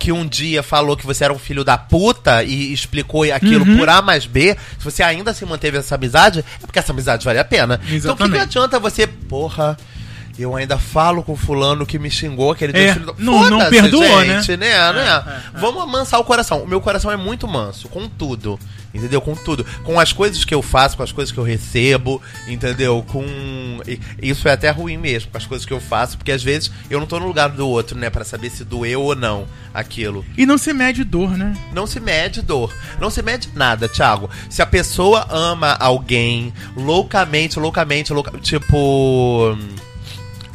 que 0.00 0.12
um 0.12 0.26
dia 0.26 0.62
falou 0.62 0.96
que 0.96 1.04
você 1.06 1.24
era 1.24 1.32
um 1.32 1.38
filho 1.38 1.64
da 1.64 1.76
puta 1.76 2.42
e 2.44 2.72
explicou 2.72 3.24
aquilo 3.32 3.64
Uhum. 3.64 3.78
por 3.78 3.88
A 3.88 4.00
mais 4.00 4.26
B, 4.26 4.56
se 4.78 4.84
você 4.84 5.02
ainda 5.02 5.34
se 5.34 5.44
manteve 5.44 5.76
essa 5.78 5.96
amizade, 5.96 6.38
é 6.40 6.66
porque 6.66 6.78
essa 6.78 6.92
amizade 6.92 7.24
vale 7.24 7.38
a 7.38 7.44
pena. 7.44 7.74
Então 7.74 7.86
o 7.86 7.88
que, 7.88 7.96
que 7.96 7.96
Exatamente. 7.96 8.38
adianta 8.42 8.78
você, 8.78 9.06
porra, 9.08 9.76
eu 10.42 10.54
ainda 10.54 10.78
falo 10.78 11.22
com 11.22 11.36
fulano 11.36 11.84
que 11.86 11.98
me 11.98 12.10
xingou 12.10 12.52
aquele 12.52 12.76
É, 12.76 12.92
filho 12.94 13.14
não- 13.18 13.48
não 13.50 13.68
perdoou, 13.70 14.24
gente, 14.24 14.56
né? 14.56 14.92
Não 14.92 15.00
é, 15.00 15.08
é, 15.54 15.58
Vamos 15.60 15.82
amansar 15.82 16.20
o 16.20 16.24
coração. 16.24 16.62
O 16.62 16.66
meu 16.68 16.80
coração 16.80 17.10
é 17.10 17.16
muito 17.16 17.46
manso, 17.48 17.88
com 17.88 18.08
tudo. 18.08 18.58
Entendeu? 18.94 19.20
Com 19.20 19.34
tudo. 19.36 19.66
Com 19.84 20.00
as 20.00 20.12
coisas 20.14 20.44
que 20.46 20.54
eu 20.54 20.62
faço, 20.62 20.96
com 20.96 21.02
as 21.02 21.12
coisas 21.12 21.30
que 21.30 21.38
eu 21.38 21.44
recebo, 21.44 22.22
entendeu? 22.46 23.04
Com. 23.06 23.22
Isso 24.20 24.48
é 24.48 24.52
até 24.52 24.70
ruim 24.70 24.96
mesmo, 24.96 25.30
com 25.30 25.36
as 25.36 25.44
coisas 25.46 25.66
que 25.66 25.72
eu 25.72 25.80
faço, 25.80 26.16
porque 26.16 26.32
às 26.32 26.42
vezes 26.42 26.70
eu 26.88 26.98
não 26.98 27.06
tô 27.06 27.20
no 27.20 27.26
lugar 27.26 27.50
do 27.50 27.68
outro, 27.68 27.98
né? 27.98 28.08
Pra 28.08 28.24
saber 28.24 28.48
se 28.50 28.64
doeu 28.64 29.02
ou 29.02 29.14
não 29.14 29.46
aquilo. 29.74 30.24
E 30.38 30.46
não 30.46 30.56
se 30.56 30.72
mede 30.72 31.04
dor, 31.04 31.36
né? 31.36 31.54
Não 31.72 31.86
se 31.86 32.00
mede 32.00 32.40
dor. 32.40 32.72
Não 32.98 33.10
se 33.10 33.20
mede 33.22 33.50
nada, 33.54 33.88
Thiago. 33.88 34.30
Se 34.48 34.62
a 34.62 34.66
pessoa 34.66 35.26
ama 35.30 35.76
alguém 35.78 36.52
loucamente, 36.74 37.58
loucamente, 37.58 38.10
louca... 38.12 38.32
tipo. 38.38 39.56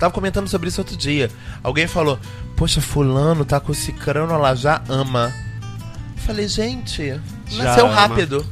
Tava 0.04 0.14
comentando 0.14 0.50
sobre 0.50 0.68
isso 0.68 0.82
outro 0.82 0.98
dia. 0.98 1.32
Alguém 1.64 1.88
falou: 1.88 2.20
Poxa, 2.58 2.82
Fulano 2.82 3.46
tá 3.46 3.58
com 3.58 3.74
Cicrano, 3.74 4.34
ela 4.34 4.54
já 4.54 4.82
ama. 4.90 5.34
falei, 6.26 6.46
gente, 6.46 7.18
Já 7.48 7.64
nasceu 7.64 7.86
ama. 7.86 7.96
rápido. 7.96 8.46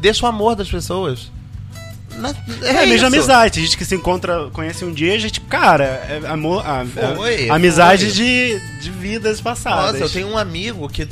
Deixa 0.00 0.26
o 0.26 0.28
amor 0.28 0.56
das 0.56 0.68
pessoas. 0.68 1.30
Na- 2.16 2.34
É, 2.62 2.70
a 2.70 2.86
mesma 2.86 2.94
isso. 2.96 3.06
amizade. 3.06 3.60
A 3.60 3.62
gente 3.62 3.76
que 3.78 3.84
se 3.84 3.94
encontra, 3.94 4.50
conhece 4.52 4.84
um 4.84 4.92
dia, 4.92 5.14
a 5.14 5.18
gente, 5.18 5.40
cara, 5.42 5.84
é 5.84 6.22
amor, 6.28 6.66
a, 6.66 6.80
a- 6.80 7.14
Foi, 7.14 7.48
amizade 7.48 8.06
foi. 8.06 8.12
de, 8.14 8.60
de 8.80 8.90
vidas 8.90 9.40
passadas. 9.40 9.92
Nossa, 9.92 10.04
eu 10.04 10.10
tenho 10.10 10.26
um 10.28 10.36
amigo 10.36 10.88
que 10.88 11.06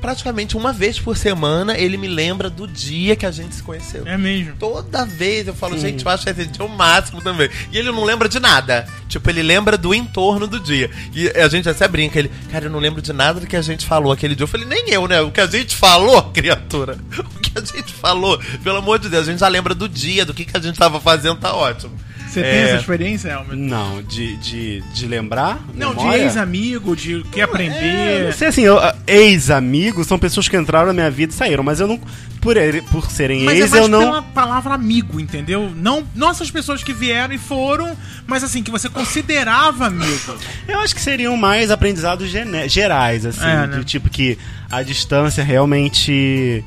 praticamente 0.00 0.56
uma 0.56 0.72
vez 0.72 0.98
por 0.98 1.16
semana 1.16 1.78
ele 1.78 1.96
me 1.96 2.08
lembra 2.08 2.48
do 2.48 2.66
dia 2.66 3.14
que 3.14 3.26
a 3.26 3.30
gente 3.30 3.54
se 3.54 3.62
conheceu. 3.62 4.06
É 4.06 4.16
mesmo. 4.16 4.54
Toda 4.58 5.04
vez 5.04 5.46
eu 5.46 5.54
falo, 5.54 5.78
gente, 5.78 6.04
eu 6.04 6.10
acho 6.10 6.28
esse 6.28 6.46
dia 6.46 6.64
o 6.64 6.68
máximo 6.68 7.20
também. 7.20 7.50
E 7.70 7.78
ele 7.78 7.92
não 7.92 8.04
lembra 8.04 8.28
de 8.28 8.40
nada. 8.40 8.86
Tipo, 9.08 9.28
ele 9.30 9.42
lembra 9.42 9.76
do 9.76 9.94
entorno 9.94 10.46
do 10.46 10.58
dia. 10.58 10.90
E 11.14 11.28
a 11.28 11.48
gente 11.48 11.68
até 11.68 11.86
brinca, 11.86 12.18
ele, 12.18 12.30
cara, 12.50 12.66
eu 12.66 12.70
não 12.70 12.78
lembro 12.78 13.02
de 13.02 13.12
nada 13.12 13.40
do 13.40 13.46
que 13.46 13.56
a 13.56 13.62
gente 13.62 13.86
falou 13.86 14.12
aquele 14.12 14.34
dia. 14.34 14.44
Eu 14.44 14.48
falei, 14.48 14.66
nem 14.66 14.90
eu, 14.90 15.06
né? 15.06 15.20
O 15.20 15.30
que 15.30 15.40
a 15.40 15.46
gente 15.46 15.76
falou, 15.76 16.22
criatura. 16.32 16.98
O 17.18 17.40
que 17.40 17.58
a 17.58 17.60
gente 17.60 17.92
falou, 17.92 18.40
pelo 18.62 18.78
amor 18.78 18.98
de 18.98 19.08
Deus, 19.08 19.28
a 19.28 19.30
gente 19.30 19.40
já 19.40 19.48
lembra 19.48 19.74
do 19.74 19.88
dia, 19.88 20.24
do 20.24 20.32
que, 20.32 20.44
que 20.44 20.56
a 20.56 20.60
gente 20.60 20.78
tava 20.78 21.00
fazendo, 21.00 21.36
tá 21.36 21.54
ótimo. 21.54 21.92
Você 22.30 22.42
tem 22.42 22.50
É. 22.50 22.62
essa 22.70 22.76
experiência, 22.80 23.28
Elmer? 23.28 23.56
Não, 23.56 24.02
de, 24.02 24.36
de, 24.36 24.80
de 24.94 25.06
lembrar? 25.06 25.60
Não, 25.74 25.90
memória? 25.90 26.18
de 26.18 26.24
ex-amigo, 26.24 26.94
de 26.96 27.24
quer 27.32 27.40
É, 27.40 27.42
aprender. 27.42 28.24
não 28.26 28.32
sei 28.32 28.48
assim, 28.48 28.62
eu- 28.62 28.78
ex-amigos 29.06 30.06
são 30.06 30.18
pessoas 30.18 30.48
que 30.48 30.56
entraram 30.56 30.86
na 30.88 30.92
minha 30.92 31.10
vida 31.10 31.32
e 31.32 31.36
saíram, 31.36 31.62
mas 31.64 31.80
eu 31.80 31.86
não. 31.86 32.00
Por, 32.40 32.56
ele- 32.56 32.80
por 32.80 33.10
serem 33.10 33.42
Mas 33.44 33.58
é 33.58 33.62
ex, 33.64 33.70
mais 33.70 33.82
eu 33.82 33.88
não. 33.88 34.00
pela 34.00 34.22
palavra 34.22 34.72
amigo, 34.72 35.20
entendeu? 35.20 35.70
Não, 35.76 36.02
não 36.14 36.30
essas 36.30 36.50
pessoas 36.50 36.82
que 36.82 36.94
vieram 36.94 37.34
e 37.34 37.38
foram, 37.38 37.94
mas 38.26 38.42
assim, 38.42 38.62
que 38.62 38.70
você 38.70 38.88
considerava 38.88 39.86
amigo. 39.88 40.38
Eu 40.66 40.80
acho 40.80 40.94
que 40.94 41.02
seriam 41.02 41.36
mais 41.36 41.70
aprendizados 41.70 42.30
gene- 42.30 42.66
gerais, 42.66 43.26
assim, 43.26 43.42
É, 43.44 43.66
né? 43.66 43.76
do 43.76 43.84
tipo 43.84 44.08
que 44.08 44.38
a 44.70 44.82
distância 44.82 45.44
realmente 45.44 46.64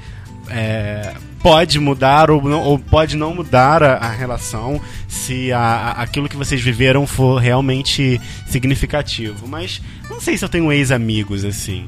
é, 0.50 1.14
pode 1.44 1.78
mudar 1.80 2.32
ou, 2.32 2.42
não- 2.42 2.62
ou 2.62 2.80
pode 2.80 3.16
não 3.18 3.36
mudar 3.36 3.84
a, 3.84 3.96
a 3.98 4.10
relação 4.10 4.82
se 5.08 5.52
a- 5.52 5.60
a- 5.60 5.92
aquilo 6.02 6.28
que 6.30 6.38
vocês 6.38 6.62
viveram 6.62 7.06
for 7.06 7.40
realmente 7.40 8.20
significativo. 8.48 9.48
Mas 9.48 9.82
não 10.10 10.20
sei 10.22 10.38
se 10.38 10.46
eu 10.46 10.50
tenho 10.50 10.72
ex-amigos, 10.72 11.44
assim. 11.46 11.86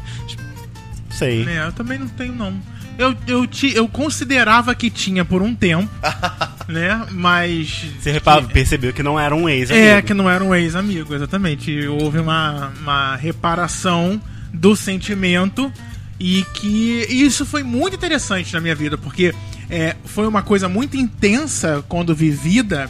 Não 1.09 1.17
sei. 1.17 1.47
É, 1.47 1.65
eu 1.65 1.71
também 1.71 1.97
não 1.97 2.07
tenho, 2.09 2.35
não. 2.35 2.53
Eu, 2.97 3.13
eu, 3.27 3.45
ti, 3.47 3.73
eu 3.75 3.87
considerava 3.89 4.73
que 4.75 4.89
tinha 4.89 5.25
por 5.25 5.41
um 5.41 5.53
tempo, 5.55 5.89
né? 6.67 7.05
Mas. 7.11 7.83
Você 7.99 8.11
repa- 8.11 8.41
percebeu 8.41 8.93
que 8.93 9.03
não 9.03 9.19
era 9.19 9.35
um 9.35 9.49
ex-amigo. 9.49 9.85
É, 9.87 10.01
que 10.01 10.13
não 10.13 10.29
era 10.29 10.43
um 10.43 10.53
ex-amigo, 10.55 11.13
exatamente. 11.13 11.87
Houve 11.87 12.19
uma, 12.19 12.71
uma 12.81 13.15
reparação 13.17 14.21
do 14.53 14.75
sentimento 14.77 15.71
e 16.19 16.45
que 16.53 17.05
isso 17.09 17.45
foi 17.45 17.63
muito 17.63 17.95
interessante 17.95 18.53
na 18.53 18.61
minha 18.61 18.75
vida, 18.75 18.97
porque 18.97 19.33
é, 19.69 19.95
foi 20.05 20.25
uma 20.27 20.41
coisa 20.41 20.69
muito 20.69 20.95
intensa 20.97 21.83
quando 21.89 22.15
vivida 22.15 22.89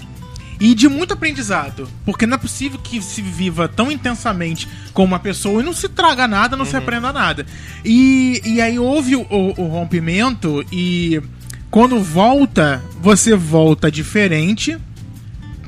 e 0.59 0.73
de 0.76 0.88
muito 0.88 1.13
aprendizado. 1.13 1.89
Porque 2.05 2.26
não 2.26 2.36
é 2.36 2.38
possível 2.38 2.80
que 2.80 3.01
se 3.01 3.21
viva 3.21 3.67
tão 3.67 3.91
intensamente 3.91 4.67
com 4.93 5.03
uma 5.03 5.19
pessoa 5.19 5.61
e 5.61 5.65
não 5.65 5.73
se 5.73 5.89
traga 5.89 6.28
nada, 6.28 6.55
não 6.55 6.65
se 6.65 6.78
aprenda 6.78 7.11
nada. 7.11 7.45
E, 7.84 8.41
e 8.45 8.61
aí 8.61 8.78
houve 8.80 9.15
o, 9.15 9.21
o- 9.23 9.61
o 9.61 9.67
rompimento 9.67 10.63
e 10.71 11.21
quando 11.71 11.99
volta, 12.01 12.82
você 13.01 13.36
volta 13.36 13.91
diferente 13.91 14.78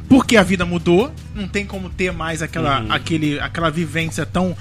porque 0.07 0.37
a 0.37 0.43
vida 0.43 0.65
mudou, 0.65 1.11
não 1.35 1.49
tem 1.49 1.65
como 1.65 1.89
ter 1.89 2.13
mais 2.13 2.41
aquela, 2.41 2.77
aquele, 2.89 3.37
aquela 3.41 3.69
vivência 3.69 4.25
tão 4.25 4.55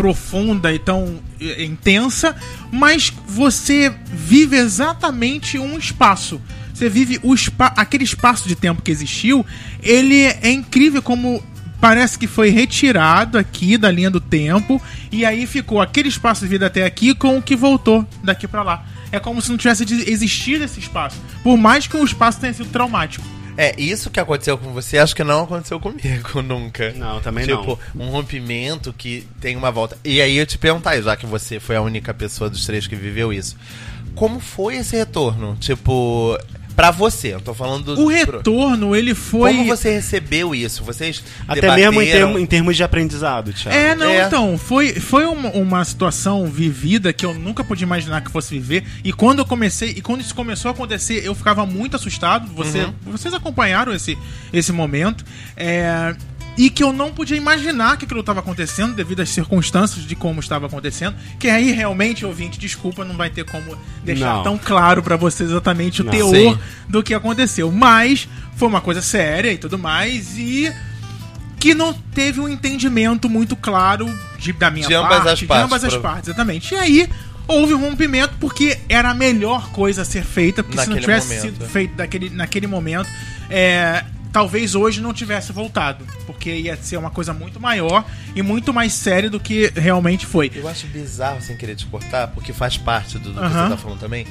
profunda 0.00 0.72
e 0.72 0.78
tão 0.78 1.20
intensa, 1.58 2.34
mas 2.72 3.12
você 3.28 3.94
vive 4.10 4.56
exatamente 4.56 5.58
um 5.58 5.76
espaço. 5.76 6.40
Você 6.72 6.88
vive 6.88 7.20
o 7.22 7.34
espa 7.34 7.66
aquele 7.76 8.04
espaço 8.04 8.48
de 8.48 8.56
tempo 8.56 8.80
que 8.80 8.90
existiu, 8.90 9.44
ele 9.82 10.22
é 10.22 10.50
incrível 10.50 11.02
como 11.02 11.44
parece 11.78 12.18
que 12.18 12.26
foi 12.26 12.48
retirado 12.48 13.36
aqui 13.36 13.76
da 13.76 13.90
linha 13.90 14.10
do 14.10 14.22
tempo 14.22 14.80
e 15.12 15.26
aí 15.26 15.46
ficou 15.46 15.82
aquele 15.82 16.08
espaço 16.08 16.40
de 16.40 16.48
vida 16.48 16.64
até 16.64 16.86
aqui 16.86 17.14
com 17.14 17.36
o 17.36 17.42
que 17.42 17.54
voltou 17.54 18.08
daqui 18.24 18.48
pra 18.48 18.62
lá. 18.62 18.86
É 19.12 19.20
como 19.20 19.42
se 19.42 19.50
não 19.50 19.58
tivesse 19.58 19.84
existido 20.10 20.64
esse 20.64 20.80
espaço, 20.80 21.20
por 21.42 21.58
mais 21.58 21.86
que 21.86 21.94
o 21.94 22.02
espaço 22.02 22.40
tenha 22.40 22.54
sido 22.54 22.70
traumático. 22.70 23.39
É, 23.60 23.74
isso 23.76 24.08
que 24.08 24.18
aconteceu 24.18 24.56
com 24.56 24.72
você, 24.72 24.96
acho 24.96 25.14
que 25.14 25.22
não 25.22 25.44
aconteceu 25.44 25.78
comigo 25.78 26.40
nunca. 26.40 26.94
Não, 26.94 27.20
também 27.20 27.44
tipo, 27.44 27.78
um 27.94 28.08
rompimento 28.08 28.90
que 28.90 29.28
tem 29.38 29.54
uma 29.54 29.70
volta. 29.70 29.98
E 30.02 30.18
aí 30.22 30.38
eu 30.38 30.46
te 30.46 30.56
perguntar, 30.56 30.98
já 31.02 31.14
que 31.14 31.26
você 31.26 31.60
foi 31.60 31.76
a 31.76 31.82
única 31.82 32.14
pessoa 32.14 32.48
dos 32.48 32.64
três 32.64 32.86
que 32.86 32.96
viveu 32.96 33.30
isso, 33.30 33.58
como 34.14 34.40
foi 34.40 34.76
esse 34.76 34.96
retorno? 34.96 35.58
Tipo, 35.60 36.38
pra 36.80 36.90
você, 36.90 37.34
eu 37.34 37.40
tô 37.42 37.52
falando 37.52 37.94
do. 37.94 38.02
O 38.02 38.06
retorno, 38.08 38.96
ele 38.96 39.14
foi. 39.14 39.52
Como 39.54 39.66
você 39.66 39.90
recebeu 39.92 40.54
isso? 40.54 40.82
Vocês 40.82 41.22
Até 41.46 41.60
debateram? 41.60 41.92
mesmo 41.92 42.02
em, 42.02 42.10
termo- 42.10 42.38
em 42.38 42.46
termos 42.46 42.74
de 42.76 42.82
aprendizado, 42.82 43.52
Thiago. 43.52 43.76
É, 43.76 43.94
não, 43.94 44.08
É. 44.08 44.26
então, 44.26 44.56
foi, 44.56 44.94
foi 44.94 45.26
uma, 45.26 45.50
uma 45.50 45.84
situação 45.84 46.46
vivida 46.46 47.12
que 47.12 47.26
eu 47.26 47.34
nunca 47.34 47.62
podia 47.62 47.84
imaginar 47.84 48.22
que 48.22 48.30
fosse 48.30 48.54
viver. 48.58 48.84
E 49.04 49.12
quando 49.12 49.40
eu 49.40 49.44
comecei, 49.44 49.90
e 49.90 50.00
quando 50.00 50.22
isso 50.22 50.34
começou 50.34 50.70
a 50.70 50.72
acontecer, 50.72 51.22
eu 51.22 51.34
ficava 51.34 51.66
muito 51.66 51.96
assustado. 51.96 52.48
Você, 52.54 52.88
Vocês 53.04 53.34
acompanharam 53.34 53.92
esse, 53.92 54.16
esse 54.50 54.72
momento. 54.72 55.22
É, 55.56 56.14
e 56.62 56.68
que 56.68 56.82
eu 56.82 56.92
não 56.92 57.10
podia 57.10 57.36
imaginar 57.38 57.96
que 57.96 58.04
aquilo 58.04 58.20
estava 58.20 58.40
acontecendo 58.40 58.92
devido 58.94 59.20
às 59.20 59.30
circunstâncias 59.30 60.04
de 60.04 60.14
como 60.14 60.40
estava 60.40 60.66
acontecendo. 60.66 61.16
Que 61.38 61.48
aí 61.48 61.72
realmente, 61.72 62.26
ouvinte, 62.26 62.58
desculpa, 62.58 63.02
não 63.02 63.16
vai 63.16 63.30
ter 63.30 63.44
como 63.46 63.74
deixar 64.04 64.34
Não. 64.34 64.42
tão 64.42 64.58
claro 64.58 65.02
pra 65.02 65.16
vocês 65.16 65.48
exatamente 65.48 66.02
o 66.02 66.04
Não. 66.04 66.12
teor 66.12 66.34
Sim. 66.34 66.58
do 66.86 67.02
que 67.02 67.14
aconteceu. 67.14 67.72
Mas 67.72 68.28
foi 68.56 68.68
uma 68.68 68.82
coisa 68.82 69.00
séria 69.00 69.50
e 69.50 69.56
tudo 69.56 69.78
mais. 69.78 70.36
E 70.36 70.70
que 71.58 71.74
não 71.74 71.94
teve 71.94 72.40
um 72.40 72.48
entendimento 72.48 73.28
muito 73.28 73.56
claro 73.56 74.06
de, 74.38 74.52
da 74.52 74.70
minha 74.70 74.86
De 74.86 74.94
ambas 74.94 75.16
parte, 75.16 75.28
as 75.30 75.38
de 75.38 75.46
partes, 75.46 75.64
ambas 75.64 75.84
as 75.84 75.92
pro- 75.94 76.02
partes, 76.02 76.28
exatamente. 76.28 76.74
E 76.74 76.76
aí 76.76 77.08
houve 77.48 77.72
um 77.72 77.80
rompimento 77.80 78.34
porque 78.38 78.78
era 78.86 79.10
a 79.10 79.14
melhor 79.14 79.70
coisa 79.70 80.02
a 80.02 80.04
ser 80.04 80.24
feita, 80.24 80.62
porque 80.62 80.78
se 80.78 80.86
não 80.88 80.96
Naquele 80.96 81.06
tivesse 81.20 81.36
momento, 81.36 81.54
sido 81.56 81.68
feito 81.70 81.94
daquele, 81.96 82.28
naquele 82.30 82.66
momento, 82.66 83.08
é, 83.48 84.04
talvez 84.32 84.74
hoje 84.74 85.00
não 85.00 85.12
tivesse 85.12 85.52
voltado, 85.52 86.04
porque 86.26 86.50
ia 86.50 86.76
ser 86.76 86.96
uma 86.96 87.10
coisa 87.10 87.32
muito 87.32 87.60
maior 87.60 88.04
e 88.34 88.42
muito 88.42 88.72
mais 88.72 88.92
séria 88.92 89.28
do 89.28 89.40
que 89.40 89.72
realmente 89.74 90.26
foi. 90.26 90.50
Eu 90.54 90.68
acho 90.68 90.86
bizarro 90.86 91.40
sem 91.40 91.56
querer 91.56 91.74
te 91.74 91.86
cortar, 91.86 92.28
porque 92.28 92.52
faz 92.52 92.76
parte 92.76 93.18
do, 93.18 93.30
do 93.30 93.40
que 93.40 93.46
Aham. 93.46 93.64
você 93.64 93.70
tá 93.70 93.76
falando 93.76 93.98
também. 94.00 94.26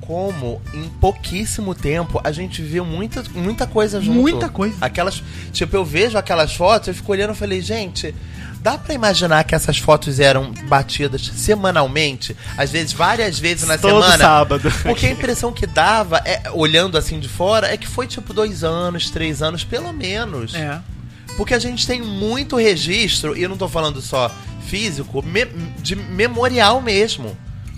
Como 0.00 0.62
em 0.72 0.88
pouquíssimo 1.00 1.74
tempo 1.74 2.18
a 2.24 2.32
gente 2.32 2.62
viu 2.62 2.84
muita, 2.84 3.22
muita 3.34 3.66
coisa 3.66 4.00
junto. 4.00 4.18
Muita 4.18 4.48
coisa. 4.48 4.76
Aquelas. 4.80 5.22
Tipo, 5.52 5.76
eu 5.76 5.84
vejo 5.84 6.16
aquelas 6.16 6.54
fotos, 6.54 6.88
eu 6.88 6.94
fico 6.94 7.12
olhando 7.12 7.34
e 7.34 7.36
falei, 7.36 7.60
gente. 7.60 8.14
Dá 8.60 8.76
pra 8.76 8.92
imaginar 8.92 9.44
que 9.44 9.54
essas 9.54 9.78
fotos 9.78 10.18
eram 10.18 10.52
batidas 10.68 11.22
semanalmente? 11.36 12.36
Às 12.56 12.70
vezes, 12.70 12.92
várias 12.92 13.38
vezes 13.38 13.66
na 13.66 13.78
Todo 13.78 14.02
semana? 14.02 14.18
sábado. 14.18 14.70
Porque 14.82 15.06
a 15.06 15.10
impressão 15.10 15.52
que 15.52 15.66
dava, 15.66 16.18
é, 16.24 16.42
olhando 16.52 16.98
assim 16.98 17.20
de 17.20 17.28
fora, 17.28 17.72
é 17.72 17.76
que 17.76 17.86
foi 17.86 18.06
tipo 18.06 18.32
dois 18.32 18.64
anos, 18.64 19.10
três 19.10 19.42
anos, 19.42 19.62
pelo 19.64 19.92
menos. 19.92 20.54
É. 20.54 20.80
Porque 21.36 21.54
a 21.54 21.58
gente 21.58 21.86
tem 21.86 22.02
muito 22.02 22.56
registro, 22.56 23.36
e 23.36 23.42
eu 23.44 23.48
não 23.48 23.56
tô 23.56 23.68
falando 23.68 24.00
só 24.00 24.30
físico, 24.66 25.22
me- 25.24 25.46
de 25.78 25.94
memorial 25.94 26.80
mesmo 26.82 27.36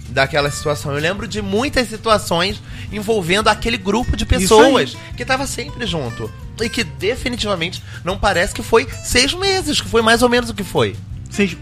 daquela 0.09 0.51
situação. 0.51 0.93
Eu 0.95 1.01
lembro 1.01 1.28
de 1.28 1.41
muitas 1.43 1.89
situações 1.89 2.61
envolvendo 2.91 3.49
aquele 3.49 3.76
grupo 3.76 4.16
de 4.16 4.24
pessoas 4.26 4.97
que 5.16 5.24
tava 5.24 5.47
sempre 5.47 5.87
junto. 5.87 6.33
E 6.61 6.68
que 6.68 6.84
definitivamente 6.84 7.82
não 8.04 8.18
parece 8.18 8.54
que 8.54 8.62
foi 8.62 8.86
seis 9.02 9.32
meses, 9.34 9.80
que 9.80 9.88
foi 9.88 10.02
mais 10.02 10.22
ou 10.22 10.28
menos 10.28 10.50
o 10.50 10.54
que 10.54 10.64
foi. 10.64 10.96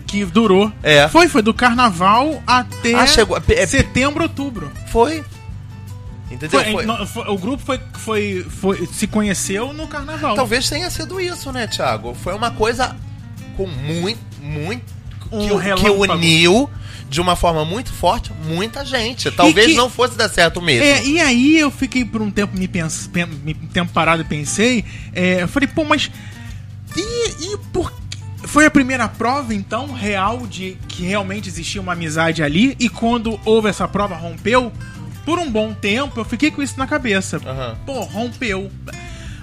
Que 0.06 0.24
durou. 0.24 0.72
É. 0.82 1.08
Foi, 1.08 1.28
foi 1.28 1.42
do 1.42 1.52
carnaval 1.52 2.42
até 2.46 2.94
Ah, 2.94 3.06
chegou- 3.06 3.40
é- 3.48 3.66
setembro, 3.66 4.22
outubro. 4.22 4.70
Foi. 4.90 5.22
Entendeu? 6.30 6.50
Foi- 6.62 6.72
Foi- 6.72 6.86
não, 6.86 7.06
foi- 7.06 7.28
o 7.28 7.38
grupo 7.38 7.62
foi, 7.64 7.80
foi, 7.94 8.46
foi, 8.48 8.86
se 8.92 9.06
conheceu 9.06 9.72
no 9.72 9.86
carnaval. 9.86 10.34
Talvez 10.34 10.68
tenha 10.68 10.90
sido 10.90 11.20
isso, 11.20 11.50
né, 11.52 11.66
Thiago? 11.66 12.14
Foi 12.14 12.34
uma 12.34 12.50
coisa 12.50 12.94
com 13.56 13.66
muito, 13.66 14.20
muito. 14.42 14.98
Um 15.30 15.40
que, 15.58 15.74
que 15.82 15.90
uniu 15.90 16.70
de 17.08 17.20
uma 17.20 17.34
forma 17.36 17.64
muito 17.64 17.92
forte 17.92 18.30
muita 18.46 18.84
gente. 18.84 19.30
Talvez 19.30 19.68
que- 19.68 19.74
não 19.74 19.88
fosse 19.88 20.16
dar 20.16 20.28
certo 20.28 20.60
mesmo. 20.60 20.84
É, 20.84 21.04
e 21.04 21.20
aí 21.20 21.58
eu 21.58 21.70
fiquei 21.70 22.04
por 22.04 22.20
um 22.20 22.30
tempo 22.30 22.56
me 22.56 22.68
pens, 22.68 23.08
pen- 23.12 23.26
me- 23.44 23.54
tempo 23.54 23.92
parado 23.92 24.22
e 24.22 24.24
pensei, 24.24 24.84
é, 25.14 25.42
eu 25.42 25.48
falei, 25.48 25.66
pô, 25.68 25.84
mas 25.84 26.10
e, 26.96 27.52
e 27.52 27.58
por 27.72 27.90
que- 27.92 27.98
foi 28.46 28.64
a 28.66 28.70
primeira 28.70 29.08
prova 29.08 29.52
então 29.54 29.92
real 29.92 30.46
de 30.46 30.76
que 30.88 31.02
realmente 31.02 31.48
existia 31.48 31.80
uma 31.80 31.92
amizade 31.92 32.42
ali 32.42 32.76
e 32.78 32.88
quando 32.88 33.38
houve 33.44 33.68
essa 33.68 33.86
prova 33.88 34.14
rompeu 34.14 34.72
por 35.24 35.38
um 35.38 35.50
bom 35.50 35.74
tempo 35.74 36.18
eu 36.20 36.24
fiquei 36.24 36.50
com 36.50 36.62
isso 36.62 36.78
na 36.78 36.86
cabeça. 36.86 37.38
Aham. 37.44 37.76
Pô, 37.84 38.00
rompeu. 38.02 38.70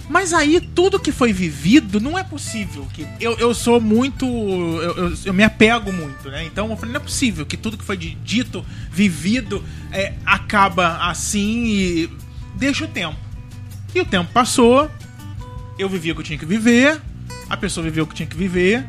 Mas 0.08 0.34
aí, 0.34 0.62
tudo 0.62 0.99
que 0.99 1.12
foi 1.12 1.34
vivido, 1.34 1.99
não 1.99 2.18
é 2.18 2.24
possível. 2.24 2.88
que 2.93 3.08
Eu, 3.20 3.38
eu 3.39 3.53
sou 3.56 3.82
muito. 3.82 4.26
Eu, 4.26 4.95
eu, 4.97 5.14
eu 5.26 5.34
me 5.34 5.43
apego 5.43 5.91
muito, 5.91 6.30
né? 6.30 6.45
Então 6.45 6.70
eu 6.70 6.78
falei, 6.78 6.93
não 6.93 6.99
é 7.01 7.03
possível 7.03 7.45
que 7.45 7.58
tudo 7.58 7.76
que 7.78 7.84
foi 7.84 7.97
di- 7.97 8.18
dito, 8.24 8.64
vivido, 8.91 9.64
é, 9.91 10.14
acaba 10.26 10.97
assim 11.10 11.66
e 11.66 12.10
deixa 12.56 12.86
o 12.86 12.88
tempo. 12.88 13.18
E 13.95 13.99
o 14.01 14.06
tempo 14.06 14.32
passou, 14.32 14.91
eu 15.80 15.89
vivi 15.89 16.12
o 16.12 16.16
que 16.16 16.22
eu 16.22 16.26
tinha 16.26 16.38
que 16.38 16.45
viver, 16.45 17.01
a 17.49 17.58
pessoa 17.58 17.84
viveu 17.84 18.03
o 18.03 18.08
que 18.08 18.14
tinha 18.14 18.28
que 18.28 18.36
viver, 18.38 18.86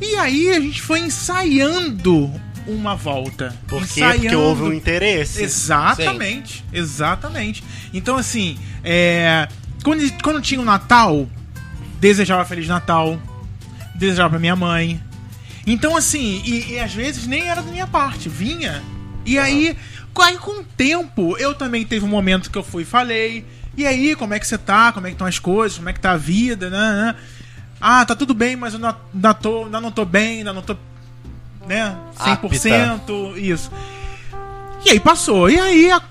e 0.00 0.16
aí 0.16 0.50
a 0.50 0.58
gente 0.60 0.82
foi 0.82 0.98
ensaiando 1.00 2.32
uma 2.66 2.96
volta. 2.96 3.54
Por 3.68 3.78
quê? 3.80 4.00
ensaiando. 4.00 4.20
Porque 4.22 4.34
houve 4.36 4.62
um 4.64 4.72
interesse. 4.72 5.42
Exatamente, 5.42 6.64
exatamente. 6.72 7.62
Então, 7.94 8.16
assim, 8.16 8.58
é, 8.82 9.46
quando, 9.86 10.02
quando 10.20 10.42
tinha 10.42 10.60
o 10.60 10.64
Natal, 10.64 11.28
desejava 12.00 12.44
Feliz 12.44 12.66
Natal, 12.66 13.16
desejava 13.94 14.30
pra 14.30 14.38
minha 14.40 14.56
mãe. 14.56 15.00
Então, 15.64 15.96
assim, 15.96 16.42
e, 16.44 16.72
e 16.72 16.78
às 16.80 16.92
vezes 16.92 17.24
nem 17.28 17.48
era 17.48 17.62
da 17.62 17.70
minha 17.70 17.86
parte, 17.86 18.28
vinha. 18.28 18.82
E 19.24 19.38
aí, 19.38 19.76
aí, 20.18 20.36
com 20.38 20.60
o 20.60 20.64
tempo, 20.64 21.36
eu 21.38 21.54
também 21.54 21.84
teve 21.86 22.04
um 22.04 22.08
momento 22.08 22.50
que 22.50 22.58
eu 22.58 22.64
fui 22.64 22.82
e 22.82 22.84
falei. 22.86 23.46
E 23.76 23.86
aí, 23.86 24.16
como 24.16 24.34
é 24.34 24.40
que 24.40 24.46
você 24.48 24.58
tá? 24.58 24.90
Como 24.90 25.06
é 25.06 25.10
que 25.10 25.14
estão 25.14 25.26
as 25.28 25.38
coisas? 25.38 25.78
Como 25.78 25.88
é 25.88 25.92
que 25.92 26.00
tá 26.00 26.10
a 26.12 26.16
vida? 26.16 26.68
Né, 26.68 26.76
né? 26.78 27.14
Ah, 27.80 28.04
tá 28.04 28.16
tudo 28.16 28.34
bem, 28.34 28.56
mas 28.56 28.74
eu 28.74 28.78
ainda, 28.78 28.96
ainda, 29.14 29.34
tô, 29.34 29.66
ainda 29.66 29.80
não 29.80 29.92
tô 29.92 30.04
bem, 30.04 30.38
ainda 30.38 30.52
não 30.52 30.62
tô. 30.62 30.76
Né? 31.64 31.96
100%, 32.18 33.36
isso. 33.36 33.70
E 34.84 34.90
aí 34.90 34.98
passou. 34.98 35.48
E 35.48 35.60
aí, 35.60 35.92
a- 35.92 36.02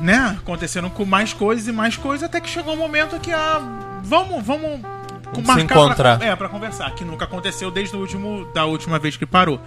né, 0.00 0.36
aconteceram 0.38 0.90
com 0.90 1.04
mais 1.04 1.32
coisas 1.32 1.66
e 1.68 1.72
mais 1.72 1.96
coisas, 1.96 2.24
até 2.24 2.40
que 2.40 2.48
chegou 2.48 2.74
um 2.74 2.78
momento 2.78 3.18
que 3.20 3.32
a. 3.32 3.60
Vamos, 4.02 4.44
vamos. 4.44 4.80
Se 5.34 5.62
encontrar. 5.62 6.18
Pra, 6.18 6.26
é, 6.26 6.36
pra 6.36 6.48
conversar, 6.48 6.94
que 6.94 7.04
nunca 7.04 7.24
aconteceu 7.24 7.70
desde 7.70 7.96
o 7.96 8.00
último, 8.00 8.46
da 8.54 8.66
última 8.66 8.98
vez 8.98 9.16
que 9.16 9.26
parou. 9.26 9.60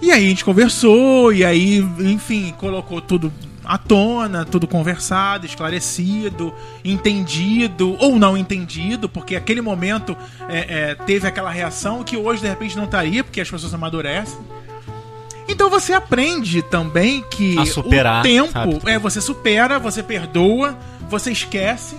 E 0.00 0.10
aí 0.10 0.26
a 0.26 0.28
gente 0.28 0.44
conversou, 0.44 1.32
e 1.32 1.44
aí, 1.44 1.78
enfim, 1.98 2.54
colocou 2.56 3.00
tudo 3.00 3.32
à 3.64 3.76
tona, 3.76 4.44
tudo 4.44 4.66
conversado, 4.66 5.44
esclarecido, 5.44 6.54
entendido 6.84 7.96
ou 7.98 8.16
não 8.16 8.36
entendido, 8.36 9.08
porque 9.08 9.36
aquele 9.36 9.60
momento 9.60 10.16
é, 10.48 10.90
é, 10.90 10.94
teve 10.94 11.26
aquela 11.26 11.50
reação 11.50 12.02
que 12.02 12.16
hoje 12.16 12.40
de 12.40 12.48
repente 12.48 12.76
não 12.76 12.84
estaria, 12.84 13.22
porque 13.22 13.40
as 13.40 13.50
pessoas 13.50 13.74
amadurecem. 13.74 14.38
Então 15.48 15.70
você 15.70 15.92
aprende 15.92 16.60
também 16.62 17.24
que 17.30 17.58
A 17.58 17.64
superar, 17.66 18.20
o 18.20 18.22
tempo 18.22 18.52
sabe? 18.52 18.80
é 18.86 18.98
você 18.98 19.20
supera, 19.20 19.78
você 19.78 20.02
perdoa, 20.02 20.76
você 21.08 21.32
esquece, 21.32 21.96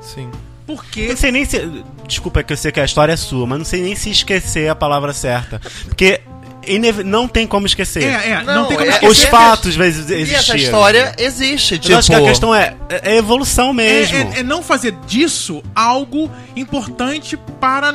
Sim. 0.00 0.30
porque 0.66 1.06
Não 1.08 1.16
sei 1.16 1.30
nem 1.32 1.44
se. 1.44 1.84
Desculpa 2.06 2.42
que 2.42 2.52
eu 2.52 2.56
sei 2.56 2.72
que 2.72 2.80
a 2.80 2.84
história 2.84 3.12
é 3.12 3.16
sua, 3.16 3.46
mas 3.46 3.58
não 3.58 3.64
sei 3.64 3.82
nem 3.82 3.94
se 3.94 4.10
esquecer 4.10 4.64
é 4.64 4.68
a 4.70 4.74
palavra 4.74 5.12
certa. 5.12 5.60
Porque 5.84 6.20
inev- 6.66 7.04
não 7.04 7.28
tem 7.28 7.46
como 7.46 7.66
esquecer. 7.66 8.02
é, 8.02 8.30
é, 8.30 8.42
não, 8.42 8.54
Não, 8.54 8.66
tem 8.66 8.76
como 8.76 8.88
é- 8.90 8.94
esquecer. 8.94 9.10
Os 9.12 9.22
fatos 9.24 9.76
vezes 9.76 10.08
E 10.10 10.14
essa 10.14 10.22
existiram. 10.22 10.58
história 10.58 11.14
existe, 11.18 11.74
Eu 11.74 11.80
tipo... 11.80 11.96
acho 11.98 12.08
que 12.10 12.16
a 12.16 12.22
questão 12.22 12.54
é, 12.54 12.74
é 12.90 13.16
evolução 13.16 13.70
É, 13.70 13.72
mesmo. 13.74 14.16
é- 14.34 14.40
é 14.40 14.42
não 14.42 14.62
fazer 14.62 14.92
disso 15.06 15.62
algo 15.74 16.30
importante 16.56 17.36
para 17.60 17.92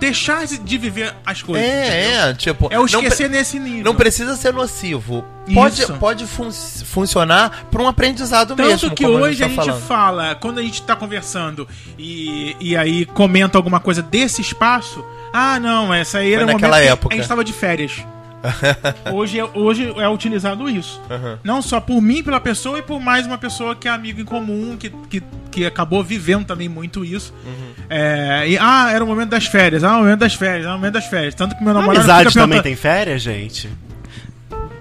deixar 0.00 0.44
de 0.46 0.78
viver 0.78 1.14
as 1.24 1.42
coisas. 1.42 1.64
É, 1.68 2.30
é, 2.30 2.34
tipo... 2.34 2.68
É 2.72 2.80
o 2.80 2.86
esquecer 2.86 3.28
nesse 3.30 3.58
nível. 3.58 3.84
Não 3.84 3.94
precisa 3.94 4.34
ser 4.34 4.52
nocivo. 4.52 5.24
Pode, 5.54 5.82
Isso. 5.82 5.92
pode 5.94 6.26
fun- 6.26 6.50
funcionar 6.50 7.66
para 7.70 7.82
um 7.82 7.88
aprendizado 7.88 8.56
Tanto 8.56 8.68
mesmo. 8.68 8.90
que 8.94 9.04
como 9.04 9.18
hoje 9.18 9.42
a 9.42 9.48
tá 9.48 9.54
gente 9.54 9.64
falando. 9.66 9.82
fala, 9.82 10.34
quando 10.34 10.58
a 10.58 10.62
gente 10.62 10.82
tá 10.82 10.96
conversando 10.96 11.68
e, 11.98 12.56
e 12.60 12.76
aí 12.76 13.04
comenta 13.06 13.58
alguma 13.58 13.80
coisa 13.80 14.00
desse 14.02 14.40
espaço, 14.40 15.04
ah, 15.32 15.58
não, 15.60 15.92
essa 15.92 16.18
aí 16.18 16.32
era 16.32 16.44
Foi 16.44 16.50
um 16.50 16.56
naquela 16.56 16.80
que 16.80 16.86
época. 16.88 17.14
a 17.14 17.18
gente 17.18 17.28
tava 17.28 17.44
de 17.44 17.52
férias. 17.52 18.04
hoje, 19.12 19.38
é, 19.38 19.44
hoje 19.44 19.92
é 19.96 20.08
utilizado 20.08 20.68
isso. 20.68 21.00
Aham. 21.10 21.38
Não 21.44 21.60
só 21.62 21.80
por 21.80 22.00
mim, 22.00 22.22
pela 22.22 22.40
pessoa, 22.40 22.78
e 22.78 22.82
por 22.82 23.00
mais 23.00 23.26
uma 23.26 23.38
pessoa 23.38 23.74
que 23.74 23.86
é 23.88 23.90
amigo 23.90 24.20
em 24.20 24.24
comum, 24.24 24.76
que, 24.78 24.90
que, 25.08 25.22
que 25.50 25.66
acabou 25.66 26.02
vivendo 26.02 26.46
também 26.46 26.68
muito 26.68 27.04
isso. 27.04 27.34
Uhum. 27.44 27.72
É, 27.88 28.48
e, 28.48 28.58
ah, 28.58 28.90
era 28.92 29.04
o 29.04 29.06
momento 29.06 29.30
das 29.30 29.46
férias, 29.46 29.84
ah, 29.84 29.96
o 29.96 30.00
momento 30.00 30.20
das 30.20 30.34
férias, 30.34 30.66
ah, 30.66 30.70
o 30.74 30.78
momento 30.78 30.94
das 30.94 31.06
férias. 31.06 31.34
Tanto 31.34 31.56
que 31.56 31.62
meu 31.62 31.72
A 31.72 31.74
namorado 31.74 31.98
amizade 31.98 32.28
fica 32.30 32.40
também 32.40 32.62
tem 32.62 32.76
férias, 32.76 33.22
gente? 33.22 33.68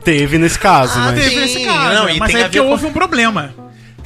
Teve 0.03 0.37
nesse 0.37 0.57
caso, 0.57 0.97
Ah, 0.97 1.05
mas. 1.11 1.15
Teve 1.19 1.29
Sim, 1.35 1.43
esse 1.43 1.65
caso, 1.65 1.93
não, 1.95 2.17
mas 2.17 2.31
tem 2.31 2.41
é 2.41 2.43
porque 2.45 2.59
ver 2.59 2.65
com- 2.65 2.71
houve 2.71 2.85
um 2.85 2.93
problema. 2.93 3.53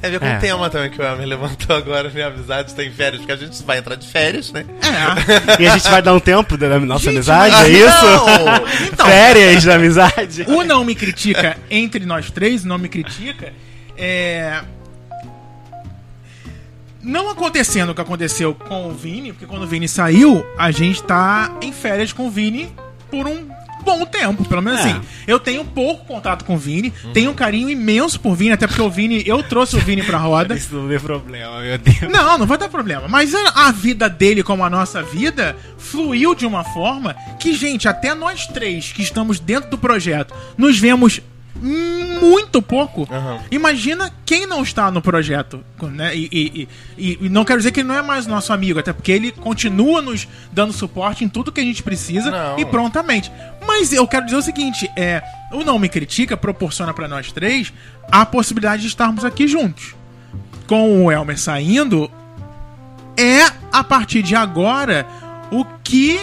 Tem 0.04 0.10
a 0.10 0.12
ver 0.12 0.20
com 0.20 0.26
É. 0.26 0.38
o 0.38 0.42
tema 0.42 0.70
também 0.70 0.90
que 0.90 1.00
o 1.02 1.06
Elmer 1.06 1.26
levantou 1.26 1.74
agora, 1.78 2.10
minha 2.10 2.28
amizade 2.28 2.76
tem 2.76 2.92
férias, 2.92 3.22
porque 3.22 3.32
a 3.32 3.38
gente 3.38 3.64
vai 3.64 3.78
entrar 3.78 3.96
de 3.96 4.06
férias, 4.06 4.52
né? 4.52 4.66
É. 5.58 5.62
E 5.64 5.66
a 5.66 5.78
gente 5.78 5.90
vai 5.90 6.02
dar 6.02 6.14
um 6.14 6.20
tempo 6.20 6.58
da 6.58 6.78
nossa 6.78 7.06
Gente, 7.06 7.16
amizade, 7.16 7.56
é 7.56 7.70
isso? 7.70 8.90
Então. 8.92 9.06
Férias 9.06 9.64
da 9.64 9.76
amizade. 9.76 10.44
O 10.50 10.62
Não 10.66 10.84
Me 10.84 10.94
Critica, 10.94 11.56
entre 11.72 12.06
nós 12.06 12.30
três, 12.30 12.66
o 12.66 12.68
Não 12.68 12.78
Me 12.78 12.90
Critica, 12.90 13.54
é... 13.98 14.60
Não 17.02 17.30
acontecendo 17.30 17.92
o 17.92 17.96
que 17.96 18.02
aconteceu 18.02 18.54
com 18.54 18.88
o 18.90 18.92
Vini, 18.94 19.32
porque 19.32 19.46
quando 19.46 19.64
o 19.64 19.68
Vini 19.68 19.88
saiu, 19.88 20.46
a 20.58 20.70
gente 20.72 21.02
tá 21.04 21.50
em 21.62 21.72
férias 21.72 22.12
com 22.12 22.28
o 22.28 22.30
Vini 22.30 22.74
por 23.10 23.26
um 23.26 23.48
bom 23.84 24.06
tempo, 24.06 24.44
pelo 24.46 24.62
menos 24.62 24.80
É. 24.80 24.84
assim. 24.92 25.02
Eu 25.28 25.40
tenho 25.40 25.64
pouco 25.66 26.06
contato 26.06 26.46
com 26.46 26.56
o 26.56 26.58
Vini, 26.58 26.92
tenho 27.14 27.32
um 27.32 27.34
carinho 27.34 27.70
imenso 27.70 28.20
por 28.20 28.36
Vini, 28.36 28.52
até 28.54 28.66
porque 28.66 28.82
o 28.82 28.90
Vini, 28.90 29.22
eu 29.26 29.44
trouxe 29.44 29.76
o 29.76 29.80
Vini 29.80 30.02
pra 30.04 30.18
roda. 30.18 30.56
Isso 30.58 30.74
não 30.76 30.88
dê 30.88 31.00
problema, 31.00 31.60
meu 31.60 31.78
Deus. 31.78 32.12
Não, 32.12 32.38
não 32.38 32.46
vai 32.48 32.58
dar 32.58 32.70
problema. 32.70 33.08
Mas 33.08 33.34
a 33.36 33.72
vida 33.72 34.10
dele, 34.10 34.42
como 34.42 34.64
a 34.64 34.70
nossa 34.70 35.04
vida, 35.04 35.56
fluiu 35.78 36.34
de 36.34 36.46
uma 36.46 36.64
forma 36.64 37.16
que, 37.40 37.54
gente, 37.54 37.88
até 37.88 38.16
nós 38.16 38.48
três 38.48 38.92
que 38.92 39.02
estamos 39.04 39.40
dentro 39.40 39.70
do 39.70 39.78
projeto, 39.78 40.34
nos 40.58 40.80
vemos 40.80 41.22
muito 41.64 42.62
pouco. 42.62 43.08
Aham. 43.12 43.40
Imagina 43.50 44.12
quem 44.26 44.46
não 44.46 44.62
está 44.62 44.92
no 44.92 45.02
projeto, 45.02 45.64
né? 45.82 46.16
E, 46.16 46.28
e- 46.32 46.68
e- 46.98 47.18
e 47.26 47.30
não 47.30 47.46
quero 47.46 47.60
dizer 47.60 47.72
que 47.72 47.80
ele 47.80 47.88
não 47.88 47.96
é 47.96 48.02
mais 48.02 48.28
nosso 48.28 48.52
amigo, 48.52 48.80
até 48.80 48.92
porque 48.92 49.12
ele 49.12 49.32
continua 49.32 50.02
nos 50.02 50.28
dando 50.52 50.74
suporte 50.74 51.24
em 51.24 51.30
tudo 51.30 51.52
que 51.52 51.62
a 51.62 51.64
gente 51.64 51.82
precisa 51.82 52.30
Não. 52.30 52.60
e 52.60 52.66
prontamente. 52.66 53.32
Mas 53.66 53.94
eu 53.94 54.06
quero 54.08 54.26
dizer 54.26 54.38
o 54.38 54.42
seguinte, 54.42 54.90
é, 54.98 55.24
o 55.54 55.64
Não 55.64 55.80
Me 55.80 55.88
Critica 55.88 56.36
proporciona 56.36 56.94
para 56.94 57.08
nós 57.08 57.32
três 57.32 57.72
a 58.12 58.26
possibilidade 58.26 58.82
de 58.82 58.90
estarmos 58.90 59.24
aqui 59.24 59.48
juntos. 59.48 59.96
Com 60.68 61.06
o 61.06 61.12
Elmer 61.12 61.40
saindo, 61.40 62.12
é 63.18 63.46
a 63.72 63.84
partir 63.84 64.22
de 64.22 64.36
agora 64.36 65.06
o 65.52 65.64
que 65.84 66.20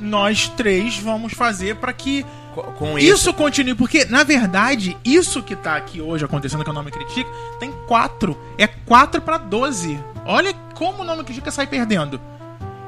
nós 0.00 0.48
três 0.48 0.96
vamos 0.98 1.32
fazer 1.32 1.76
para 1.76 1.92
que 1.92 2.24
Com 2.52 2.98
isso, 2.98 3.14
isso 3.14 3.34
continue, 3.34 3.74
porque, 3.74 4.04
na 4.04 4.22
verdade, 4.24 4.96
isso 5.04 5.42
que 5.42 5.56
tá 5.56 5.76
aqui 5.76 6.00
hoje 6.00 6.24
acontecendo 6.24 6.64
que 6.64 6.70
o 6.70 6.72
Nome 6.72 6.90
Critica, 6.90 7.30
tem 7.58 7.72
4. 7.86 8.38
É 8.58 8.66
4 8.66 9.20
pra 9.22 9.38
12. 9.38 9.98
Olha 10.24 10.52
como 10.74 11.02
o 11.02 11.04
Nome 11.04 11.24
Critica 11.24 11.50
sai 11.50 11.66
perdendo. 11.66 12.20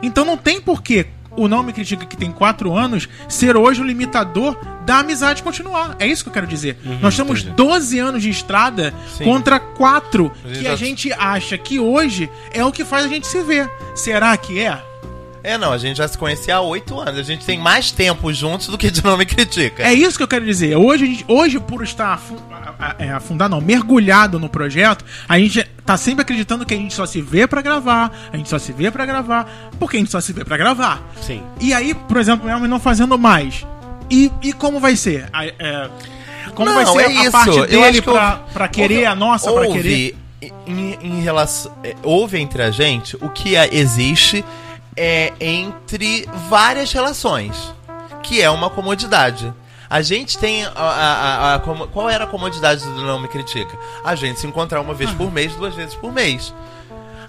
Então 0.02 0.24
não 0.24 0.36
tem 0.36 0.60
porquê 0.60 1.06
o 1.36 1.48
Nome 1.48 1.72
Critica, 1.72 2.06
que 2.06 2.16
tem 2.16 2.30
4 2.30 2.72
anos, 2.72 3.08
ser 3.28 3.56
hoje 3.56 3.80
o 3.80 3.84
limitador 3.84 4.56
da 4.84 4.98
amizade 4.98 5.42
continuar. 5.42 5.96
É 5.98 6.06
isso 6.06 6.22
que 6.22 6.28
eu 6.28 6.32
quero 6.34 6.46
dizer. 6.46 6.78
Nós 7.00 7.16
temos 7.16 7.40
entendi. 7.40 7.56
12 7.56 7.98
anos 7.98 8.22
de 8.22 8.30
estrada 8.30 8.94
Sim. 9.16 9.24
contra 9.24 9.58
4 9.58 10.30
A 10.44 10.48
gente 10.48 10.60
que 10.60 10.66
a 10.68 10.76
gente 10.76 11.12
acha 11.12 11.58
que 11.58 11.80
hoje 11.80 12.30
é 12.52 12.64
o 12.64 12.70
que 12.70 12.84
faz 12.84 13.04
a 13.04 13.08
gente 13.08 13.26
se 13.26 13.42
ver. 13.42 13.68
Será 13.94 14.36
que 14.36 14.60
é? 14.60 14.80
É, 15.44 15.58
não, 15.58 15.72
a 15.72 15.78
gente 15.78 15.98
já 15.98 16.08
se 16.08 16.16
conhecia 16.16 16.56
há 16.56 16.60
oito 16.62 16.98
anos. 16.98 17.18
A 17.20 17.22
gente 17.22 17.44
tem 17.44 17.58
mais 17.58 17.90
tempo 17.90 18.32
juntos 18.32 18.68
do 18.68 18.78
que 18.78 18.90
de 18.90 19.04
não 19.04 19.14
me 19.18 19.26
critica. 19.26 19.82
É 19.82 19.92
isso 19.92 20.16
que 20.16 20.22
eu 20.22 20.28
quero 20.28 20.44
dizer. 20.44 20.74
Hoje, 20.74 21.04
gente- 21.06 21.24
hoje 21.28 21.60
por 21.60 21.82
estar 21.84 22.18
é, 22.98 23.10
afundado, 23.10 23.54
não, 23.54 23.60
mergulhado 23.60 24.40
no 24.40 24.48
projeto, 24.48 25.04
a 25.28 25.38
gente 25.38 25.62
tá 25.84 25.96
sempre 25.98 26.22
acreditando 26.22 26.64
que 26.64 26.72
a 26.72 26.76
gente 26.78 26.94
só 26.94 27.04
se 27.04 27.20
vê 27.20 27.46
pra 27.46 27.60
gravar, 27.60 28.10
a 28.32 28.36
gente 28.38 28.48
só 28.48 28.58
se 28.58 28.72
vê 28.72 28.90
pra 28.90 29.04
gravar, 29.04 29.70
porque 29.78 29.98
a 29.98 30.00
gente 30.00 30.10
só 30.10 30.20
se 30.20 30.32
vê 30.32 30.44
pra 30.46 30.56
gravar. 30.56 31.02
Sim. 31.20 31.42
E 31.60 31.74
aí, 31.74 31.92
por 31.94 32.16
exemplo, 32.16 32.48
Elmer 32.48 32.68
não 32.68 32.80
fazendo 32.80 33.18
mais. 33.18 33.66
E, 34.10 34.32
e 34.42 34.52
como 34.54 34.80
vai 34.80 34.96
ser? 34.96 35.28
A- 35.30 35.44
é, 35.44 35.90
como 36.54 36.72
vai 36.72 36.86
ser 36.86 37.26
a 37.26 37.30
parte 37.30 37.56
Eu 37.58 37.66
dele 37.66 38.00
que 38.00 38.10
pra, 38.10 38.36
pra 38.52 38.66
querer 38.68 38.94
houve- 38.94 39.06
a 39.06 39.14
nossa, 39.14 39.52
pra 39.52 39.62
houve 39.66 39.82
querer? 39.82 40.16
Em, 40.66 40.98
em 41.02 41.20
relação, 41.22 41.72
é, 41.82 41.94
houve 42.02 42.38
entre 42.38 42.62
a 42.62 42.70
gente 42.70 43.16
o 43.20 43.28
que 43.30 43.56
é- 43.56 43.68
existe 43.74 44.44
é 44.96 45.32
entre 45.40 46.28
várias 46.48 46.92
relações, 46.92 47.54
que 48.22 48.40
é 48.40 48.50
uma 48.50 48.70
comodidade. 48.70 49.52
A 49.88 50.00
gente 50.02 50.38
tem 50.38 50.64
a, 50.64 50.70
a- 50.76 51.54
a- 51.54 51.58
qual 51.60 52.08
era 52.10 52.24
a 52.24 52.26
comodidade 52.26 52.82
do 52.84 53.02
não 53.02 53.20
me 53.20 53.28
critica? 53.28 53.76
A 54.04 54.14
gente 54.14 54.40
se 54.40 54.46
encontrar 54.46 54.80
uma 54.80 54.94
vez 54.94 55.10
por 55.12 55.30
mês, 55.30 55.54
duas 55.54 55.74
vezes 55.74 55.94
por 55.94 56.12
mês. 56.12 56.52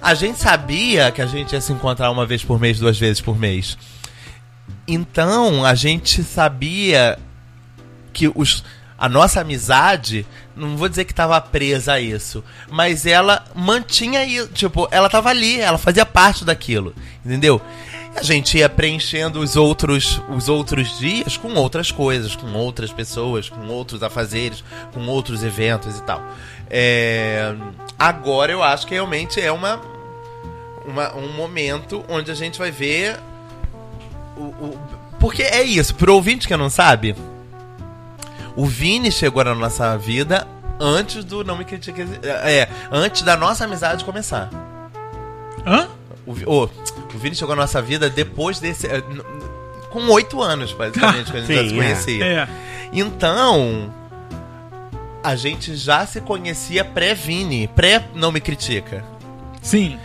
A 0.02 0.14
gente 0.14 0.40
sabia 0.40 1.12
que 1.12 1.22
a 1.22 1.26
gente 1.26 1.54
ia 1.54 1.62
se 1.62 1.74
encontrar 1.74 2.12
uma 2.12 2.26
vez 2.26 2.44
por 2.44 2.60
mês, 2.60 2.80
duas 2.80 2.98
vezes 2.98 3.20
por 3.22 3.38
mês. 3.38 3.78
Então, 4.88 5.66
a 5.66 5.74
gente 5.76 6.24
sabia 6.24 7.18
que 8.14 8.32
os 8.34 8.64
a 8.98 9.10
nossa 9.10 9.42
amizade, 9.42 10.26
não 10.56 10.78
vou 10.78 10.88
dizer 10.88 11.04
que 11.06 11.14
tava 11.14 11.40
presa 11.42 11.94
a 11.94 12.00
isso, 12.00 12.44
mas 12.70 13.06
ela 13.06 13.44
mantinha 13.54 14.24
isso, 14.24 14.48
tipo, 14.50 14.88
ela 14.92 15.10
tava 15.10 15.30
ali, 15.30 15.60
ela 15.60 15.78
fazia 15.78 16.06
parte 16.06 16.46
daquilo, 16.46 16.96
entendeu? 17.26 17.62
A 18.16 18.24
gente 18.24 18.58
ia 18.58 18.70
preenchendo 18.70 19.42
os 19.42 19.58
outros, 19.58 20.22
os 20.34 20.48
outros 20.48 20.98
dias 20.98 21.36
com 21.36 21.54
outras 21.56 21.92
coisas, 21.92 22.34
com 22.34 22.48
outras 22.54 22.90
pessoas, 22.94 23.50
com 23.50 23.68
outros 23.68 24.02
afazeres, 24.02 24.64
com 24.94 25.06
outros 25.08 25.44
eventos 25.44 25.98
e 25.98 26.02
tal. 26.04 26.24
É, 26.70 27.54
agora 28.00 28.54
eu 28.54 28.64
acho 28.64 28.88
que 28.88 28.94
realmente 28.94 29.42
é 29.42 29.52
uma, 29.52 29.82
uma- 30.86 31.14
um 31.16 31.34
momento 31.34 32.06
onde 32.08 32.32
a 32.32 32.34
gente 32.34 32.58
vai 32.58 32.72
ver 32.72 33.20
o, 34.38 34.44
o- 34.44 34.80
porque 35.20 35.44
é 35.44 35.62
isso, 35.64 35.94
pro 35.96 36.14
ouvinte 36.16 36.48
que 36.48 36.56
não 36.56 36.70
sabe, 36.70 37.14
o 38.56 38.66
Vini 38.66 39.12
chegou 39.12 39.44
na 39.44 39.54
nossa 39.56 39.98
vida 39.98 40.48
antes 40.80 41.24
do 41.24 41.44
Não 41.44 41.58
Me 41.58 41.66
Critique. 41.66 42.02
É, 42.24 42.68
antes 42.92 43.22
da 43.22 43.36
nossa 43.36 43.66
amizade 43.66 44.04
começar. 44.04 44.50
Hã? 45.66 45.88
O, 46.26 46.32
ô, 46.50 46.64
o 46.64 47.18
Vini 47.18 47.36
chegou 47.36 47.56
na 47.56 47.64
nossa 47.64 47.82
vida 47.82 48.10
depois 48.10 48.60
desse. 48.60 48.88
é, 48.88 49.02
com 49.90 50.08
oito 50.10 50.42
anos, 50.42 50.74
basicamente, 50.74 51.32
que 51.32 51.38
a 51.38 51.42
gente 51.42 51.54
já 51.54 51.64
Sim, 51.64 51.70
se 51.70 51.74
é. 51.74 51.78
conhecia. 51.78 52.26
É. 52.26 52.48
Então. 52.92 53.94
A 55.24 55.36
gente 55.36 55.76
já 55.76 56.06
se 56.06 56.22
conhecia 56.22 56.86
pré-Vini, 56.86 57.68
pré-Não 57.70 58.32
Me 58.32 58.40
Critica. 58.40 59.04
Sim. 59.60 59.98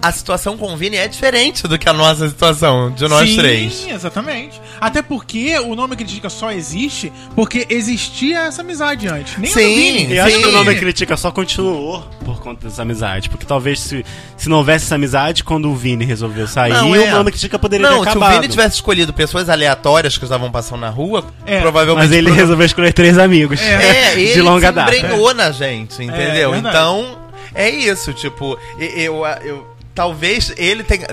A 0.00 0.12
situação 0.12 0.56
com 0.56 0.72
o 0.72 0.76
Vini 0.76 0.96
é 0.96 1.08
diferente 1.08 1.66
do 1.66 1.76
que 1.76 1.88
a 1.88 1.92
nossa 1.92 2.28
situação, 2.28 2.90
de 2.92 3.08
nós 3.08 3.28
Sim, 3.30 3.36
três. 3.36 3.86
exatamente. 3.90 4.60
Até 4.80 5.02
porque 5.02 5.58
o 5.58 5.74
nome 5.74 5.96
Critica 5.96 6.30
só 6.30 6.52
existe 6.52 7.12
porque 7.34 7.66
existia 7.68 8.42
essa 8.46 8.62
amizade 8.62 9.08
antes. 9.08 9.36
Nem 9.36 9.50
Sim, 9.50 9.60
o 9.64 9.74
Vini. 9.74 10.14
E 10.14 10.18
acho 10.20 10.36
Sim. 10.36 10.42
que 10.42 10.48
o 10.48 10.52
nome 10.52 10.74
Critica 10.76 11.16
só 11.16 11.32
continuou 11.32 12.00
por 12.24 12.40
conta 12.40 12.68
dessa 12.68 12.82
amizade. 12.82 13.28
Porque 13.28 13.44
talvez 13.44 13.80
se, 13.80 14.04
se 14.36 14.48
não 14.48 14.58
houvesse 14.58 14.84
essa 14.84 14.94
amizade, 14.94 15.42
quando 15.42 15.68
o 15.68 15.74
Vini 15.74 16.04
resolveu 16.04 16.46
sair, 16.46 16.72
Não, 16.72 16.90
o 16.92 16.94
é. 16.96 17.10
nome 17.10 17.32
Critica 17.32 17.58
poderia 17.58 17.90
Não, 17.90 17.98
ter 17.98 18.02
se 18.02 18.06
o 18.06 18.10
acabado. 18.10 18.40
Vini 18.40 18.48
tivesse 18.48 18.76
escolhido 18.76 19.12
pessoas 19.12 19.48
aleatórias 19.48 20.16
que 20.16 20.22
estavam 20.24 20.48
passando 20.48 20.80
na 20.80 20.90
rua, 20.90 21.24
É, 21.44 21.60
provavelmente. 21.60 22.06
Mas 22.06 22.16
ele 22.16 22.28
pro- 22.28 22.36
resolveu 22.36 22.66
escolher 22.66 22.92
três 22.92 23.18
amigos. 23.18 23.60
É, 23.60 24.12
ele 24.18 24.32
de 24.32 24.42
longa 24.42 24.68
se 24.68 24.72
data. 24.74 24.96
embrenhou 24.96 25.34
na 25.34 25.50
gente, 25.50 26.04
entendeu? 26.04 26.54
É, 26.54 26.58
então, 26.58 27.18
é 27.52 27.68
isso, 27.68 28.12
tipo, 28.12 28.56
e- 28.78 29.02
eu, 29.02 29.24
eu, 29.42 29.77
talvez 29.98 30.52
ele 30.56 30.84
tenha. 30.84 31.08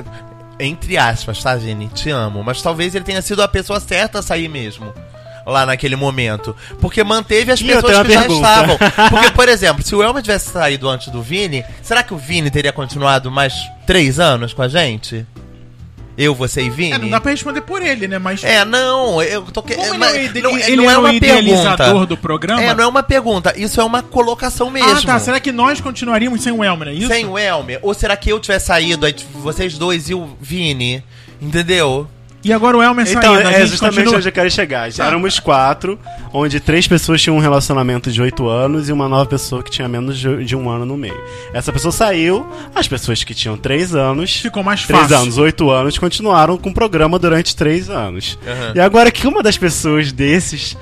Entre 0.59 0.95
aspas, 0.95 1.41
tá, 1.41 1.57
Jenny? 1.57 1.87
Te 1.87 2.11
amo. 2.11 2.43
Mas 2.43 2.61
talvez 2.61 2.93
ele 2.93 3.03
tenha 3.03 3.19
sido 3.19 3.41
a 3.41 3.47
pessoa 3.47 3.79
certa 3.79 4.19
a 4.19 4.21
sair 4.21 4.47
mesmo. 4.47 4.93
Lá 5.43 5.65
naquele 5.65 5.95
momento. 5.95 6.55
Porque 6.79 7.03
manteve 7.03 7.51
as 7.51 7.59
E 7.59 7.63
pessoas 7.65 7.83
que 7.83 7.91
uma 7.97 8.03
já 8.03 8.05
pergunta. 8.21 8.47
estavam. 8.47 8.77
Porque, 9.09 9.31
por 9.31 9.49
exemplo, 9.49 9.83
se 9.83 9.95
o 9.95 10.03
Elmer 10.03 10.21
tivesse 10.21 10.51
saído 10.51 10.87
antes 10.87 11.07
do 11.09 11.19
Vini, 11.21 11.65
será 11.81 12.03
que 12.03 12.13
o 12.13 12.17
Vini 12.17 12.51
teria 12.51 12.71
continuado 12.71 13.31
mais 13.31 13.53
três 13.87 14.19
anos 14.19 14.53
com 14.53 14.61
a 14.61 14.67
gente? 14.67 15.25
Eu, 16.17 16.33
você 16.33 16.61
e 16.61 16.69
Vini? 16.69 16.93
É, 16.93 16.97
não 16.97 17.09
dá 17.09 17.19
pra 17.19 17.31
responder 17.31 17.61
por 17.61 17.81
ele, 17.81 18.07
né? 18.07 18.17
Mas 18.17 18.43
É, 18.43 18.63
não, 18.63 19.21
eu 19.21 19.41
tô 19.43 19.61
que... 19.61 19.75
como 19.75 19.99
mas 19.99 20.15
ele, 20.15 20.39
é 20.39 20.41
não, 20.41 20.57
ele 20.57 20.75
não 20.77 20.89
é 20.89 20.93
é 20.93 20.97
uma 20.97 21.13
idealizador 21.13 21.77
pergunta. 21.77 22.05
do 22.05 22.17
programa. 22.17 22.61
É, 22.61 22.73
não 22.73 22.83
é 22.83 22.87
uma 22.87 23.03
pergunta, 23.03 23.53
isso 23.57 23.81
é 23.81 23.83
uma 23.83 24.01
colocação 24.01 24.69
mesmo. 24.69 24.89
Ah, 24.89 25.01
tá. 25.01 25.19
Será 25.19 25.39
que 25.39 25.51
nós 25.51 25.81
continuaríamos 25.81 26.41
sem 26.41 26.53
o 26.53 26.63
Elmer, 26.63 26.87
é 26.89 26.93
isso? 26.93 27.07
Sem 27.07 27.25
o 27.25 27.37
Elmer? 27.37 27.79
Ou 27.81 27.93
será 27.93 28.15
que 28.15 28.31
eu 28.31 28.39
tivesse 28.39 28.67
saído, 28.67 29.05
aí 29.05 29.15
vocês 29.33 29.77
dois 29.77 30.09
e 30.09 30.13
o 30.13 30.37
Vini? 30.39 31.03
Entendeu? 31.41 32.07
E 32.45 32.53
agora 32.53 32.77
o 32.77 32.83
Elmer 32.83 33.07
Então, 33.09 33.21
saindo, 33.33 33.47
a 33.47 33.51
é 33.51 33.65
justamente 33.65 33.95
continua... 33.95 34.17
onde 34.19 34.27
eu 34.29 34.31
quero 34.31 34.51
chegar. 34.51 34.87
Ah. 34.99 35.03
Éramos 35.07 35.39
quatro, 35.39 35.99
onde 36.31 36.59
três 36.59 36.87
pessoas 36.87 37.19
tinham 37.19 37.35
um 37.35 37.39
relacionamento 37.39 38.11
de 38.11 38.21
oito 38.21 38.47
anos 38.47 38.87
e 38.87 38.91
uma 38.93 39.09
nova 39.09 39.25
pessoa 39.25 39.63
que 39.63 39.71
tinha 39.71 39.87
menos 39.87 40.19
de 40.19 40.55
um 40.55 40.69
ano 40.69 40.85
no 40.85 40.95
meio. 40.95 41.19
Essa 41.53 41.73
pessoa 41.73 41.91
saiu, 41.91 42.47
as 42.75 42.87
pessoas 42.87 43.23
que 43.23 43.33
tinham 43.33 43.57
três 43.57 43.95
anos. 43.95 44.41
Ficou 44.41 44.61
mais 44.63 44.85
Três 44.85 45.01
fácil. 45.01 45.17
anos, 45.17 45.37
oito 45.39 45.71
anos, 45.71 45.97
continuaram 45.97 46.55
com 46.55 46.69
o 46.69 46.73
programa 46.73 47.17
durante 47.17 47.55
três 47.55 47.89
anos. 47.89 48.37
Aham. 48.45 48.73
E 48.75 48.79
agora 48.79 49.09
que 49.09 49.25
uma 49.27 49.41
das 49.41 49.57
pessoas 49.57 50.11
desses 50.11 50.77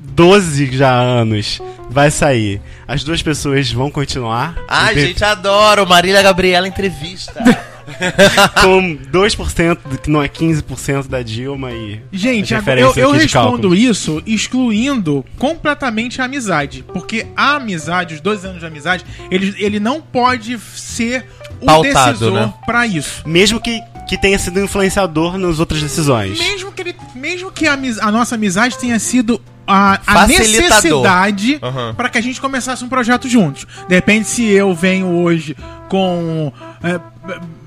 12 0.00 0.74
já 0.76 0.90
anos 0.90 1.60
vai 1.90 2.10
sair, 2.10 2.62
as 2.88 3.04
duas 3.04 3.20
pessoas 3.22 3.70
vão 3.70 3.90
continuar 3.90 4.54
Ai, 4.68 4.94
Ente- 4.94 5.06
gente, 5.08 5.24
adoro. 5.24 5.86
Marília 5.86 6.22
Gabriela 6.22 6.66
entrevista. 6.66 7.42
com 8.62 8.96
2%, 9.12 9.78
que 10.02 10.10
não 10.10 10.22
é 10.22 10.28
15% 10.28 11.08
da 11.08 11.22
Dilma 11.22 11.72
e. 11.72 12.00
Gente, 12.12 12.54
agora, 12.54 12.80
eu, 12.80 12.92
eu 12.96 13.10
respondo 13.12 13.50
cálculo. 13.50 13.74
isso 13.74 14.22
excluindo 14.26 15.24
completamente 15.38 16.20
a 16.20 16.24
amizade. 16.24 16.84
Porque 16.92 17.26
a 17.36 17.56
amizade, 17.56 18.14
os 18.14 18.20
dois 18.20 18.44
anos 18.44 18.60
de 18.60 18.66
amizade, 18.66 19.04
ele, 19.30 19.54
ele 19.58 19.80
não 19.80 20.00
pode 20.00 20.58
ser 20.58 21.26
o 21.60 21.66
Pautado, 21.66 22.12
decisor 22.12 22.32
né? 22.32 22.54
pra 22.66 22.86
isso. 22.86 23.22
Mesmo 23.26 23.60
que, 23.60 23.80
que 24.08 24.18
tenha 24.18 24.38
sido 24.38 24.60
influenciador 24.60 25.38
nas 25.38 25.58
outras 25.58 25.82
decisões. 25.82 26.38
Mesmo 26.38 26.72
que, 26.72 26.82
ele, 26.82 26.96
mesmo 27.14 27.50
que 27.50 27.66
a, 27.66 27.74
a 27.74 28.12
nossa 28.12 28.34
amizade 28.34 28.78
tenha 28.78 28.98
sido 28.98 29.40
a, 29.66 30.00
a 30.06 30.26
necessidade 30.26 31.58
Aham. 31.62 31.94
para 31.94 32.08
que 32.08 32.18
a 32.18 32.20
gente 32.20 32.40
começasse 32.40 32.84
um 32.84 32.88
projeto 32.88 33.28
juntos. 33.28 33.66
De 33.88 33.94
repente, 33.94 34.28
se 34.28 34.44
eu 34.44 34.74
venho 34.74 35.06
hoje 35.06 35.56
com 35.88 36.52
é, 36.82 37.00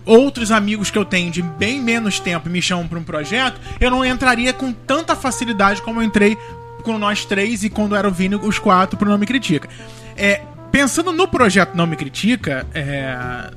outros 0.07 0.51
amigos 0.51 0.89
que 0.89 0.97
eu 0.97 1.05
tenho 1.05 1.29
de 1.31 1.41
bem 1.41 1.81
menos 1.81 2.19
tempo 2.19 2.49
me 2.49 2.61
chamam 2.61 2.87
para 2.87 2.97
um 2.97 3.03
projeto, 3.03 3.59
eu 3.79 3.91
não 3.91 4.03
entraria 4.05 4.53
com 4.53 4.71
tanta 4.71 5.15
facilidade 5.15 5.81
como 5.81 5.99
eu 6.01 6.05
entrei 6.05 6.37
com 6.83 6.97
nós 6.97 7.25
três 7.25 7.63
e 7.63 7.69
quando 7.69 7.95
era 7.95 8.07
o 8.07 8.11
Vini, 8.11 8.35
os 8.35 8.57
quatro, 8.57 8.97
pro 8.97 9.09
Não 9.09 9.17
Me 9.17 9.25
Critica. 9.25 9.67
É, 10.15 10.41
pensando 10.71 11.11
no 11.11 11.27
projeto 11.27 11.75
Não 11.75 11.85
Me 11.85 11.95
Critica, 11.97 12.65
é, 12.73 13.51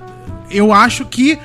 eu 0.50 0.72
acho 0.72 1.04
que 1.04 1.38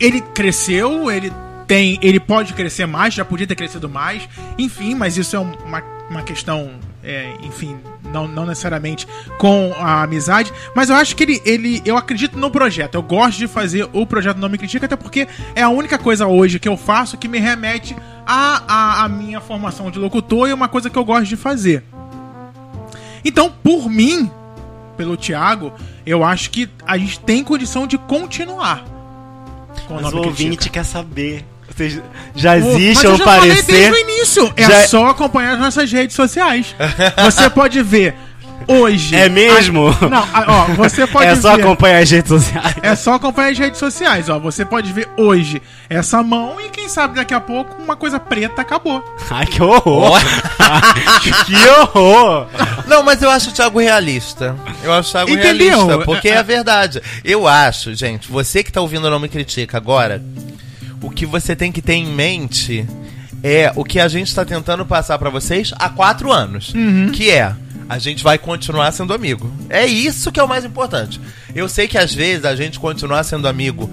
ele 0.00 0.20
cresceu, 0.20 1.10
ele 1.10 1.30
tem, 1.66 1.98
ele 2.00 2.18
pode 2.18 2.54
crescer 2.54 2.86
mais, 2.86 3.12
já 3.12 3.24
podia 3.24 3.46
ter 3.46 3.54
crescido 3.54 3.88
mais, 3.88 4.26
enfim, 4.56 4.94
mas 4.94 5.18
isso 5.18 5.36
é 5.36 5.38
um- 5.38 5.52
uma, 5.66 5.82
uma 6.08 6.22
questão, 6.22 6.70
é, 7.04 7.34
enfim, 7.42 7.76
não, 8.12 8.26
não 8.26 8.46
necessariamente 8.46 9.06
com 9.38 9.72
a 9.78 10.02
amizade, 10.02 10.52
mas 10.74 10.90
eu 10.90 10.96
acho 10.96 11.14
que 11.14 11.22
ele, 11.22 11.42
ele, 11.44 11.82
eu 11.84 11.96
acredito 11.96 12.38
no 12.38 12.50
projeto, 12.50 12.94
eu 12.94 13.02
gosto 13.02 13.38
de 13.38 13.46
fazer 13.46 13.88
o 13.92 14.06
projeto 14.06 14.38
Não 14.38 14.48
Me 14.48 14.58
Critica, 14.58 14.86
até 14.86 14.96
porque 14.96 15.28
é 15.54 15.62
a 15.62 15.68
única 15.68 15.98
coisa 15.98 16.26
hoje 16.26 16.58
que 16.58 16.68
eu 16.68 16.76
faço 16.76 17.16
que 17.16 17.28
me 17.28 17.38
remete 17.38 17.96
à, 18.26 18.62
à, 18.66 19.04
à 19.04 19.08
minha 19.08 19.40
formação 19.40 19.90
de 19.90 19.98
locutor 19.98 20.48
e 20.48 20.50
é 20.50 20.54
uma 20.54 20.68
coisa 20.68 20.90
que 20.90 20.98
eu 20.98 21.04
gosto 21.04 21.26
de 21.26 21.36
fazer. 21.36 21.84
Então, 23.24 23.50
por 23.50 23.88
mim, 23.88 24.30
pelo 24.96 25.16
Thiago, 25.16 25.72
eu 26.06 26.24
acho 26.24 26.50
que 26.50 26.68
a 26.86 26.96
gente 26.96 27.20
tem 27.20 27.42
condição 27.44 27.86
de 27.86 27.98
continuar. 27.98 28.84
Com 29.86 29.94
o 29.94 30.02
Mas 30.02 30.12
o 30.12 30.16
nome 30.16 30.26
ouvinte 30.26 30.70
quer 30.70 30.84
saber. 30.84 31.44
Vocês 31.78 32.00
já 32.34 32.56
existe 32.58 32.94
mas 32.96 33.04
eu 33.04 33.12
um 33.12 33.16
já 33.16 33.24
falei 33.24 33.50
parecer. 33.50 33.72
desde 33.72 33.92
o 33.92 33.98
início. 33.98 34.52
É 34.56 34.62
Já- 34.64 34.88
só 34.88 35.06
acompanhar 35.06 35.52
as 35.54 35.58
nossas 35.60 35.90
redes 35.92 36.14
sociais. 36.16 36.74
Você 37.24 37.48
pode 37.48 37.80
ver 37.82 38.14
hoje. 38.66 39.14
É 39.16 39.28
mesmo? 39.28 39.88
a- 39.88 40.08
não, 40.08 40.18
a- 40.18 40.44
ó, 40.46 40.64
você 40.74 41.06
pode 41.08 41.26
é 41.26 41.36
só 41.36 41.54
ver. 41.56 41.62
acompanhar 41.62 42.02
as 42.02 42.10
redes 42.10 42.28
sociais. 42.28 42.74
É 42.82 42.94
só 42.96 43.14
acompanhar 43.14 43.52
as 43.52 43.58
redes 43.58 43.78
sociais, 43.78 44.28
ó. 44.28 44.38
Você 44.40 44.64
pode 44.64 44.92
ver 44.92 45.08
hoje 45.16 45.62
essa 45.88 46.22
mão 46.22 46.60
e 46.60 46.68
quem 46.68 46.86
sabe 46.88 47.14
daqui 47.14 47.32
a 47.32 47.40
pouco 47.40 47.80
uma 47.82 47.96
coisa 47.96 48.18
preta 48.20 48.60
acabou. 48.60 49.02
Ai, 49.30 49.46
que 49.46 49.62
horror! 49.62 50.18
que 51.46 51.68
horror! 51.70 52.46
Não, 52.86 53.02
mas 53.02 53.22
eu 53.22 53.30
acho 53.30 53.50
o 53.50 53.52
Thiago 53.52 53.78
realista. 53.78 54.54
Eu 54.82 54.92
acho 54.92 55.08
o 55.10 55.12
Thiago 55.12 55.30
Entendeu? 55.30 55.86
realista, 55.86 56.04
porque 56.04 56.28
é. 56.28 56.36
a 56.36 56.42
verdade. 56.42 57.00
Eu 57.24 57.46
acho, 57.48 57.94
gente, 57.94 58.28
você 58.30 58.62
que 58.62 58.72
tá 58.72 58.80
ouvindo 58.80 59.08
Não 59.08 59.18
Me 59.20 59.28
Critica 59.28 59.76
agora, 59.78 60.22
o 61.02 61.10
que 61.10 61.26
você 61.26 61.54
tem 61.54 61.70
que 61.70 61.82
ter 61.82 61.94
em 61.94 62.06
mente 62.06 62.86
é 63.42 63.72
o 63.76 63.84
que 63.84 64.00
a 64.00 64.08
gente 64.08 64.34
tá 64.34 64.44
tentando 64.44 64.84
passar 64.84 65.18
pra 65.18 65.30
vocês 65.30 65.72
há 65.78 65.88
quatro 65.88 66.32
anos. 66.32 66.72
Que 67.12 67.30
é, 67.30 67.54
a 67.88 67.98
gente 67.98 68.22
vai 68.22 68.36
continuar 68.38 68.90
sendo 68.92 69.14
amigo. 69.14 69.50
É 69.68 69.86
isso 69.86 70.30
que 70.30 70.38
é 70.38 70.42
o 70.42 70.48
mais 70.48 70.64
importante. 70.64 71.20
Eu 71.54 71.68
sei 71.68 71.88
que 71.88 71.96
às 71.96 72.12
vezes 72.12 72.44
a 72.44 72.54
gente 72.54 72.78
continuar 72.78 73.24
sendo 73.24 73.48
amigo 73.48 73.90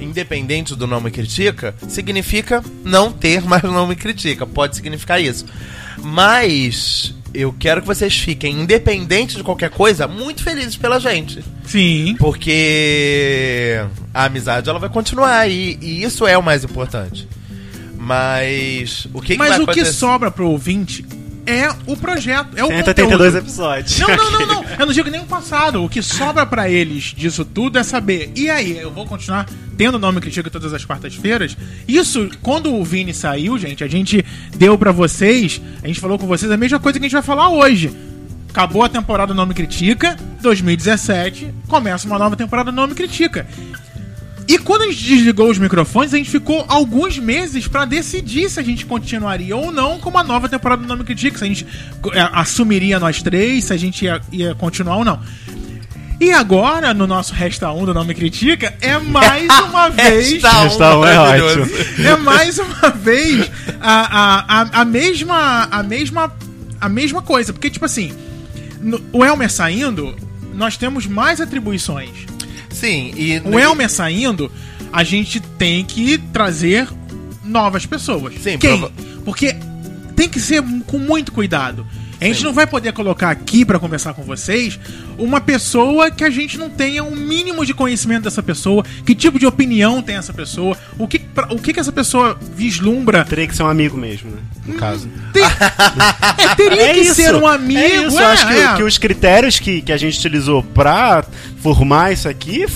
independente 0.00 0.74
do 0.74 0.86
não 0.86 1.00
me 1.00 1.10
critica, 1.10 1.74
significa 1.88 2.62
não 2.84 3.12
ter 3.12 3.42
mais 3.46 3.62
não 3.62 3.86
me 3.86 3.96
critica. 3.96 4.46
Pode 4.46 4.76
significar 4.76 5.20
isso. 5.20 5.44
Mas 5.98 7.14
eu 7.36 7.54
quero 7.58 7.80
que 7.80 7.86
vocês 7.86 8.16
fiquem, 8.16 8.60
independente 8.62 9.36
de 9.36 9.42
qualquer 9.42 9.70
coisa, 9.70 10.08
muito 10.08 10.42
felizes 10.42 10.76
pela 10.76 10.98
gente. 10.98 11.44
Sim. 11.64 12.16
Porque 12.18 13.80
a 14.12 14.24
amizade 14.24 14.68
ela 14.68 14.78
vai 14.78 14.88
continuar 14.88 15.48
e, 15.48 15.78
e 15.80 16.02
isso 16.02 16.26
é 16.26 16.36
o 16.36 16.42
mais 16.42 16.64
importante. 16.64 17.28
Mas 17.98 19.06
o 19.12 19.20
que, 19.20 19.32
que 19.32 19.38
Mas 19.38 19.48
vai 19.50 19.58
o 19.58 19.64
que 19.66 19.70
acontecer? 19.72 19.92
sobra 19.92 20.30
pro 20.30 20.48
ouvinte 20.48 21.04
é 21.46 21.68
o 21.86 21.96
projeto, 21.96 22.48
é 22.56 22.64
o 22.64 22.68
182 22.68 23.10
conteúdo. 23.10 23.38
episódios. 23.38 23.98
Não, 24.00 24.08
não, 24.08 24.30
não, 24.32 24.46
não. 24.46 24.64
Eu 24.78 24.86
não 24.86 24.92
digo 24.92 25.08
nem 25.08 25.20
o 25.20 25.24
passado. 25.24 25.82
O 25.82 25.88
que 25.88 26.02
sobra 26.02 26.44
pra 26.44 26.68
eles 26.68 27.14
disso 27.16 27.44
tudo 27.44 27.78
é 27.78 27.82
saber. 27.82 28.32
E 28.34 28.50
aí, 28.50 28.76
eu 28.78 28.90
vou 28.90 29.06
continuar 29.06 29.46
tendo 29.76 29.94
o 29.94 29.98
nome 29.98 30.20
Critica 30.20 30.50
todas 30.50 30.74
as 30.74 30.84
quartas-feiras. 30.84 31.56
Isso, 31.86 32.28
quando 32.42 32.74
o 32.74 32.84
Vini 32.84 33.14
saiu, 33.14 33.56
gente, 33.58 33.82
a 33.84 33.88
gente 33.88 34.24
deu 34.56 34.76
pra 34.76 34.92
vocês, 34.92 35.60
a 35.82 35.86
gente 35.86 36.00
falou 36.00 36.18
com 36.18 36.26
vocês 36.26 36.50
a 36.50 36.56
mesma 36.56 36.78
coisa 36.78 36.98
que 36.98 37.04
a 37.04 37.08
gente 37.08 37.14
vai 37.14 37.22
falar 37.22 37.48
hoje. 37.48 37.90
acabou 38.50 38.82
a 38.82 38.88
temporada 38.88 39.32
Não 39.34 39.46
Me 39.46 39.54
Critica, 39.54 40.16
2017, 40.42 41.52
começa 41.68 42.06
uma 42.06 42.18
nova 42.18 42.36
temporada 42.36 42.72
Não 42.72 42.86
Me 42.86 42.94
Critica. 42.94 43.46
E 44.48 44.58
quando 44.58 44.82
a 44.82 44.86
gente 44.86 45.02
desligou 45.02 45.50
os 45.50 45.58
microfones, 45.58 46.14
a 46.14 46.16
gente 46.16 46.30
ficou 46.30 46.64
alguns 46.68 47.18
meses 47.18 47.66
pra 47.66 47.84
decidir 47.84 48.48
se 48.48 48.60
a 48.60 48.62
gente 48.62 48.86
continuaria 48.86 49.56
ou 49.56 49.72
não 49.72 49.98
com 49.98 50.08
uma 50.08 50.22
nova 50.22 50.48
temporada 50.48 50.82
do 50.82 50.88
Não 50.88 50.96
Me 50.96 51.02
Critica, 51.04 51.36
se 51.38 51.44
a 51.44 51.48
gente 51.48 51.66
é, 52.12 52.20
assumiria 52.32 53.00
nós 53.00 53.20
três, 53.22 53.64
se 53.64 53.72
a 53.72 53.76
gente 53.76 54.04
ia, 54.04 54.20
ia 54.30 54.54
continuar 54.54 54.98
ou 54.98 55.04
não. 55.04 55.20
E 56.20 56.30
agora, 56.32 56.94
no 56.94 57.06
nosso 57.06 57.34
Resta 57.34 57.70
1 57.72 57.84
do 57.86 57.92
Não 57.92 58.04
Me 58.04 58.14
Critica, 58.14 58.72
é 58.80 58.96
mais 58.98 59.46
uma 59.68 59.90
vez. 59.90 60.32
Resta 60.34 60.58
um, 60.58 60.62
Resta 60.62 60.96
um 60.98 61.04
é 61.04 61.14
maravilhoso. 61.16 61.60
ótimo. 61.62 62.06
É 62.06 62.16
mais 62.16 62.58
uma 62.58 62.90
vez 62.90 63.50
a, 63.80 64.00
a, 64.00 64.60
a, 64.62 64.80
a 64.80 64.84
mesma 64.84 65.68
a 65.70 65.82
mesma 65.82 66.32
a 66.80 66.88
mesma 66.88 67.20
coisa, 67.20 67.52
porque 67.52 67.68
tipo 67.68 67.84
assim, 67.84 68.12
no- 68.80 69.02
o 69.12 69.24
Elmer 69.24 69.50
saindo, 69.50 70.14
nós 70.54 70.76
temos 70.76 71.04
mais 71.06 71.40
atribuições. 71.40 72.10
Sim, 72.80 73.12
e. 73.16 73.38
O 73.44 73.58
Elmer 73.58 73.88
saindo, 73.90 74.50
a 74.92 75.02
gente 75.04 75.40
tem 75.40 75.84
que 75.84 76.18
trazer 76.32 76.88
novas 77.44 77.86
pessoas. 77.86 78.34
Sim, 78.34 78.58
Quem? 78.58 78.78
prova- 78.78 78.92
Porque 79.24 79.56
tem 80.14 80.28
que 80.28 80.38
ser 80.40 80.62
com 80.86 80.98
muito 80.98 81.32
cuidado. 81.32 81.86
A 82.20 82.24
gente 82.24 82.42
não 82.44 82.52
vai 82.52 82.66
poder 82.66 82.92
colocar 82.92 83.30
aqui 83.30 83.64
pra 83.64 83.78
conversar 83.78 84.14
com 84.14 84.22
vocês 84.22 84.78
uma 85.18 85.40
pessoa 85.40 86.10
que 86.10 86.24
a 86.24 86.30
gente 86.30 86.56
não 86.58 86.70
tenha 86.70 87.04
um 87.04 87.14
mínimo 87.14 87.64
de 87.64 87.74
conhecimento 87.74 88.24
dessa 88.24 88.42
pessoa, 88.42 88.84
que 89.04 89.14
tipo 89.14 89.38
de 89.38 89.46
opinião 89.46 90.00
tem 90.02 90.16
essa 90.16 90.32
pessoa, 90.32 90.76
o 90.98 91.06
que, 91.06 91.18
pra- 91.18 91.48
o 91.52 91.58
que, 91.58 91.72
que 91.72 91.80
essa 91.80 91.92
pessoa 91.92 92.38
vislumbra. 92.54 93.24
Teria 93.24 93.46
que 93.46 93.54
ser 93.54 93.62
um 93.64 93.68
amigo 93.68 93.96
mesmo, 93.96 94.30
né? 94.30 94.38
No 94.66 94.74
caso. 94.74 95.08
Tem- 95.32 95.42
é, 96.38 96.54
teria 96.54 96.94
que 96.94 97.04
ser 97.14 97.34
um 97.34 97.46
amigo. 97.46 97.78
É 97.80 98.06
isso, 98.06 98.18
é, 98.18 98.22
eu 98.22 98.26
acho 98.28 98.46
que, 98.46 98.52
é. 98.54 98.74
que 98.76 98.82
os 98.82 98.98
critérios 98.98 99.58
que, 99.58 99.82
que 99.82 99.92
a 99.92 99.96
gente 99.96 100.18
utilizou 100.18 100.62
pra 100.62 101.24
formar 101.62 102.12
isso 102.12 102.28
aqui 102.28 102.66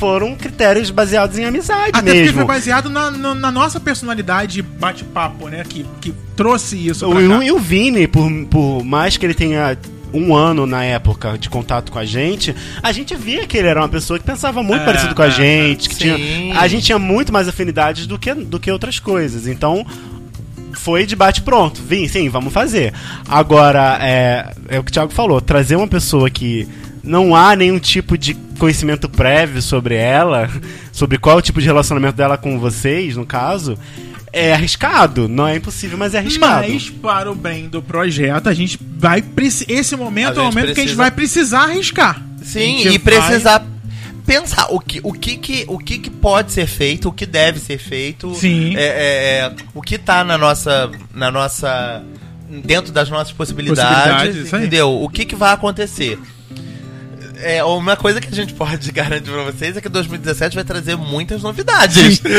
foram 0.00 0.34
critérios 0.34 0.90
baseados 0.90 1.38
em 1.38 1.44
amizade 1.44 1.90
Até 1.92 2.00
porque 2.00 2.12
mesmo. 2.22 2.36
foi 2.38 2.44
baseado 2.46 2.88
na, 2.88 3.10
na- 3.10 3.34
na 3.34 3.50
nossa 3.52 3.78
personalidade 3.78 4.62
bate-papo, 4.62 5.48
né? 5.48 5.62
Que, 5.68 5.84
que 6.00 6.12
trouxe 6.34 6.88
isso 6.88 7.06
O, 7.06 7.12
pra 7.12 7.20
o, 7.38 7.42
e 7.42 7.52
o 7.52 7.58
Vini, 7.58 8.08
por, 8.08 8.28
por 8.50 8.82
mais 8.82 9.16
que 9.18 9.26
ele 9.26 9.34
tenha 9.34 9.76
um 10.12 10.34
ano 10.34 10.66
na 10.66 10.82
época 10.82 11.36
de 11.38 11.48
contato 11.50 11.92
com 11.92 11.98
a 11.98 12.04
gente, 12.04 12.52
a 12.82 12.90
gente 12.90 13.14
via 13.14 13.46
que 13.46 13.56
ele 13.56 13.68
era 13.68 13.78
uma 13.80 13.88
pessoa 13.88 14.18
que 14.18 14.24
pensava 14.24 14.60
muito 14.62 14.80
É, 14.82 14.84
parecido 14.86 15.14
com 15.14 15.22
a 15.22 15.26
é, 15.28 15.30
gente, 15.30 15.88
que 15.88 15.94
Sim. 15.94 16.00
tinha, 16.16 16.58
a 16.58 16.66
gente 16.66 16.84
tinha 16.86 16.98
muito 16.98 17.32
mais 17.32 17.46
afinidades 17.46 18.06
do 18.08 18.18
que, 18.18 18.32
do 18.34 18.58
que 18.58 18.70
outras 18.72 18.98
coisas. 18.98 19.46
Então, 19.46 19.86
foi 20.72 21.04
de 21.06 21.14
bate 21.14 21.42
pronto. 21.42 21.80
Vim, 21.86 22.08
sim, 22.08 22.28
vamos 22.28 22.52
fazer. 22.52 22.92
Agora, 23.28 23.98
é, 24.00 24.52
é 24.68 24.78
o 24.78 24.82
que 24.84 24.90
o 24.90 24.92
Thiago 24.94 25.12
falou, 25.12 25.40
trazer 25.40 25.76
uma 25.76 25.86
pessoa 25.86 26.30
que 26.30 26.66
não 27.04 27.36
há 27.36 27.54
nenhum 27.54 27.78
tipo 27.78 28.16
de 28.18 28.34
conhecimento 28.60 29.08
prévio 29.08 29.60
sobre 29.62 29.94
ela, 29.96 30.48
sobre 30.92 31.18
qual 31.18 31.38
o 31.38 31.42
tipo 31.42 31.60
de 31.60 31.66
relacionamento 31.66 32.16
dela 32.16 32.36
com 32.38 32.58
vocês, 32.60 33.16
no 33.16 33.24
caso, 33.26 33.76
é 34.32 34.52
arriscado. 34.52 35.26
Não 35.28 35.48
é 35.48 35.56
impossível, 35.56 35.98
mas 35.98 36.14
é 36.14 36.18
arriscado. 36.18 36.68
Mas, 36.68 36.88
para 36.90 37.30
o 37.32 37.34
bem 37.34 37.68
do 37.68 37.82
projeto, 37.82 38.48
a 38.48 38.54
gente 38.54 38.78
vai. 38.98 39.24
Esse 39.68 39.96
momento 39.96 40.38
é 40.38 40.42
o 40.42 40.44
momento 40.46 40.66
que 40.66 40.70
a 40.72 40.74
gente 40.74 40.74
precisa- 40.76 40.96
vai 40.96 41.10
precisar 41.10 41.62
arriscar. 41.62 42.22
Sim, 42.42 42.80
e 42.80 42.84
vai- 42.90 42.98
precisar 42.98 43.66
pensar 44.26 44.66
o 44.70 44.78
que, 44.78 45.00
o, 45.02 45.12
que, 45.12 45.36
que, 45.36 45.64
o 45.66 45.76
que, 45.78 45.98
que 45.98 46.10
pode 46.10 46.52
ser 46.52 46.66
feito, 46.66 47.08
o 47.08 47.12
que 47.12 47.26
deve 47.26 47.58
ser 47.58 47.78
feito. 47.78 48.32
Sim. 48.34 48.76
É, 48.76 48.82
é, 48.82 49.38
é, 49.40 49.52
o 49.74 49.82
que 49.82 49.98
tá 49.98 50.22
na 50.22 50.38
nossa. 50.38 50.90
Na 51.14 51.30
nossa. 51.30 52.02
Dentro 52.64 52.92
das 52.92 53.08
nossas 53.08 53.32
possibilidades. 53.32 53.84
Possibilidades, 54.16 54.52
entendeu? 54.52 55.02
O 55.02 55.08
que, 55.08 55.24
que 55.24 55.36
vai 55.36 55.52
acontecer? 55.52 56.18
É, 57.42 57.64
uma 57.64 57.96
coisa 57.96 58.20
que 58.20 58.28
a 58.28 58.34
gente 58.34 58.52
pode 58.54 58.90
garantir 58.92 59.30
pra 59.30 59.44
vocês 59.44 59.76
é 59.76 59.80
que 59.80 59.88
2017 59.88 60.54
vai 60.54 60.64
trazer 60.64 60.96
muitas 60.96 61.42
novidades. 61.42 62.20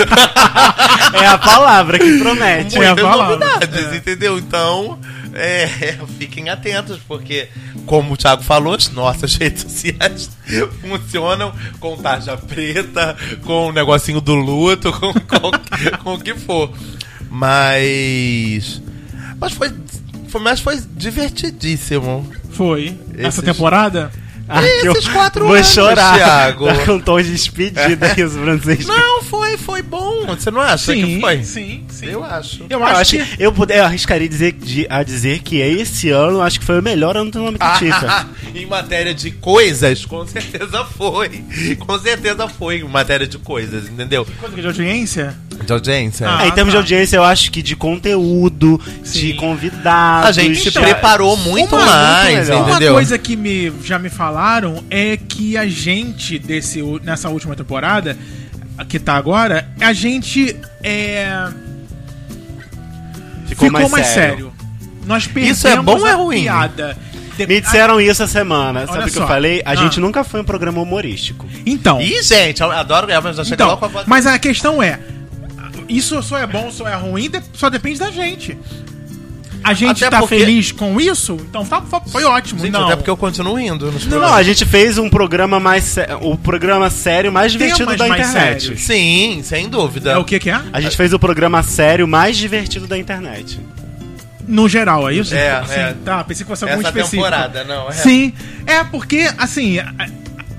É 1.14 1.26
a 1.28 1.38
palavra 1.38 2.00
que 2.00 2.18
promete. 2.20 2.76
É 2.78 2.88
muitas 2.88 3.04
palavra. 3.04 3.38
novidades, 3.38 3.94
entendeu? 3.96 4.38
Então, 4.38 4.98
é, 5.34 5.68
fiquem 6.18 6.50
atentos, 6.50 7.00
porque, 7.08 7.50
como 7.86 8.14
o 8.14 8.18
Thiago 8.18 8.42
falou, 8.44 8.74
as 8.76 8.90
nossas 8.90 9.36
redes 9.36 9.64
sociais 9.64 10.30
funcionam 10.82 11.54
com 11.80 11.98
tarja 11.98 12.38
preta, 12.38 13.16
com 13.44 13.68
o 13.68 13.72
negocinho 13.72 14.22
do 14.22 14.34
luto, 14.36 14.92
com, 14.94 15.14
com, 15.14 15.98
com 16.04 16.14
o 16.16 16.20
que 16.20 16.34
for. 16.34 16.72
Mas. 17.30 18.82
Mas 19.40 19.54
foi. 19.54 19.72
foi 20.30 20.42
mas 20.42 20.60
foi 20.60 20.80
divertidíssimo. 20.96 22.32
Foi. 22.52 22.98
Essa 23.18 23.28
Esses- 23.40 23.44
temporada? 23.44 24.12
Ah, 24.54 24.66
eu 24.84 24.92
Esses 24.94 25.08
quatro 25.08 25.46
vou 25.46 25.56
anos, 25.56 25.68
chorar. 25.68 26.16
Thiago. 26.18 26.66
Tá 26.68 26.86
com 26.86 27.00
tom 27.00 27.22
de 27.22 27.32
despedida 27.32 28.08
aqui, 28.08 28.22
os 28.24 28.34
franceses. 28.36 28.86
Não, 28.86 29.24
foi, 29.24 29.58
foi 29.58 29.82
bom. 29.82 30.26
Você 30.28 30.52
não 30.52 30.60
acha 30.62 30.92
sim, 30.94 31.06
que 31.06 31.22
foi? 31.22 31.44
sim, 31.44 31.84
sim. 31.90 32.06
Eu 32.08 32.24
acho. 32.24 32.66
Eu 32.70 32.80
Eu, 32.80 32.84
acho, 32.86 32.96
acho 33.02 33.12
que. 33.18 33.26
que 33.38 33.44
eu, 33.44 33.52
puder- 33.54 33.78
eu 33.80 33.86
arriscaria 33.86 34.28
dizer, 34.28 34.52
de- 34.54 34.88
a 34.90 35.04
dizer 35.04 35.40
que 35.40 35.58
esse 35.58 36.10
ano 36.10 36.42
acho 36.42 36.60
que 36.60 36.66
foi 36.66 36.80
o 36.80 36.84
melhor 36.84 37.16
ano 37.16 37.32
do 37.32 37.40
nome 37.40 37.58
Critica. 37.58 38.08
Ah, 38.08 38.26
em 38.54 38.66
matéria 38.66 39.14
de 39.14 39.32
coisas, 39.32 40.06
com 40.06 40.26
certeza 40.28 40.84
foi. 40.98 41.44
Com 41.80 41.98
certeza 42.00 42.48
foi 42.48 42.78
em 42.80 42.84
matéria 42.84 43.26
de 43.28 43.38
coisas, 43.38 43.88
entendeu? 43.88 44.26
Que 44.26 44.62
de 44.62 44.68
audiência? 44.68 45.36
De 45.66 45.72
audiência. 45.74 46.28
Ah, 46.30 46.46
É, 46.46 46.48
em 46.48 46.52
termos 46.52 46.74
tá. 46.74 46.80
de 46.80 46.84
audiência, 46.84 47.18
eu 47.18 47.24
acho 47.24 47.52
que 47.52 47.62
de 47.62 47.76
conteúdo, 47.76 48.80
Sim. 49.04 49.20
de 49.20 49.34
convidados. 49.34 50.30
A 50.30 50.32
gente 50.32 50.60
se 50.60 50.70
Então, 50.70 50.82
preparou 50.82 51.38
muito 51.38 51.76
uma- 51.76 51.86
mais, 51.86 52.34
muito 52.36 52.48
melhor. 52.50 52.64
Uma 52.64 52.72
entendeu? 52.72 52.94
coisa 52.94 53.18
que 53.18 53.36
me, 53.36 53.72
já 53.84 54.00
me 54.00 54.10
falaram 54.10 54.84
é 54.90 55.18
que 55.18 55.56
a 55.58 55.68
gente, 55.68 56.40
desse, 56.40 56.82
nessa 57.04 57.30
última 57.30 57.56
temporada, 57.56 58.18
que 58.90 58.98
tá 58.98 59.14
agora, 59.16 59.70
a 59.80 59.94
gente 59.94 60.56
é, 60.84 61.48
ficou, 63.48 63.68
ficou, 63.68 63.72
mais, 63.72 63.92
mais, 63.92 64.08
sério. 64.08 64.36
sério. 64.36 64.54
Nós 65.06 65.28
perdemos 65.28 65.58
Isso 65.58 65.68
é 65.68 65.76
bom 65.82 66.00
ou 66.00 66.08
é 66.08 66.14
ruim? 66.14 66.42
piada. 66.44 66.98
Me 67.38 67.60
disseram 67.60 68.00
isso 68.00 68.22
essa 68.24 68.28
semana. 68.28 68.86
Sabe 68.86 69.10
o 69.10 69.12
que 69.12 69.18
eu 69.18 69.26
falei? 69.28 69.62
A 69.66 69.72
Ah. 69.72 69.76
gente 69.76 70.00
nunca 70.00 70.24
foi 70.24 70.42
um 70.42 70.44
programa 70.44 70.80
humorístico. 70.82 71.48
Então, 71.66 72.00
Ih, 72.00 72.22
gente, 72.22 72.62
eu 72.62 72.72
adoro 72.72 73.08
o 73.08 73.12
Elvis, 73.12 73.36
já 73.38 73.44
então 73.54 73.68
logo 73.68 73.86
a 73.86 73.88
voz. 73.88 74.06
mas 74.08 74.28
a 74.28 74.38
questão 74.38 74.82
é, 74.84 75.00
isso 75.90 76.22
só 76.24 76.38
é 76.38 76.48
bom, 76.48 76.72
só 76.72 76.88
é 76.88 76.96
ruim, 76.96 77.30
só 77.54 77.70
depende 77.70 78.00
da 78.00 78.12
gente. 78.12 78.58
A 79.64 79.76
gente 79.76 80.04
Até 80.04 80.10
tá 80.10 80.20
porque- 80.22 80.40
feliz 80.40 80.72
com 80.72 81.00
isso, 81.00 81.38
então 81.48 81.64
tá- 81.64 81.84
foi 82.08 82.24
ótimo. 82.24 82.62
Gente, 82.62 82.72
não. 82.72 82.86
até 82.86 82.96
porque 82.96 83.10
eu 83.12 83.16
continuo 83.18 83.54
rindo 83.54 83.92
nos 83.92 84.04
Não, 84.06 84.10
programas. 84.12 84.38
a 84.40 84.44
gente 84.44 84.66
fez 84.66 84.98
um 84.98 85.08
programa 85.08 85.60
mais 85.60 85.84
sé- 85.84 86.10
o 86.20 86.36
programa 86.36 86.90
sério 86.90 87.32
mais 87.32 87.52
divertido 87.52 87.86
Temas 87.86 87.98
da 88.00 88.08
mais 88.08 88.28
internet. 88.28 88.62
sérios. 88.64 88.82
Sim, 88.82 89.42
sem 89.44 89.70
dúvida. 89.70 90.14
É 90.14 90.18
o 90.18 90.24
que 90.26 90.40
que 90.40 90.50
é? 90.50 90.60
A 90.74 90.82
gente 90.82 90.98
fez 90.98 91.14
o 91.14 91.20
programa 91.20 91.62
sério 91.62 92.08
mais 92.08 92.38
divertido 92.38 92.88
da 92.88 92.98
internet. 92.98 93.60
No 94.48 94.68
geral, 94.68 95.08
é 95.08 95.14
isso? 95.14 95.36
É, 95.36 95.64
Sim, 95.68 95.74
é. 95.76 95.96
Tá, 96.04 96.24
pensei 96.24 96.44
que 96.44 96.50
fosse 96.50 96.64
algum 96.64 96.80
Essa 96.80 96.88
específico. 96.90 97.24
temporada, 97.24 97.64
não, 97.64 97.88
é. 97.88 97.92
Sim, 97.94 98.34
é 98.66 98.84
porque, 98.84 99.30
assim, 99.38 99.78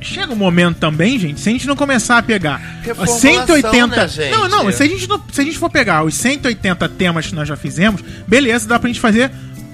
chega 0.05 0.33
um 0.33 0.37
momento 0.37 0.79
também, 0.79 1.19
gente, 1.19 1.41
se 1.41 1.49
a 1.49 1.53
gente 1.53 1.67
não 1.67 1.77
começar 1.77 2.19
a 2.19 2.23
pegar 2.23 2.59
Reformulação, 2.83 3.47
180... 3.47 3.87
né, 3.87 4.09
gente? 4.09 4.31
Não, 4.31 4.49
não, 4.49 4.73
se 4.73 4.83
a, 4.83 4.87
gente 4.87 5.09
não, 5.09 5.23
se 5.31 5.41
a 5.41 5.45
gente 5.45 5.59
for 5.59 5.71
pegar 5.71 6.05
os 6.05 6.15
180 6.15 6.89
temas 6.91 7.27
que 7.27 7.35
nós 7.35 7.49
já 7.49 7.57
fizemos, 7.57 8.03
beleza, 8.27 8.69
dá 8.69 8.79
pra 8.79 8.89
gente 8.89 9.01
fazer 9.01 9.31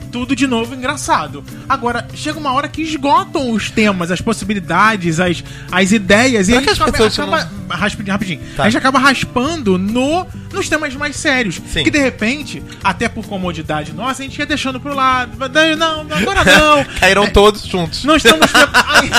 tudo 0.09 0.35
de 0.35 0.47
novo 0.47 0.75
engraçado. 0.75 1.45
Agora, 1.69 2.07
chega 2.15 2.39
uma 2.39 2.53
hora 2.53 2.69
que 2.69 2.83
esgotam 2.83 3.51
os 3.53 3.71
temas, 3.71 4.11
as 4.11 4.21
possibilidades, 4.21 5.21
as, 5.21 5.45
as 5.71 5.93
ideias, 5.93 6.49
e 6.49 6.53
Será 6.53 6.59
a 6.59 6.63
que 6.63 6.75
gente 6.75 7.21
acaba, 7.21 7.37
acaba 7.37 7.77
rapidinho, 7.77 8.13
rapidinho. 8.13 8.41
Tá. 8.57 8.65
A 8.65 8.67
gente 8.71 8.79
acaba 8.79 8.99
raspando 8.99 9.79
no, 9.79 10.27
nos 10.53 10.69
temas 10.69 10.95
mais 10.95 11.17
sérios. 11.17 11.61
Sim. 11.69 11.85
Que 11.85 11.91
de 11.91 11.99
repente, 11.99 12.63
até 12.83 13.09
por 13.09 13.27
comodidade 13.27 13.93
nossa, 13.93 14.23
a 14.23 14.25
gente 14.25 14.39
ia 14.39 14.47
deixando 14.47 14.81
pro 14.81 14.95
lado. 14.95 15.37
Não, 15.77 16.01
agora 16.11 16.45
não. 16.45 16.85
Caíram 16.99 17.31
todos 17.31 17.67
juntos. 17.67 18.05
Não 18.05 18.17
estamos. 18.17 18.47
Ai. 18.73 19.11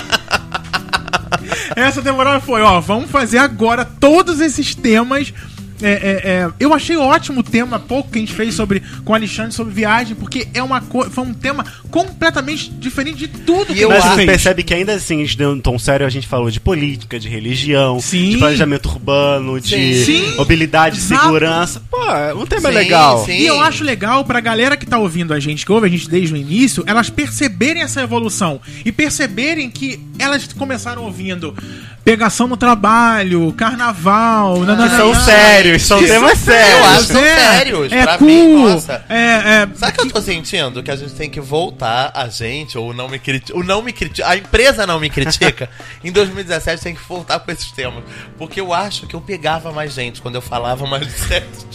Essa 1.80 2.02
temporada 2.02 2.42
foi, 2.42 2.62
ó, 2.62 2.80
vamos 2.82 3.10
fazer 3.10 3.38
agora 3.38 3.86
todos 3.86 4.42
esses 4.42 4.76
temas. 4.76 5.34
É, 5.82 5.92
é, 5.92 6.30
é, 6.30 6.50
eu 6.60 6.74
achei 6.74 6.98
ótimo 6.98 7.40
o 7.40 7.44
tema 7.44 7.80
pouco 7.80 8.12
que 8.12 8.18
a 8.18 8.22
gente 8.22 8.34
fez 8.34 8.54
sobre 8.54 8.82
com 9.06 9.14
o 9.14 9.16
Alexandre 9.16 9.54
sobre 9.54 9.74
viagem, 9.74 10.16
porque 10.16 10.48
é 10.54 10.62
uma 10.62 10.82
foi 10.82 11.24
um 11.24 11.34
tema 11.34 11.66
completamente 11.90 12.70
diferente 12.70 13.18
de 13.18 13.28
tudo 13.28 13.72
E 13.72 13.76
que 13.76 13.82
eu 13.82 13.90
a 13.90 13.94
Mas 13.94 14.04
gente 14.04 14.10
você 14.12 14.16
fez. 14.18 14.28
percebe 14.30 14.64
que 14.64 14.74
ainda 14.74 14.94
assim, 14.94 15.22
a 15.22 15.26
gente 15.26 15.38
deu 15.38 15.52
um 15.52 15.60
tom 15.60 15.80
sério, 15.80 16.06
a 16.06 16.10
gente 16.10 16.28
falou 16.28 16.50
de 16.52 16.60
política, 16.60 17.20
de 17.20 17.28
religião, 17.30 18.00
Sim. 18.00 18.32
de 18.32 18.38
planejamento 18.38 18.88
urbano, 18.90 19.60
de 19.60 20.04
Sim. 20.06 20.36
mobilidade, 20.36 20.98
Exato. 20.98 21.22
segurança. 21.24 21.82
Pô, 21.90 21.98
um 22.36 22.46
tema 22.46 22.70
Sim, 22.70 22.76
legal. 22.76 23.26
sim. 23.26 23.32
E 23.34 23.46
eu 23.46 23.60
acho 23.62 23.84
legal 23.84 24.26
pra 24.26 24.40
galera 24.40 24.76
que 24.76 24.86
tá 24.86 24.98
ouvindo 24.98 25.34
a 25.34 25.40
gente, 25.40 25.66
que 25.66 25.72
ouve 25.72 25.88
a 25.88 25.90
gente 25.90 26.10
desde 26.10 26.34
o 26.34 26.38
início, 26.38 26.84
elas 26.88 27.10
perceberem 27.10 27.82
essa 27.84 28.02
evolução 28.02 28.60
e 28.84 28.92
perceberem 28.92 29.70
que 29.70 30.00
elas 30.18 30.52
começaram 30.54 31.04
ouvindo 31.04 31.56
pegação 32.04 32.47
no 32.47 32.58
trabalho, 32.58 33.54
carnaval, 33.54 34.60
nananana. 34.62 34.97
são 34.97 35.14
sérios, 35.16 35.86
são 35.86 36.00
temas 36.04 36.38
são 36.39 36.54
sérios. 36.54 36.80
Eu 36.80 36.86
acho 36.86 37.00
que 37.08 37.14
são 37.14 37.24
é, 37.26 37.36
sérios. 37.36 37.91
É 37.91 38.04
Pra 38.04 38.18
cu, 38.18 38.24
mim, 38.26 38.64
nossa. 38.70 39.06
É, 39.10 39.16
é, 39.16 39.68
Sabe 39.76 39.91
o 39.91 39.95
que 39.95 40.02
eu 40.02 40.12
tô 40.12 40.22
sentindo? 40.22 40.82
Que 40.82 40.91
a 40.91 40.95
gente 40.95 41.14
tem 41.14 41.30
que 41.30 41.39
voltar, 41.39 42.12
a 42.16 42.28
gente, 42.28 42.78
ou 42.78 42.93
não 42.93 43.08
me 43.08 43.20
critica. 43.20 43.58
O 43.58 43.64
não 43.64 43.82
me 43.82 43.93
critica. 43.93 44.28
A 44.28 44.36
empresa 44.38 44.88
não 44.88 45.00
me 45.00 45.10
critica. 45.10 45.70
em 46.04 46.12
2017 46.12 46.82
tem 46.84 46.95
que 46.95 47.02
voltar 47.08 47.39
com 47.39 47.52
esses 47.52 47.72
temas. 47.72 48.04
Porque 48.38 48.60
eu 48.60 48.74
acho 48.74 49.06
que 49.06 49.16
eu 49.16 49.22
pegava 49.22 49.72
mais 49.72 49.93
gente 49.93 50.22
quando 50.22 50.36
eu 50.36 50.41
falava 50.41 50.86
mais 50.88 51.06
de 51.08 51.12
sexo. 51.14 51.68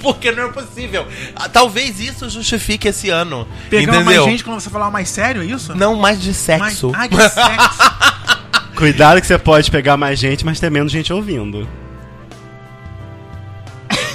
Porque 0.00 0.30
não 0.32 0.48
é 0.48 0.52
possível. 0.52 1.06
Ah, 1.34 1.48
Talvez 1.48 1.98
isso 1.98 2.28
justifique 2.28 2.88
esse 2.88 3.08
ano. 3.08 3.48
pegar 3.70 3.84
entendeu? 3.94 4.04
mais 4.04 4.24
gente 4.24 4.44
quando 4.44 4.60
você 4.60 4.68
falar 4.68 4.90
mais 4.90 5.08
sério, 5.08 5.40
é 5.42 5.46
isso? 5.46 5.74
Não 5.74 5.96
mais 5.96 6.20
de 6.20 6.26
Mais- 6.28 6.36
sexo. 6.74 6.92
ah, 6.94 7.06
de 7.06 7.16
sexo. 7.16 8.21
Cuidado 8.82 9.20
que 9.20 9.26
você 9.28 9.38
pode 9.38 9.70
pegar 9.70 9.96
mais 9.96 10.18
gente, 10.18 10.44
mas 10.44 10.58
ter 10.58 10.68
menos 10.68 10.90
gente 10.90 11.12
ouvindo. 11.12 11.68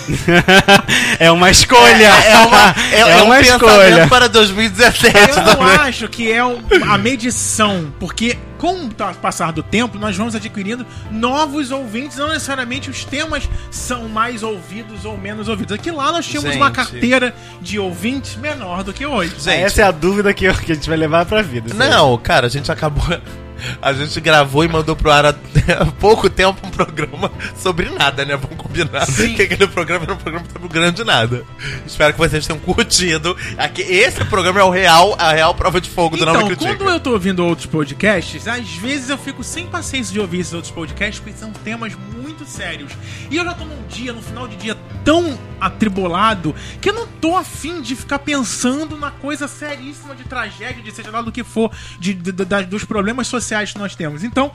é 1.18 1.32
uma 1.32 1.50
escolha. 1.50 2.08
É, 2.08 2.38
uma, 2.40 2.76
é, 2.92 3.00
é 3.00 3.06
um 3.22 3.26
uma 3.28 3.38
pensamento 3.38 3.66
escolha. 3.66 4.08
para 4.10 4.28
2017 4.28 5.18
Eu 5.30 5.36
não 5.38 5.56
também. 5.56 5.76
acho 5.88 6.10
que 6.10 6.30
é 6.30 6.40
a 6.40 6.98
medição, 6.98 7.94
porque 7.98 8.38
com 8.58 8.88
o 8.88 8.94
passar 9.22 9.54
do 9.54 9.64
tempo, 9.64 9.98
nós 9.98 10.18
vamos 10.18 10.36
adquirindo 10.36 10.86
novos 11.10 11.72
ouvintes, 11.72 12.18
não 12.18 12.28
necessariamente 12.28 12.90
os 12.90 13.06
temas 13.06 13.50
são 13.72 14.10
mais 14.10 14.44
ouvidos 14.44 15.06
ou 15.06 15.18
menos 15.18 15.48
ouvidos. 15.48 15.74
Aqui 15.74 15.92
lá 15.92 16.12
nós 16.12 16.28
tínhamos 16.28 16.54
uma 16.58 16.66
Gente. 16.66 16.76
carteira 16.76 17.34
de 17.62 17.80
ouvintes 17.80 18.36
menor 18.36 18.84
do 18.84 18.92
que 18.92 19.06
hoje. 19.06 19.34
Gente, 19.40 19.64
Essa 19.64 19.84
é 19.84 19.86
a 19.86 19.92
dúvida 19.92 20.34
que, 20.34 20.52
que 20.56 20.74
a 20.74 20.76
gente 20.76 20.90
vai 20.90 20.98
levar 20.98 21.26
pra 21.26 21.42
vida. 21.42 21.74
Não, 21.74 22.18
cara, 22.18 22.48
a 22.48 22.50
gente 22.50 22.70
acabou. 22.70 23.18
A 23.82 23.94
gente 23.94 24.20
gravou 24.20 24.64
e 24.64 24.68
mandou 24.68 24.96
pro 24.96 25.12
ar 25.12 25.26
há 25.28 25.34
pouco 26.00 26.30
tempo 26.30 26.66
um 26.66 26.70
programa 26.70 27.32
sobre 27.56 27.90
nada, 27.90 28.26
né? 28.26 28.36
Vamos 28.36 28.58
combinar. 28.58 29.06
Sim. 29.06 29.36
Que 29.36 29.44
aquele 29.44 29.68
programa 29.68 30.06
era 30.06 30.14
um 30.14 30.18
programa 30.18 30.46
sobre 30.52 30.68
grande 30.68 31.04
nada. 31.04 31.44
Espero 31.86 32.14
que 32.14 32.20
vocês 32.20 32.46
tenham 32.46 32.60
curtido. 32.60 33.36
Aqui, 33.58 33.82
esse 33.82 34.24
programa 34.26 34.60
é 34.60 34.64
o 34.64 34.70
real, 34.70 35.16
a 35.18 35.32
real 35.32 35.54
prova 35.56 35.80
de 35.82 35.90
fogo 35.90 36.18
do 36.18 36.26
Não 36.26 36.34
Me 36.34 36.40
Então, 36.40 36.48
Critica. 36.50 36.76
quando 36.76 36.90
eu 36.90 37.00
tô 37.00 37.12
ouvindo 37.12 37.46
outros 37.46 37.66
podcasts, 37.66 38.48
às 38.48 38.70
vezes 38.76 39.10
eu 39.10 39.18
fico 39.18 39.44
sem 39.44 39.68
paciência 39.68 40.14
de 40.14 40.20
ouvir 40.20 40.40
esses 40.40 40.54
outros 40.54 40.72
podcasts, 40.72 41.20
porque 41.20 41.38
são 41.38 41.52
temas 41.52 41.94
muito 42.22 42.37
sérios. 42.48 42.92
E 43.30 43.36
eu 43.38 43.44
já 43.46 43.54
tô 43.54 43.66
num 43.66 43.86
dia, 43.88 44.12
no 44.14 44.22
final 44.22 44.48
de 44.48 44.56
dia, 44.56 44.76
tão 45.04 45.38
atribulado, 45.60 46.56
que 46.82 46.90
eu 46.90 46.94
não 46.94 47.08
tô 47.08 47.36
afim 47.36 47.82
de 47.82 47.96
ficar 47.96 48.20
pensando 48.20 48.98
na 48.98 49.12
coisa 49.12 49.48
seríssima 49.48 50.16
de 50.16 50.24
tragédia, 50.24 50.82
de 50.84 50.92
seja 50.92 51.12
lá 51.12 51.22
do 51.22 51.32
que 51.32 51.44
for, 51.44 51.72
de, 52.00 52.14
de- 52.14 52.32
da- 52.32 52.62
dos 52.62 52.84
problemas 52.84 53.28
sociais 53.28 53.72
que 53.72 53.80
nós 53.80 53.96
temos. 53.96 54.24
Então, 54.24 54.52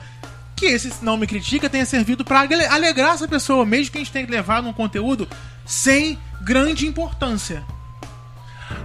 que 0.55 0.65
esse 0.67 0.93
Não 1.03 1.17
Me 1.17 1.25
Critica 1.27 1.69
tenha 1.69 1.85
servido 1.85 2.23
ale- 2.29 2.65
alegrar 2.67 3.15
essa 3.15 3.27
pessoa, 3.27 3.65
mesmo 3.65 3.91
que 3.91 3.97
a 3.97 4.01
gente 4.01 4.11
tenha 4.11 4.25
que 4.25 4.31
levar 4.31 4.61
num 4.61 4.71
conteúdo 4.73 5.27
sem 5.65 6.17
grande 6.41 6.85
importância. 6.87 7.63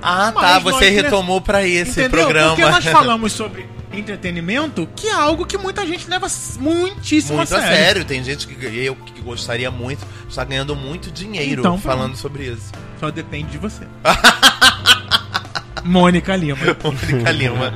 Ah, 0.03 0.33
tá. 0.33 0.41
Mas 0.55 0.63
Você 0.65 0.91
nós- 0.91 1.03
retomou 1.03 1.41
pra 1.41 1.67
esse 1.67 1.93
Entendeu? 1.93 2.11
programa. 2.11 2.49
Porque 2.57 2.63
nós 2.71 2.85
falamos 2.87 3.33
sobre 3.33 3.67
entretenimento, 3.99 4.89
que 4.95 5.07
é 5.09 5.13
algo 5.13 5.45
que 5.47 5.59
muita 5.59 5.87
gente 5.87 6.09
leva 6.09 6.27
muitíssimo 6.59 7.37
Muito 7.39 7.55
a 7.55 7.61
sério. 7.61 7.77
sério. 7.77 8.05
Tem 8.05 8.23
gente 8.23 8.47
que 8.47 8.65
eu 8.85 8.95
que 8.97 9.21
gostaria 9.21 9.71
muito, 9.71 10.07
está 10.29 10.45
ganhando 10.45 10.75
muito 10.75 11.11
dinheiro 11.11 11.61
Então, 11.61 11.79
falando 11.79 12.17
sobre 12.17 12.45
isso. 12.45 12.73
Só 12.99 13.11
depende 13.11 13.51
de 13.51 13.59
você. 13.59 13.85
Mônica 15.85 16.35
Lima. 16.37 16.59
Mônica 16.83 17.31
Lima. 17.31 17.75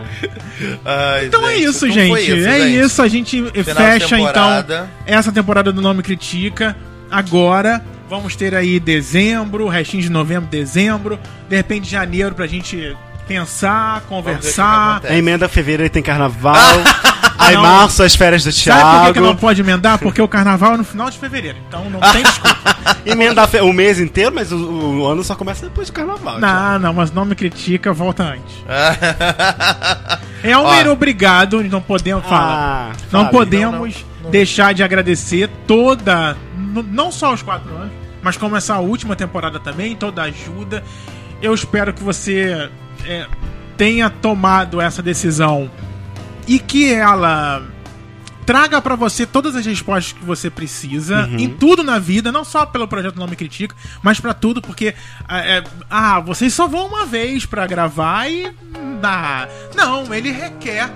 Ai, 0.85 1.27
Então 1.27 1.47
é 1.47 1.57
isso, 1.57 1.91
gente. 1.91 2.09
foi 2.11 2.45
é 2.45 2.59
gente? 2.61 2.81
isso. 2.85 3.03
A 3.03 3.09
gente 3.09 3.43
Final 3.43 3.77
fecha 3.77 4.19
então 4.19 4.89
essa 5.07 5.33
temporada 5.33 5.73
do 5.73 5.81
Nome 5.81 6.03
Critica. 6.03 6.77
Agora 7.11 7.83
vamos 8.09 8.37
ter 8.37 8.55
aí 8.55 8.79
dezembro, 8.79 9.69
restinho 9.69 10.03
de 10.03 10.11
novembro, 10.11 10.49
dezembro, 10.51 11.19
de 11.49 11.57
repente 11.57 11.89
janeiro 11.89 12.35
pra 12.35 12.47
gente 12.47 12.95
pensar, 13.27 14.03
conversar. 14.09 14.91
acontece. 14.97 15.15
Em 15.15 15.19
emenda 15.19 15.49
fevereiro 15.49 15.93
tem 15.93 16.03
carnaval. 16.03 16.55
aí 17.39 17.55
Não. 17.55 17.63
março 17.63 18.03
as 18.03 18.15
férias 18.15 18.45
do 18.45 18.53
Sabe 18.53 18.81
por 18.81 19.07
que 19.09 19.13
que 19.15 19.19
não 19.21 19.27
Thiago. 19.29 19.41
pode 19.41 19.61
emendar? 19.61 19.99
Porque 19.99 20.21
o 20.23 20.29
carnaval 20.29 20.75
é 20.75 20.77
no 20.77 20.85
final 20.85 21.11
de 21.11 21.19
fevereiro. 21.19 21.59
Então 21.69 21.89
não 21.91 21.99
tem 22.01 22.23
desculpa. 22.25 22.59
Emenda 23.05 23.47
fe- 23.49 23.61
o 23.61 23.73
mês 23.73 23.99
inteiro, 23.99 24.33
mas 24.35 24.53
o, 24.53 24.57
o 24.59 25.07
ano 25.07 25.25
só 25.25 25.35
começa 25.35 25.67
depois 25.67 25.89
do 25.89 25.93
carnaval. 25.93 26.39
Thiago. 26.39 26.41
Não, 26.41 26.79
não, 26.79 26.93
mas 26.93 27.11
não 27.11 27.25
me 27.25 27.35
critica, 27.35 27.93
volta 27.93 28.23
antes. 28.25 28.55
Elmer, 30.45 30.89
Ó. 30.89 30.93
obrigado. 30.93 31.63
Não 31.65 31.81
podemos 31.81 32.25
falar. 32.25 32.91
Ah, 32.93 32.97
não 33.11 33.21
fale. 33.23 33.33
podemos 33.33 33.95
não, 33.97 34.23
não. 34.25 34.31
deixar 34.31 34.73
de 34.75 34.83
agradecer 34.83 35.49
toda. 35.67 36.37
Não 36.57 37.11
só 37.13 37.33
os 37.33 37.43
quatro 37.43 37.75
anos, 37.75 37.93
mas 38.23 38.37
como 38.37 38.57
essa 38.57 38.79
última 38.79 39.15
temporada 39.17 39.59
também, 39.61 39.95
toda 39.97 40.23
a 40.23 40.27
ajuda. 40.27 40.83
Eu 41.41 41.53
espero 41.55 41.93
que 41.93 42.03
você 42.03 42.71
é, 43.07 43.27
tenha 43.77 44.09
tomado 44.11 44.81
essa 44.81 45.03
decisão 45.03 45.71
e 46.47 46.59
que 46.59 46.93
ela 46.93 47.63
traga 48.45 48.83
pra 48.83 48.97
você 48.97 49.25
todas 49.25 49.55
as 49.55 49.65
respostas 49.65 50.13
que 50.13 50.25
você 50.25 50.51
precisa 50.51 51.29
em 51.39 51.49
tudo 51.49 51.83
na 51.83 51.99
vida, 51.99 52.33
não 52.33 52.45
só 52.45 52.67
pelo 52.67 52.89
projeto 52.89 53.17
Não 53.17 53.27
Me 53.27 53.37
Critica, 53.37 53.75
mas 54.03 54.19
pra 54.19 54.35
tudo, 54.35 54.61
porque 54.61 54.95
é, 55.29 55.59
é, 55.59 55.65
ah, 55.89 56.21
vocês 56.21 56.53
só 56.53 56.67
vão 56.67 56.87
uma 56.87 57.07
vez 57.07 57.47
pra 57.47 57.67
gravar 57.67 58.29
e 58.29 58.53
dá. 59.01 59.49
Não, 59.75 60.13
ele 60.13 60.33
requer 60.33 60.91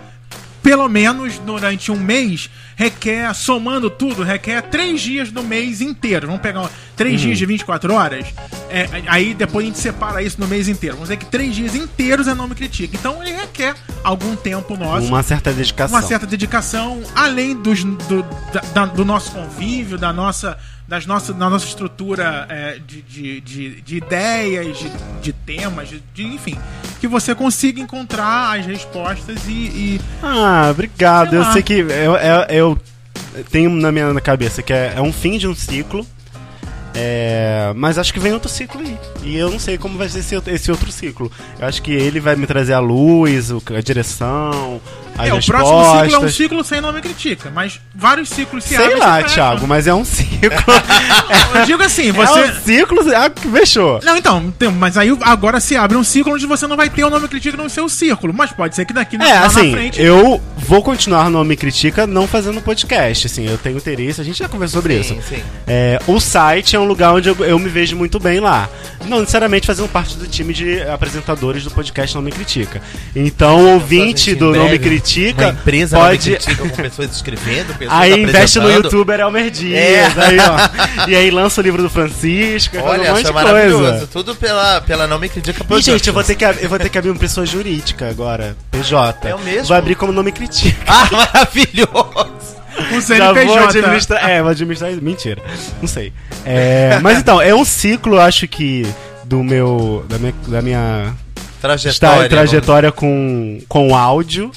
pelo 0.67 0.89
menos 0.89 1.39
durante 1.39 1.93
um 1.93 1.97
mês, 1.97 2.51
requer, 2.75 3.33
somando 3.37 3.89
tudo, 3.89 4.25
requer 4.25 4.63
três 4.63 5.01
dias 5.01 5.31
do 5.31 5.41
mês 5.45 5.81
inteiro. 5.81 6.27
Vamos 6.27 6.43
pegar 6.43 6.69
três 6.97 7.21
dias 7.21 7.39
de 7.39 7.47
24 7.47 7.95
horas, 7.95 8.27
é, 8.69 8.89
aí 9.07 9.33
depois 9.33 9.65
a 9.65 9.69
gente 9.69 9.79
separa 9.79 10.21
isso 10.25 10.41
no 10.41 10.49
mês 10.49 10.67
inteiro. 10.67 10.97
Vamos 10.97 11.09
dizer 11.09 11.19
que 11.19 11.27
três 11.27 11.55
dias 11.55 11.77
inteiros 11.77 12.27
é 12.27 12.35
não 12.35 12.49
me 12.49 12.55
critica. 12.57 12.97
Então 12.97 13.23
ele 13.23 13.31
requer 13.33 13.77
algum 14.03 14.35
tempo 14.35 14.77
nosso 14.77 15.07
Uma 15.07 15.23
certa 15.23 15.53
dedicação. 15.53 15.97
uma 15.97 16.03
certa 16.05 16.27
dedicação, 16.27 17.01
além 17.15 17.55
dos, 17.55 17.85
do, 17.85 18.25
da- 18.75 18.87
do 18.87 19.05
nosso 19.05 19.31
convívio, 19.31 19.97
da 19.97 20.13
nossa, 20.13 20.59
das 20.89 21.05
nossa, 21.07 21.33
da 21.33 21.51
nossa 21.51 21.67
estrutura 21.67 22.47
é, 22.49 22.79
de, 22.87 23.03
de, 23.03 23.41
de, 23.41 23.81
de 23.81 23.97
ideias, 23.97 24.79
de, 24.79 24.91
de 25.21 25.33
temas, 25.33 25.89
de, 25.89 26.03
de- 26.15 26.23
enfim, 26.27 26.57
que 27.01 27.09
você 27.09 27.35
consiga 27.35 27.81
encontrar 27.81 28.59
as 28.59 28.67
respostas 28.67 29.39
e, 29.49 29.51
e 29.53 30.01
Ah, 30.23 30.69
obrigado. 30.71 31.31
Sei 31.31 31.39
Eu 31.39 31.45
sei 31.53 31.63
que 31.63 31.73
eu, 31.75 31.89
eu, 32.17 32.43
eu 32.51 32.79
tenho 33.51 33.71
na 33.71 33.91
minha 33.91 34.21
cabeça 34.21 34.63
que 34.63 34.73
é, 34.73 34.95
é 34.97 35.01
um 35.03 35.13
fim 35.13 35.39
de 35.39 35.49
um 35.49 35.55
ciclo. 35.55 36.07
É, 36.99 37.73
mas 37.77 37.99
acho 37.99 38.11
que 38.15 38.19
vem 38.19 38.33
outro 38.33 38.49
ciclo 38.49 38.81
aí. 38.81 38.97
E 39.23 39.37
eu 39.37 39.51
não 39.51 39.59
sei 39.59 39.77
como 39.77 39.99
vai 39.99 40.09
ser 40.09 40.21
esse, 40.21 40.35
outro- 40.35 40.55
esse 40.55 40.71
outro 40.71 40.91
ciclo. 40.91 41.31
Eu 41.59 41.67
acho 41.67 41.83
que 41.83 41.91
ele 41.93 42.21
vai 42.21 42.37
me 42.37 42.47
trazer 42.47 42.73
a 42.73 42.79
luz, 42.79 43.51
a 43.53 43.81
direção, 43.83 44.81
as 45.19 45.29
é, 45.29 45.33
o 45.33 45.37
respostas. 45.37 45.47
próximo 45.47 46.01
ciclo 46.03 46.15
é 46.15 46.19
um 46.19 46.29
ciclo 46.29 46.65
sem 46.65 46.81
nome 46.81 47.01
critica, 47.01 47.51
mas 47.55 47.81
vários 47.95 48.29
ciclos 48.29 48.65
se 48.65 48.75
Sei 48.77 48.85
abrem 48.85 48.99
lá. 48.99 49.23
Thiago, 49.23 49.67
mas 49.67 49.87
é 49.87 49.95
um 49.95 50.05
ciclo. 50.05 50.27
Eu 51.55 51.65
digo 51.65 51.83
assim, 51.83 52.09
É 52.09 52.13
você. 52.13 52.41
um 52.45 52.55
ciclo 52.63 52.99
ah, 53.17 53.31
que 53.31 53.49
fechou. 53.49 54.01
Não, 54.03 54.17
então, 54.17 54.53
mas 54.79 54.97
aí 54.97 55.17
agora 55.23 55.61
se 55.61 55.77
abre 55.77 55.97
um 55.97 56.05
ciclo 56.05 56.35
onde 56.35 56.47
você 56.47 56.67
não 56.67 56.77
vai 56.77 56.89
ter 56.89 57.05
o 57.05 57.11
nome 57.11 57.29
critica 57.29 57.57
no 57.57 57.69
seu 57.71 57.89
círculo. 57.89 58.33
Mas 58.35 58.53
pode 58.53 58.75
ser 58.75 58.85
que 58.85 58.93
daqui 58.93 59.17
É, 59.21 59.39
assim, 59.39 59.71
na 59.71 59.77
frente. 59.77 60.01
eu 60.03 60.41
vou 60.57 60.83
continuar 60.83 61.31
no 61.31 61.45
Me 61.45 61.57
Critica 61.57 62.07
não 62.07 62.27
fazendo 62.27 62.61
podcast, 62.61 63.27
assim, 63.27 63.47
eu 63.49 63.57
tenho 63.59 63.77
interesse, 63.77 64.21
a 64.21 64.25
gente 64.25 64.39
já 64.39 64.49
conversou 64.49 64.81
sobre 64.83 64.99
isso. 64.99 65.15
Sim, 65.15 65.21
sim. 65.37 65.43
É, 65.67 65.99
o 66.07 66.21
site 66.21 66.77
é 66.77 66.79
um 66.81 66.85
lugar 66.85 67.13
onde 67.15 67.29
eu, 67.29 67.37
eu 67.45 67.59
me 67.59 67.69
vejo 67.69 67.97
muito 67.97 68.19
bem 68.19 68.41
lá. 68.41 68.69
Não 69.07 69.21
necessariamente 69.21 69.67
fazendo 69.67 69.89
parte 69.89 70.17
do 70.17 70.27
time 70.27 70.53
de 70.53 70.83
apresentadores 70.83 71.63
do 71.65 71.71
podcast 71.71 72.15
Não 72.15 72.23
Me 72.23 72.33
Critica. 72.33 72.83
Então, 73.15 73.75
ouvinte 73.75 74.35
do 74.35 74.47
Não 74.47 74.53
Me 74.53 74.59
breve, 74.59 74.79
Critica 75.07 75.43
Uma 75.47 75.53
empresa 75.53 75.97
não 75.97 76.05
me 76.05 76.11
pode. 76.11 76.31
critica 76.37 76.69
com 76.69 76.69
pessoas 76.83 77.11
escrevendo, 77.15 77.79
pessoas 77.79 78.01
Aí 78.01 78.23
investe 78.23 78.59
no 78.59 78.71
youtuber 78.71 79.21
Elmer 79.21 79.51
Dias, 79.51 79.79
É. 79.79 80.05
aí, 80.17 80.37
ó. 80.41 81.09
E 81.09 81.15
aí 81.17 81.31
lança 81.31 81.61
o 81.61 81.65
livro 81.65 81.83
do 81.83 81.89
Francisco, 81.91 82.77
Olha, 82.79 83.11
um 83.13 83.15
monte 83.15 83.19
isso 83.19 83.21
é 83.21 83.23
de 83.25 83.33
maravilhoso. 83.33 83.83
coisa. 83.91 84.07
Tudo 84.09 84.35
pela, 84.37 84.81
pela 84.81 85.07
Não 85.07 85.19
Me 85.19 85.29
Critica 85.29 85.65
E, 85.71 85.81
gente, 85.83 86.09
eu 86.09 86.15
vou, 86.15 86.25
ter 86.25 86.35
que, 86.35 86.45
eu 86.45 86.69
vou 86.69 86.79
ter 86.79 86.89
que 86.89 86.99
abrir 86.99 87.11
uma 87.11 87.19
pessoa 87.19 87.47
jurídica 87.47 88.09
agora, 88.09 88.57
PJ. 88.71 89.29
É 89.29 89.35
o 89.35 89.39
mesmo? 89.41 89.67
Vou 89.69 89.77
abrir 89.77 89.95
como 89.95 90.13
Não 90.13 90.23
Me 90.23 90.33
Critica. 90.33 90.77
Ah, 90.87 91.09
maravilhoso! 91.13 92.57
Um 92.93 93.01
Já 93.01 93.33
vou 93.33 93.43
CNPJ. 93.43 93.79
administrar. 93.79 94.31
É, 94.31 94.43
vou 94.43 94.51
administrar. 94.51 94.91
Mentira. 95.01 95.41
Não 95.81 95.89
sei. 95.89 96.13
É, 96.45 96.99
mas 97.03 97.19
então, 97.19 97.41
é 97.41 97.55
um 97.55 97.65
ciclo, 97.65 98.21
acho 98.21 98.47
que, 98.47 98.87
do 99.25 99.43
meu. 99.43 100.05
Da 100.09 100.19
minha. 100.19 100.35
Da 100.47 100.61
minha 100.63 101.15
Trajetória. 101.61 102.17
esta- 102.25 102.29
trajetória 102.29 102.93
com, 102.93 103.61
com 103.67 103.97
áudio. 103.97 104.51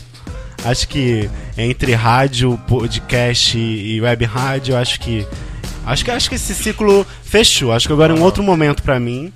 Acho 0.64 0.88
que 0.88 1.30
entre 1.57 1.93
rádio, 1.93 2.60
podcast 2.68 3.57
e 3.57 3.99
web 4.01 4.26
rádio, 4.26 4.76
acho 4.78 4.99
que. 4.99 5.26
Acho 5.86 6.05
que, 6.05 6.12
acho 6.12 6.30
que 6.30 6.36
esse 6.36 6.53
ciclo 6.53 7.05
fechou. 7.24 7.72
Acho 7.72 7.88
que 7.88 7.93
agora 7.93 8.14
é 8.14 8.16
um 8.16 8.22
outro 8.22 8.43
momento 8.43 8.84
pra 8.84 8.99
mim. 8.99 9.32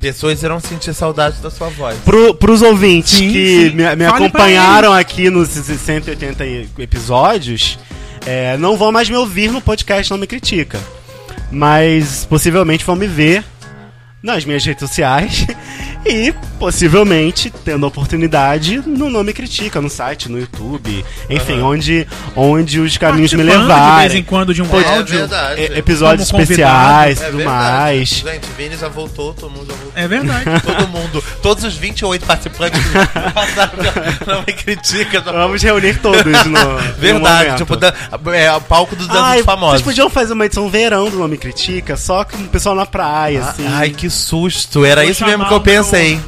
Pessoas 0.00 0.42
irão 0.42 0.60
sentir 0.60 0.94
saudade 0.94 1.40
da 1.40 1.50
sua 1.50 1.68
voz. 1.70 1.98
Pro, 2.04 2.34
pros 2.34 2.62
ouvintes 2.62 3.18
Sim, 3.18 3.32
que 3.32 3.70
sim. 3.70 3.76
me, 3.76 3.96
me 3.96 4.04
acompanharam 4.04 4.92
aqui 4.92 5.30
nos 5.30 5.48
180 5.48 6.44
episódios, 6.78 7.78
é, 8.26 8.56
não 8.56 8.76
vão 8.76 8.92
mais 8.92 9.08
me 9.08 9.16
ouvir 9.16 9.50
no 9.50 9.60
podcast 9.60 10.10
Não 10.10 10.18
Me 10.18 10.26
Critica. 10.26 10.78
Mas 11.50 12.24
possivelmente 12.26 12.84
vão 12.84 12.96
me 12.96 13.06
ver 13.06 13.44
nas 14.22 14.44
minhas 14.44 14.64
redes 14.64 14.80
sociais 14.80 15.46
e 16.06 16.34
possivelmente 16.58 17.50
tendo 17.64 17.84
a 17.84 17.88
oportunidade 17.88 18.82
no 18.86 19.08
Não 19.10 19.22
Me 19.24 19.32
Critica, 19.32 19.80
no 19.80 19.88
site, 19.90 20.30
no 20.30 20.38
YouTube, 20.38 21.04
enfim, 21.30 21.60
onde, 21.60 22.06
onde 22.34 22.80
os 22.80 22.96
caminhos 22.96 23.32
me 23.32 23.42
levarem. 23.42 24.02
De 24.08 24.08
vez 24.08 24.14
em 24.14 24.22
quando 24.22 24.52
de 24.54 24.62
um 24.62 24.66
É 24.66 24.96
áudio. 24.96 25.18
verdade. 25.18 25.60
E- 25.60 25.78
episódios 25.78 26.26
especiais 26.28 27.20
e 27.20 27.22
É 27.22 27.26
tudo 27.26 27.36
verdade. 27.38 27.58
mais. 27.60 28.08
Gente, 28.08 28.46
Vini 28.56 28.76
já 28.76 28.88
voltou, 28.88 29.32
todo 29.34 29.50
mundo 29.50 29.66
já 29.66 29.74
voltou. 29.74 29.92
É 29.94 30.08
verdade. 30.08 30.44
Todo 30.64 30.88
mundo, 30.88 31.22
todos 31.42 31.62
os 31.64 31.74
28 31.76 32.26
participantes 32.26 32.80
passaram 33.32 33.72
pela- 33.72 34.34
não 34.36 34.40
me 34.46 34.52
critica. 34.52 35.22
já- 35.24 35.32
Vamos 35.32 35.62
reunir 35.62 35.98
todos 36.00 36.24
no. 36.46 36.50
no 36.50 36.78
Verdade, 36.98 37.44
momento. 37.44 37.58
tipo, 37.58 37.76
da, 37.76 37.94
é, 38.34 38.52
o 38.52 38.60
palco 38.60 38.96
dos 38.96 39.08
Ai, 39.10 39.34
anos 39.34 39.44
famosos. 39.44 39.72
Vocês 39.76 39.82
podiam 39.82 40.10
fazer 40.10 40.32
uma 40.32 40.46
edição 40.46 40.68
verão 40.68 41.10
do 41.10 41.18
Nome 41.18 41.36
Critica, 41.36 41.96
só 41.96 42.24
com 42.24 42.36
o 42.38 42.48
pessoal 42.48 42.74
na 42.74 42.86
praia, 42.86 43.40
assim. 43.42 43.66
Ai, 43.66 43.90
que 43.90 44.08
susto. 44.10 44.84
Era 44.84 45.02
Vou 45.02 45.10
isso 45.10 45.24
mesmo 45.24 45.44
que 45.46 45.52
eu 45.52 45.58
o 45.58 45.60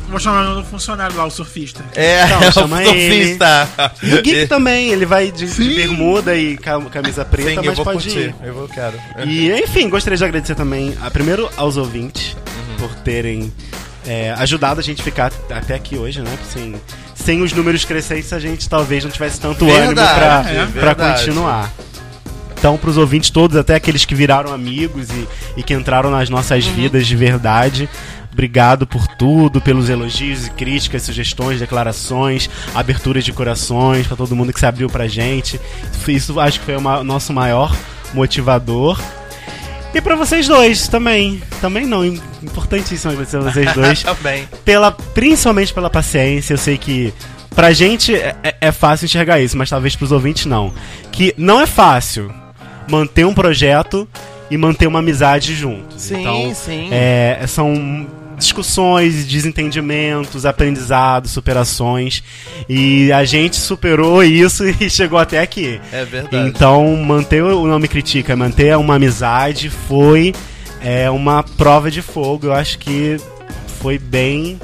Vou 0.09 0.19
chamar 0.21 0.49
o 0.51 0.55
meu 0.57 0.65
funcionário 0.65 1.17
lá, 1.17 1.25
o 1.25 1.31
surfista. 1.31 1.85
É, 1.95 2.25
Então, 2.25 2.43
é 2.43 2.49
o 2.49 2.53
chama 2.53 2.85
ele. 2.85 3.37
surfista. 3.37 3.69
E 4.03 4.15
o 4.15 4.23
Geek 4.23 4.47
também, 4.47 4.91
ele 4.91 5.05
vai 5.07 5.31
de, 5.33 5.47
de 5.47 5.75
bermuda 5.75 6.35
e 6.37 6.57
ca- 6.57 6.81
camisa 6.83 7.25
preta, 7.25 7.51
Sim, 7.51 7.57
eu 7.57 7.65
mas 7.65 7.77
vou 7.77 7.85
pode 7.85 8.03
curtir. 8.05 8.19
ir. 8.19 8.35
Eu 8.43 8.55
vou, 8.55 8.69
quero. 8.69 8.99
E, 9.27 9.51
enfim, 9.53 9.89
gostaria 9.89 10.17
de 10.17 10.25
agradecer 10.25 10.55
também, 10.55 10.95
a, 11.03 11.11
primeiro 11.11 11.49
aos 11.57 11.77
ouvintes, 11.77 12.37
Uhum. 12.37 12.89
por 12.89 12.95
terem 12.97 13.53
é, 14.07 14.33
ajudado 14.39 14.79
a 14.81 14.83
gente 14.83 15.01
a 15.01 15.05
ficar 15.05 15.33
até 15.51 15.75
aqui 15.75 15.97
hoje, 15.97 16.21
né? 16.23 16.31
Sem, 16.53 16.75
sem 17.15 17.43
os 17.43 17.53
números 17.53 17.85
crescentes, 17.85 18.33
a 18.33 18.39
gente 18.39 18.69
talvez 18.69 19.03
não 19.05 19.11
tivesse 19.11 19.41
tanto 19.41 19.65
ânimo 19.65 19.87
Verdade, 19.95 20.15
pra, 20.15 20.51
é 20.51 20.67
pra 20.95 20.95
continuar. 20.95 21.73
Então, 22.59 22.77
pros 22.79 22.97
ouvintes 22.97 23.31
todos, 23.31 23.57
até 23.57 23.75
aqueles 23.75 24.05
que 24.05 24.15
viraram 24.15 24.53
amigos 24.53 25.09
e, 25.11 25.29
e 25.59 25.63
que 25.63 25.75
entraram 25.75 26.11
nas 26.11 26.31
nossas 26.31 26.65
Uhum. 26.67 26.73
vidas 26.73 27.07
de 27.07 27.15
verdade, 27.15 27.89
obrigado 28.37 28.87
por 28.87 29.07
tudo, 29.09 29.61
pelos 29.63 29.89
elogios 29.89 30.47
e 30.47 30.51
críticas, 30.51 31.03
sugestões, 31.03 31.59
declarações, 31.59 32.51
aberturas 32.75 33.25
de 33.25 33.33
corações, 33.33 34.07
pra 34.07 34.15
todo 34.17 34.37
mundo 34.37 34.53
que 34.53 34.61
se 34.61 34.67
abriu 34.67 34.89
pra 34.91 35.09
gente. 35.09 35.59
Isso 36.07 36.39
acho 36.39 36.61
que 36.61 36.67
foi 36.67 36.77
o 36.77 37.03
nosso 37.03 37.33
maior 37.33 37.75
motivador. 38.13 39.01
E 39.95 40.01
pra 40.01 40.15
vocês 40.15 40.47
dois 40.47 40.89
também. 40.89 41.43
Também 41.61 41.87
não, 41.87 42.05
im- 42.05 42.21
importantíssimo 42.43 43.13
agradecer 43.13 43.39
a 43.39 43.41
vocês 43.41 43.73
dois 43.75 44.03
Também. 44.03 44.47
pela 44.65 44.93
principalmente 44.93 45.73
pela 45.73 45.89
paciência. 45.89 46.53
Eu 46.55 46.59
sei 46.59 46.77
que 46.77 47.15
pra 47.55 47.73
gente 47.73 48.15
é, 48.15 48.37
é- 48.43 48.57
é 48.61 48.73
fácil 48.73 49.07
enxergar 49.07 49.41
isso, 49.41 49.57
mas 49.57 49.71
talvez 49.71 49.97
pros 49.97 50.13
ouvintes 50.13 50.45
não. 50.45 50.73
Que 51.11 51.33
não 51.39 51.59
é 51.61 51.67
fácil 51.67 52.31
manter 52.87 53.25
um 53.25 53.33
projeto 53.33 54.07
e 54.51 54.57
manter 54.57 54.87
uma 54.87 54.99
amizade 54.99 55.55
juntos. 55.55 56.03
Sim, 56.03 56.21
então, 56.21 56.55
sim. 56.55 56.89
é, 56.93 57.45
são 57.49 58.07
discussões, 58.37 59.27
desentendimentos, 59.27 60.47
aprendizados, 60.47 61.31
superações. 61.31 62.23
E 62.69 63.11
a 63.13 63.25
gente 63.25 63.57
superou 63.57 64.23
isso 64.23 64.65
e 64.81 64.89
chegou 64.91 65.19
até 65.19 65.41
aqui. 65.41 65.81
É 65.93 66.05
verdade. 66.05 66.49
Então, 66.49 66.97
manter 66.97 67.43
o 67.43 67.67
Não 67.67 67.79
Me 67.79 67.89
Critica, 67.89 68.37
manter 68.37 68.77
uma 68.77 68.97
amizade 68.97 69.71
foi 69.71 70.35
é, 70.81 71.11
uma 71.11 71.43
prova 71.43 71.91
de 71.91 72.03
fogo. 72.03 72.47
Eu 72.47 72.53
acho 72.53 72.79
que 72.79 73.17
foi 73.81 73.99
bem. 73.99 74.61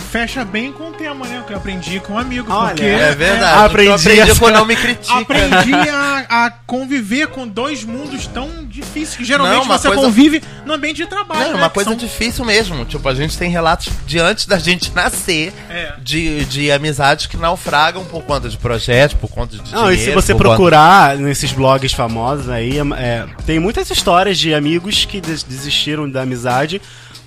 Fecha 0.00 0.44
bem 0.44 0.72
com 0.72 0.90
o 0.90 0.92
tema, 0.92 1.26
né? 1.26 1.42
Que 1.46 1.52
eu 1.52 1.56
aprendi 1.56 1.98
com 2.00 2.12
um 2.14 2.18
amigo. 2.18 2.52
Olha, 2.52 2.68
porque 2.70 2.84
É 2.84 3.14
verdade. 3.14 3.64
Aprendi 3.64 3.88
eu 3.88 3.94
aprendi 3.94 4.20
essa- 4.20 4.38
quando 4.38 4.54
não 4.54 4.64
me 4.66 4.76
critica. 4.76 5.18
Aprendi 5.18 5.72
a, 5.88 6.26
a 6.46 6.50
conviver 6.50 7.26
com 7.28 7.48
dois 7.48 7.82
mundos 7.84 8.26
tão 8.28 8.64
difíceis 8.64 9.16
que 9.16 9.24
geralmente 9.24 9.66
Não, 9.66 9.78
você 9.78 9.88
coisa- 9.88 10.02
convive 10.02 10.42
no 10.64 10.74
ambiente 10.74 10.96
de 10.98 11.06
trabalho. 11.06 11.40
Não, 11.40 11.46
é 11.48 11.52
né? 11.52 11.58
uma 11.58 11.70
coisa 11.70 11.90
são- 11.90 11.98
difícil 11.98 12.44
mesmo. 12.44 12.84
Tipo, 12.84 13.08
a 13.08 13.14
gente 13.14 13.36
tem 13.36 13.50
relatos 13.50 13.88
de 14.06 14.18
antes 14.20 14.46
da 14.46 14.58
gente 14.58 14.92
nascer 14.94 15.52
É. 15.68 15.94
de, 16.00 16.44
de 16.44 16.70
amizades 16.70 17.26
que 17.26 17.36
naufragam 17.36 18.04
por 18.04 18.22
conta 18.22 18.48
de 18.48 18.56
projetos, 18.56 19.16
por 19.16 19.28
conta 19.30 19.56
de 19.56 19.72
Não, 19.72 19.90
e 19.92 19.98
se 19.98 20.10
você 20.12 20.32
conta- 20.32 20.44
procurar 20.44 21.16
nesses 21.16 21.50
blogs 21.52 21.92
famosos 21.92 22.48
aí, 22.48 22.78
é, 22.96 23.26
tem 23.46 23.58
muitas 23.58 23.90
histórias 23.90 24.38
de 24.38 24.54
amigos 24.54 25.04
que 25.04 25.20
des- 25.20 25.42
desistiram 25.42 26.08
da 26.08 26.22
amizade 26.22 26.80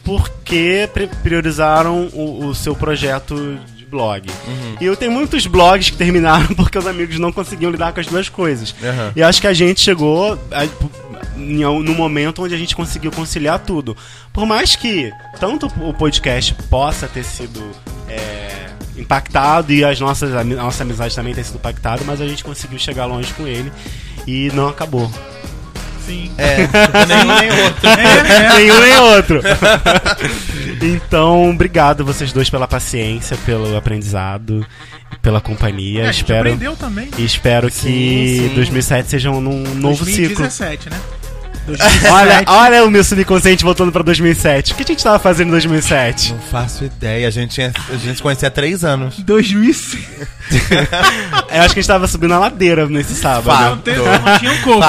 porque 0.07 0.89
priorizaram 1.21 2.07
o, 2.13 2.45
o 2.47 2.55
seu 2.55 2.73
projeto 2.73 3.59
de 3.75 3.85
blog. 3.85 4.29
Uhum. 4.47 4.77
E 4.79 4.85
eu 4.85 4.95
tenho 4.95 5.11
muitos 5.11 5.45
blogs 5.45 5.89
que 5.89 5.97
terminaram 5.97 6.47
porque 6.55 6.77
os 6.77 6.87
amigos 6.87 7.19
não 7.19 7.29
conseguiam 7.29 7.69
lidar 7.69 7.91
com 7.91 7.99
as 7.99 8.07
duas 8.07 8.29
coisas. 8.29 8.73
Aham. 8.81 9.11
E 9.17 9.21
acho 9.21 9.41
que 9.41 9.47
a 9.47 9.53
gente 9.53 9.81
chegou 9.81 10.39
a, 10.49 10.65
no 11.35 11.93
momento 11.93 12.41
onde 12.41 12.55
a 12.55 12.57
gente 12.57 12.73
conseguiu 12.73 13.11
conciliar 13.11 13.59
tudo. 13.59 13.97
Por 14.31 14.45
mais 14.45 14.77
que 14.77 15.11
tanto 15.41 15.67
o 15.81 15.93
podcast 15.93 16.53
possa 16.69 17.05
ter 17.05 17.25
sido 17.25 17.61
é, 18.07 18.69
impactado 18.95 19.73
e 19.73 19.83
as 19.83 19.99
nossas, 19.99 20.33
a 20.33 20.41
nossa 20.41 20.83
amizade 20.83 21.13
também 21.13 21.35
ter 21.35 21.43
sido 21.43 21.55
impactada, 21.55 22.01
mas 22.05 22.21
a 22.21 22.27
gente 22.27 22.45
conseguiu 22.45 22.79
chegar 22.79 23.05
longe 23.05 23.33
com 23.33 23.45
ele 23.45 23.73
e 24.25 24.49
não 24.53 24.69
acabou. 24.69 25.11
Sim. 26.07 26.31
É, 26.37 26.55
tipo, 26.65 27.05
nenhum 27.07 27.39
nem 27.39 27.63
outro. 27.63 27.89
Nenhum 28.57 28.79
nem 28.79 28.97
outro. 28.97 29.41
então, 30.95 31.49
obrigado 31.51 32.05
vocês 32.05 32.31
dois 32.31 32.49
pela 32.49 32.67
paciência, 32.67 33.37
pelo 33.45 33.75
aprendizado, 33.75 34.65
pela 35.21 35.41
companhia. 35.41 36.03
É, 36.03 36.03
a 36.03 36.11
gente 36.11 36.23
espero 36.23 36.39
aprendeu 36.47 36.75
também. 36.75 37.09
e 37.17 37.25
espero 37.25 37.67
que 37.67 37.75
Sim, 37.75 38.47
sim. 38.49 38.55
2007 38.55 39.09
seja 39.09 39.31
um 39.31 39.37
um 39.37 39.75
novo 39.75 40.05
ciclo. 40.05 40.35
2017, 40.37 40.89
né? 40.89 40.99
Olha, 42.11 42.43
olha 42.47 42.85
o 42.85 42.91
meu 42.91 43.03
subconsciente 43.03 43.63
voltando 43.63 43.91
pra 43.91 44.01
2007. 44.03 44.73
O 44.73 44.75
que 44.75 44.83
a 44.83 44.85
gente 44.85 45.03
tava 45.03 45.19
fazendo 45.19 45.47
em 45.49 45.51
2007? 45.51 46.33
Não 46.33 46.39
faço 46.39 46.85
ideia. 46.85 47.27
A 47.27 47.31
gente, 47.31 47.51
tinha, 47.51 47.71
a 47.89 47.95
gente 47.95 48.15
se 48.15 48.21
conhecia 48.21 48.47
há 48.47 48.51
três 48.51 48.83
anos. 48.83 49.19
2006. 49.19 50.05
Eu 51.51 51.61
acho 51.61 51.73
que 51.73 51.79
a 51.79 51.81
gente 51.81 51.87
tava 51.87 52.07
subindo 52.07 52.33
a 52.33 52.39
ladeira 52.39 52.87
nesse 52.87 53.15
sábado. 53.15 53.45
Fato. 53.45 53.91
Não, 53.91 54.39
tinha 54.39 54.51
um 54.51 54.61
coco. 54.61 54.81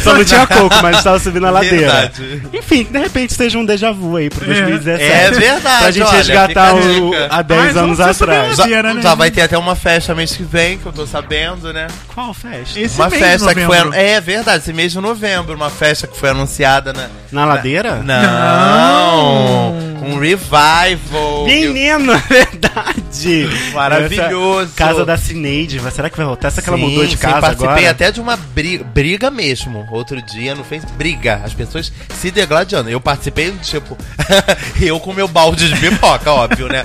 Só 0.00 0.14
não 0.14 0.24
tinha 0.24 0.46
coco, 0.46 0.74
mas 0.82 0.84
a 0.84 0.92
gente 0.92 1.04
tava 1.04 1.18
subindo 1.18 1.46
a 1.46 1.50
ladeira. 1.50 1.76
Verdade. 1.76 2.42
Enfim, 2.52 2.84
de 2.84 2.98
repente 2.98 3.34
seja 3.34 3.58
um 3.58 3.64
déjà 3.64 3.90
vu 3.92 4.16
aí 4.16 4.28
pro 4.28 4.44
2017. 4.44 5.02
É 5.02 5.30
verdade, 5.30 5.82
Pra 5.82 5.90
gente 5.90 6.06
olha, 6.06 6.16
resgatar 6.16 6.70
a 6.70 6.74
o, 6.74 7.12
há 7.30 7.42
10 7.42 7.62
Mas 7.62 7.76
anos 7.76 8.00
atrás. 8.00 8.58
Ladeira, 8.58 8.94
né? 8.94 9.02
Já 9.02 9.14
vai 9.14 9.30
ter 9.30 9.42
até 9.42 9.56
uma 9.56 9.74
festa 9.74 10.14
mês 10.14 10.34
que 10.36 10.42
vem, 10.42 10.78
que 10.78 10.86
eu 10.86 10.92
tô 10.92 11.06
sabendo, 11.06 11.72
né? 11.72 11.86
Qual 12.08 12.34
festa? 12.34 12.78
Esse 12.78 12.96
uma 12.96 13.08
mês 13.08 13.22
de 13.22 13.28
festa 13.28 13.54
que 13.54 13.64
foi. 13.64 13.78
novembro. 13.78 13.94
É 13.98 14.20
verdade, 14.20 14.58
esse 14.58 14.72
mês 14.72 14.92
de 14.92 15.00
novembro. 15.00 15.54
Uma 15.54 15.70
festa 15.70 16.01
que 16.06 16.16
foi 16.16 16.30
anunciada 16.30 16.92
na. 16.92 17.08
Na 17.30 17.44
ladeira? 17.44 18.02
Não! 18.02 19.92
Um 20.02 20.18
revival. 20.18 21.44
Menino, 21.46 22.12
é 22.12 22.18
verdade! 22.18 23.48
Maravilhoso. 23.72 24.64
Essa 24.64 24.74
casa 24.76 25.04
da 25.04 25.16
Cineide, 25.16 25.78
vai- 25.78 25.92
será 25.92 26.10
que 26.10 26.16
vai 26.16 26.26
voltar? 26.26 26.50
Será 26.50 26.62
que 26.62 26.68
ela 26.68 26.78
Sim, 26.78 26.84
mudou 26.84 27.04
de 27.06 27.12
sim, 27.12 27.16
casa 27.18 27.40
participei 27.40 27.68
agora? 27.70 27.90
até 27.90 28.10
de 28.10 28.20
uma 28.20 28.36
briga, 28.36 28.84
briga 28.84 29.30
mesmo. 29.30 29.86
Outro 29.90 30.20
dia 30.22 30.54
no 30.54 30.64
Facebook. 30.64 30.96
Briga. 30.98 31.40
As 31.44 31.54
pessoas 31.54 31.92
se 32.18 32.30
degladiando. 32.30 32.90
Eu 32.90 33.00
participei, 33.00 33.52
tipo, 33.62 33.96
eu 34.80 34.98
com 34.98 35.12
meu 35.12 35.28
balde 35.28 35.68
de 35.72 35.78
pipoca, 35.78 36.30
óbvio, 36.32 36.68
né? 36.68 36.82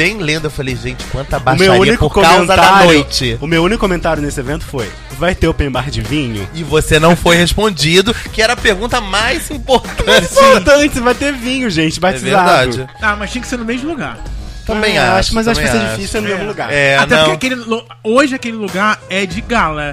Bem 0.00 0.16
lendo, 0.16 0.46
eu 0.46 0.50
falei, 0.50 0.74
gente, 0.74 1.04
quanta 1.12 1.36
O 1.36 1.40
baixaria 1.40 1.72
meu 1.72 1.80
único 1.82 2.08
por 2.08 2.22
causa 2.22 2.46
da 2.46 2.56
comentário, 2.56 2.86
noite. 2.86 3.38
o 3.38 3.46
meu 3.46 3.62
único 3.62 3.78
comentário 3.80 4.22
nesse 4.22 4.40
evento 4.40 4.64
foi: 4.64 4.90
vai 5.18 5.34
ter 5.34 5.46
open 5.46 5.70
bar 5.70 5.90
de 5.90 6.00
vinho? 6.00 6.48
E 6.54 6.62
você 6.64 6.98
não 6.98 7.14
foi 7.14 7.36
respondido, 7.36 8.14
que 8.14 8.40
era 8.40 8.54
a 8.54 8.56
pergunta 8.56 8.98
mais 8.98 9.50
importante. 9.50 10.00
Importante, 10.40 11.00
vai 11.00 11.14
ter 11.14 11.34
vinho, 11.34 11.68
gente, 11.68 11.98
É 11.98 12.00
batizado. 12.00 12.72
verdade. 12.72 12.86
Ah, 13.02 13.14
mas 13.14 13.30
tinha 13.30 13.42
que 13.42 13.48
ser 13.48 13.58
no 13.58 13.64
mesmo 13.66 13.90
lugar. 13.90 14.18
Também 14.64 14.96
Ah, 14.96 15.16
acho. 15.16 15.34
mas 15.34 15.46
acho 15.46 15.60
que 15.60 15.66
vai 15.66 15.78
ser 15.78 15.86
difícil 15.90 16.08
ser 16.08 16.20
no 16.22 16.28
É. 16.28 16.30
mesmo 16.30 16.46
lugar. 16.48 16.72
É, 16.72 16.96
Até 16.96 17.16
não. 17.16 17.24
porque 17.30 17.46
aquele, 17.48 17.62
hoje 18.02 18.34
aquele 18.34 18.56
lugar 18.56 18.98
é 19.10 19.26
de 19.26 19.42
gala. 19.42 19.92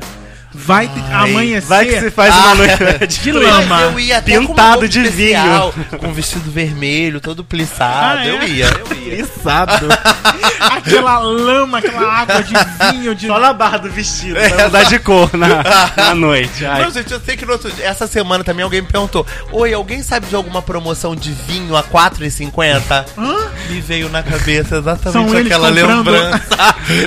Vai 0.59 0.89
Ai, 1.11 1.29
amanhecer. 1.29 1.67
Vai 1.67 1.85
que 1.85 1.99
você 1.99 2.11
faz 2.11 2.33
Ah, 2.33 2.37
uma 2.39 2.55
noite 2.55 3.07
de 3.21 3.31
lama. 3.31 3.81
Eu 3.81 3.99
ia 3.99 4.17
até 4.17 4.37
Pintado 4.39 4.79
com 4.81 4.87
de 4.87 5.01
especial, 5.03 5.73
Com 5.99 6.11
vestido 6.13 6.49
vermelho, 6.51 7.21
todo 7.21 7.43
plissado. 7.43 8.19
Ah, 8.19 8.25
é? 8.25 8.29
Eu 8.31 8.43
ia, 8.43 8.65
eu 8.65 8.97
ia. 8.97 9.21
Içado. 9.21 9.87
Aquela 10.59 11.19
lama, 11.19 11.77
aquela 11.77 12.11
água 12.21 12.43
de 12.43 12.53
vinho, 12.91 13.15
de. 13.15 13.27
Só 13.27 13.39
na 13.39 13.53
barra 13.53 13.77
do 13.77 13.89
vestido, 13.89 14.33
vai 14.39 14.63
mudar 14.65 14.83
de 14.83 14.99
cor 14.99 15.29
na, 15.35 15.47
na 15.95 16.15
noite. 16.15 16.65
Ai, 16.65 16.83
Não, 16.83 16.91
gente, 16.91 17.11
eu 17.13 17.19
sei 17.19 17.37
que 17.37 17.45
no 17.45 17.53
outro 17.53 17.71
dia- 17.71 17.85
essa 17.85 18.07
semana 18.07 18.43
também 18.43 18.63
alguém 18.63 18.81
me 18.81 18.87
perguntou: 18.87 19.25
Oi, 19.51 19.73
alguém 19.73 20.01
sabe 20.03 20.27
de 20.27 20.35
alguma 20.35 20.61
promoção 20.61 21.15
de 21.15 21.31
vinho 21.31 21.75
a 21.75 21.81
R$4,50? 21.81 23.05
Hã? 23.17 23.35
Me 23.69 23.79
veio 23.81 24.09
na 24.09 24.23
cabeça 24.23 24.77
exatamente 24.77 25.29
São 25.29 25.37
eles 25.37 25.51
aquela 25.51 25.69
lembrança. 25.69 26.41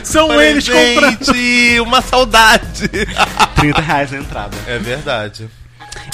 São 0.05 0.28
Falei, 0.28 0.51
eles 0.51 0.64
gente, 0.64 0.94
comprando. 0.94 1.82
uma 1.86 2.03
saudade. 2.03 2.90
30 3.47 3.80
reais 3.80 4.12
a 4.12 4.16
entrada. 4.16 4.57
É 4.66 4.78
verdade. 4.78 5.49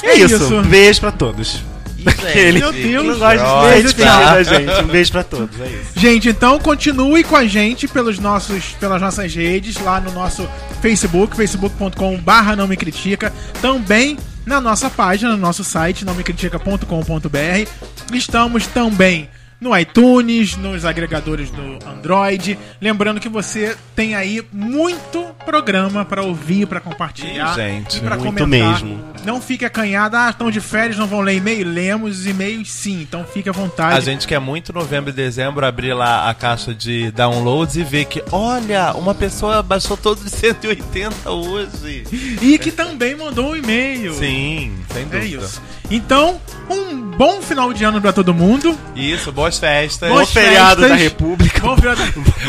É, 0.03 0.09
É 0.11 0.15
isso. 0.15 0.35
isso. 0.35 0.61
Beijo 0.63 0.99
pra 0.99 1.11
todos. 1.11 1.61
Aquele 2.05 2.59
Meu 2.59 2.71
Deus. 2.71 3.05
não 3.07 3.19
gosta 3.19 3.83
de 3.83 3.93
da 3.95 4.43
gente. 4.43 4.83
Um 4.83 4.87
beijo 4.87 5.11
pra 5.11 5.23
todos, 5.23 5.59
é 5.59 5.65
isso. 5.65 5.99
Gente, 5.99 6.29
então 6.29 6.59
continue 6.59 7.23
com 7.23 7.35
a 7.35 7.45
gente 7.45 7.87
pelos 7.87 8.19
nossos, 8.19 8.75
pelas 8.79 9.01
nossas 9.01 9.33
redes, 9.33 9.77
lá 9.81 9.99
no 9.99 10.11
nosso 10.11 10.47
Facebook, 10.81 11.35
facebook.com 11.35 12.17
barra 12.19 12.55
não 12.55 12.67
me 12.67 12.77
critica, 12.77 13.33
também 13.61 14.17
na 14.45 14.61
nossa 14.61 14.89
página, 14.89 15.31
no 15.31 15.37
nosso 15.37 15.63
site, 15.63 16.05
não 16.05 16.13
me 16.13 16.23
critica.com.br. 16.23 17.69
Estamos 18.13 18.67
também 18.67 19.29
no 19.59 19.77
iTunes, 19.77 20.55
nos 20.57 20.85
agregadores 20.85 21.49
do 21.49 21.79
Android. 21.87 22.57
Lembrando 22.81 23.19
que 23.19 23.29
você 23.29 23.75
tem 23.95 24.15
aí 24.15 24.45
muito 24.51 25.25
programa 25.45 26.05
para 26.05 26.23
ouvir, 26.23 26.67
para 26.67 26.79
compartilhar 26.79 27.55
gente, 27.55 27.97
e 27.97 28.01
para 28.01 28.17
muito 28.17 28.43
comentar. 28.43 28.71
mesmo. 28.83 28.99
Não 29.25 29.41
fique 29.41 29.65
acanhado, 29.65 30.15
ah, 30.15 30.29
estão 30.29 30.49
de 30.51 30.61
férias, 30.61 30.97
não 30.97 31.07
vão 31.07 31.21
ler 31.21 31.35
e-mail. 31.35 31.67
Lemos 31.67 32.19
os 32.19 32.27
e-mails 32.27 32.71
sim, 32.71 33.01
então 33.01 33.25
fique 33.25 33.49
à 33.49 33.51
vontade. 33.51 33.97
A 33.97 33.99
gente 33.99 34.27
quer 34.27 34.39
muito 34.39 34.71
novembro 34.71 35.09
e 35.09 35.13
dezembro 35.13 35.65
abrir 35.65 35.93
lá 35.93 36.29
a 36.29 36.33
caixa 36.33 36.73
de 36.73 37.11
downloads 37.11 37.75
e 37.75 37.83
ver 37.83 38.05
que, 38.05 38.23
olha, 38.31 38.93
uma 38.93 39.13
pessoa 39.15 39.61
baixou 39.63 39.97
todos 39.97 40.23
os 40.23 40.31
180 40.37 41.29
hoje. 41.31 42.03
E 42.41 42.57
que 42.57 42.71
também 42.71 43.15
mandou 43.15 43.51
um 43.51 43.55
e-mail. 43.55 44.13
Sim, 44.13 44.77
sem 44.93 45.03
dúvida. 45.03 45.17
É 45.17 45.25
isso. 45.25 45.61
Então, 45.89 46.39
um 46.69 47.01
bom 47.01 47.41
final 47.41 47.73
de 47.73 47.83
ano 47.83 48.01
pra 48.01 48.11
todo 48.13 48.33
mundo. 48.33 48.77
Isso, 48.95 49.31
boas 49.47 49.59
festas. 49.59 50.09
Bom 50.09 50.25
feriado 50.25 50.87
da 50.87 50.95
República. 50.95 51.59
Bom 51.61 51.75
feriado. 51.75 52.01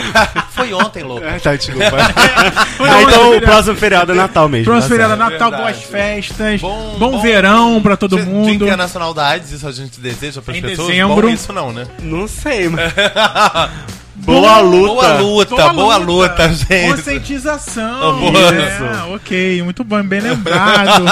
Foi 0.50 0.72
ontem, 0.72 1.02
louco. 1.02 1.24
Ah, 1.26 1.38
tá, 1.40 1.54
desculpa. 1.56 1.90
Foi 2.76 2.88
ah, 2.88 3.02
então 3.02 3.36
o 3.36 3.40
próximo 3.40 3.76
feriado 3.76 4.12
é 4.12 4.14
Natal 4.14 4.48
mesmo. 4.48 4.64
Próximo 4.66 4.88
tá 4.88 4.94
feriado 4.94 5.16
certo. 5.16 5.32
Natal, 5.32 5.50
Verdade. 5.50 5.72
boas 5.78 5.84
festas. 5.90 6.60
Bom- 6.60 6.96
Bom, 6.98 7.10
bom- 7.12 7.20
verão 7.22 7.80
pra 7.82 7.96
todo 7.96 8.16
Dia- 8.16 8.24
Dia 8.24 8.34
mundo. 8.34 8.64
Internacional 8.64 9.14
da 9.14 9.26
AIDS, 9.28 9.52
isso 9.52 9.66
a 9.68 9.72
gente 9.72 10.00
deseja 10.00 10.42
para 10.42 10.52
as 10.52 10.58
Em 10.58 10.62
pessoas. 10.62 10.88
dezembro. 10.88 11.26
Bom, 11.28 11.32
isso 11.32 11.52
não, 11.52 11.72
né? 11.72 11.86
Não 12.02 12.26
sei, 12.26 12.68
mas... 12.68 12.92
Boa 14.18 14.60
luta. 14.60 14.88
Boa 14.88 15.18
luta, 15.18 15.72
boa, 15.72 15.96
luta, 15.96 16.52
gente. 16.52 16.96
Conscientização. 16.96 18.08
Oh, 18.08 18.30
boa. 18.30 18.54
É, 18.54 19.14
ok, 19.14 19.62
muito 19.62 19.84
bom, 19.84 20.02
bem 20.02 20.20
lembrado. 20.20 21.04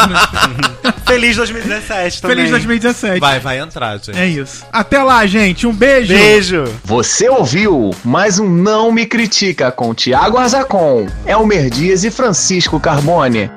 Feliz 1.07 1.36
2017 1.36 2.22
também. 2.22 2.36
Feliz 2.36 2.50
2017. 2.50 3.20
Vai, 3.20 3.40
vai 3.40 3.59
entrar, 3.59 3.98
gente. 3.98 4.18
É 4.18 4.26
isso. 4.26 4.64
Até 4.72 5.02
lá, 5.02 5.24
gente. 5.26 5.66
Um 5.66 5.72
beijo. 5.72 6.12
Beijo. 6.12 6.64
Você 6.84 7.28
ouviu 7.28 7.94
mais 8.04 8.38
um 8.38 8.48
Não 8.48 8.90
Me 8.92 9.07
Critica 9.07 9.70
com 9.70 9.94
Tiago 9.94 10.36
Arzacon, 10.38 11.07
Elmer 11.26 11.70
Dias 11.70 12.04
e 12.04 12.11
Francisco 12.11 12.80
Carbone. 12.80 13.50